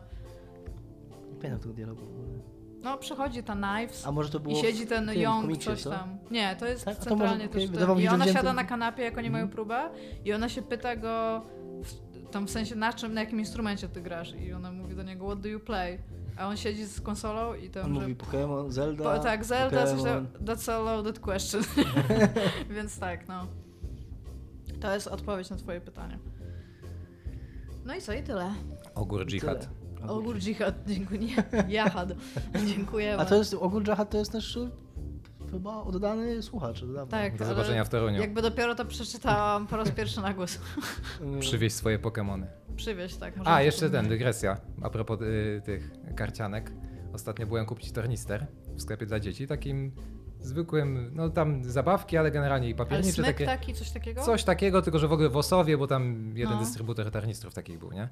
[1.31, 2.01] Nie pamiętam tego dialogu.
[2.01, 2.39] w ogóle.
[2.83, 5.83] No przychodzi ta Knives A może to było i siedzi ten tym, Young, komiksie, coś
[5.83, 5.91] co?
[5.91, 6.19] tam.
[6.31, 6.95] Nie, to jest Tak?
[6.97, 7.99] A to centralnie może- też ten.
[7.99, 9.55] I ona siada na kanapie, jak oni mają Mhm.
[9.55, 9.89] próbę
[10.25, 11.43] i ona się pyta go
[11.83, 15.03] w, tam w sensie na czym, na jakim instrumencie ty grasz i ona mówi do
[15.03, 15.99] niego what do you play?
[16.37, 18.01] A on siedzi z konsolą i tam, On że...
[18.01, 20.05] mówi Pokémon, Zelda, Po, tak, Zelda, coś Pokémon.
[20.05, 21.63] tam, that's a loaded question.
[22.77, 23.47] Więc tak, no.
[24.81, 26.19] To jest odpowiedź na twoje pytanie.
[27.85, 28.55] No i co, i tyle.
[28.95, 29.61] Ogór dżihad.
[29.61, 30.13] Tyle.
[30.13, 31.29] Ogór dżihad, dziękuję.
[31.69, 32.09] Jahad,
[32.67, 33.23] dziękujemy.
[33.23, 34.71] A to jest, ogór Jahat to jest nasz y,
[35.51, 37.19] chyba oddany słuchacz od dawna.
[37.19, 38.21] Tak, Do zobaczenia w Toruniu.
[38.21, 40.59] Jakby dopiero to przeczytałam po raz pierwszy na głos.
[41.41, 42.47] Przywieźć swoje Pokemony.
[42.77, 43.35] Przywieźć, tak.
[43.45, 44.57] A, jeszcze ten, dygresja.
[44.83, 46.73] A propos y, tych karcianek.
[47.13, 49.93] Ostatnio byłem kupić tornister w sklepie dla dzieci, takim
[50.41, 53.47] zwykłym, no tam zabawki, ale generalnie i Ale papiernicze smyk takie.
[53.47, 54.23] taki, coś takiego?
[54.23, 56.61] Coś takiego, tylko że w ogóle w Osowie, bo tam jeden No.
[56.61, 58.09] dystrybutor tornistrów takich był, nie?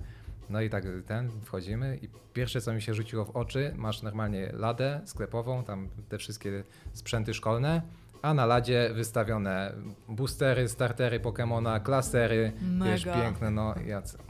[0.50, 4.50] No i tak ten, wchodzimy i pierwsze co mi się rzuciło w oczy, masz normalnie
[4.52, 7.82] ladę sklepową, tam te wszystkie sprzęty szkolne,
[8.22, 9.72] a na ladzie wystawione
[10.08, 12.52] boostery, startery Pokemona, klasery,
[12.84, 13.22] wiesz, Mega.
[13.22, 14.30] piękne, no ja co, kurde.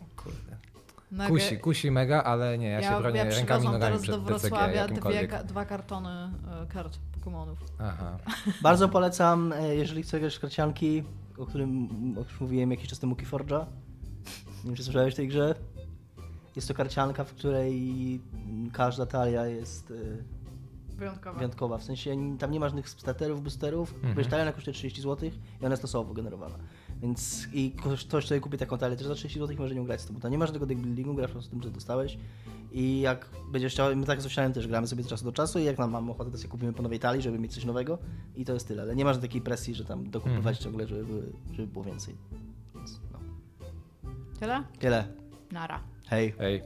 [1.13, 4.21] Mega- Kusi, kusi mega, ale nie, ja, się bronię ja rękami nogami teraz przed do
[4.21, 7.59] Wrocławia dwie, dwa kartony e, kart Pokemonów.
[7.79, 8.17] Aha.
[8.63, 11.05] Bardzo polecam, e, jeżeli chcesz karcianki,
[11.39, 11.89] o którym
[12.19, 13.67] o którym mówiłem jakiś czas temu Keyforge'a.
[14.57, 15.55] Nie wiem, czy słyszałeś w tej grze.
[16.57, 18.21] Jest to karcianka, w której
[18.73, 19.95] każda talia jest e,
[20.97, 21.37] Wyjątkowe.
[21.37, 21.79] wyjątkowa.
[21.79, 23.95] W sensie tam nie ma żadnych starterów, boosterów.
[23.95, 24.11] Mhm.
[24.11, 24.29] Mhm.
[24.31, 25.31] Talia kosztuje 30 zł
[25.61, 26.55] i ona jest losowo generowana.
[27.03, 27.73] Więc i
[28.07, 30.21] ktoś, sobie kupi taką talię też za 30 zł i może nią grać z tobą.
[30.21, 32.19] To nie ma żadnego deck buildingu, grasz po prostu tym, co dostałeś.
[32.73, 35.59] I jak będziesz chciał, my tak z Osianem też gramy sobie z czasu do czasu
[35.59, 37.99] i jak nam mamy ochotę, to sobie kupimy po nowej talii, żeby mieć coś nowego
[38.37, 38.83] i to jest tyle.
[38.83, 40.65] Ale nie masz takiej presji, że tam dokupywać Mhm.
[40.65, 42.15] ciągle, żeby, żeby było więcej.
[42.75, 43.19] Więc no.
[44.41, 44.65] Tyle?
[44.79, 45.05] Tyle.
[45.53, 45.81] Nara.
[46.07, 46.33] Hej.
[46.39, 46.63] Hej.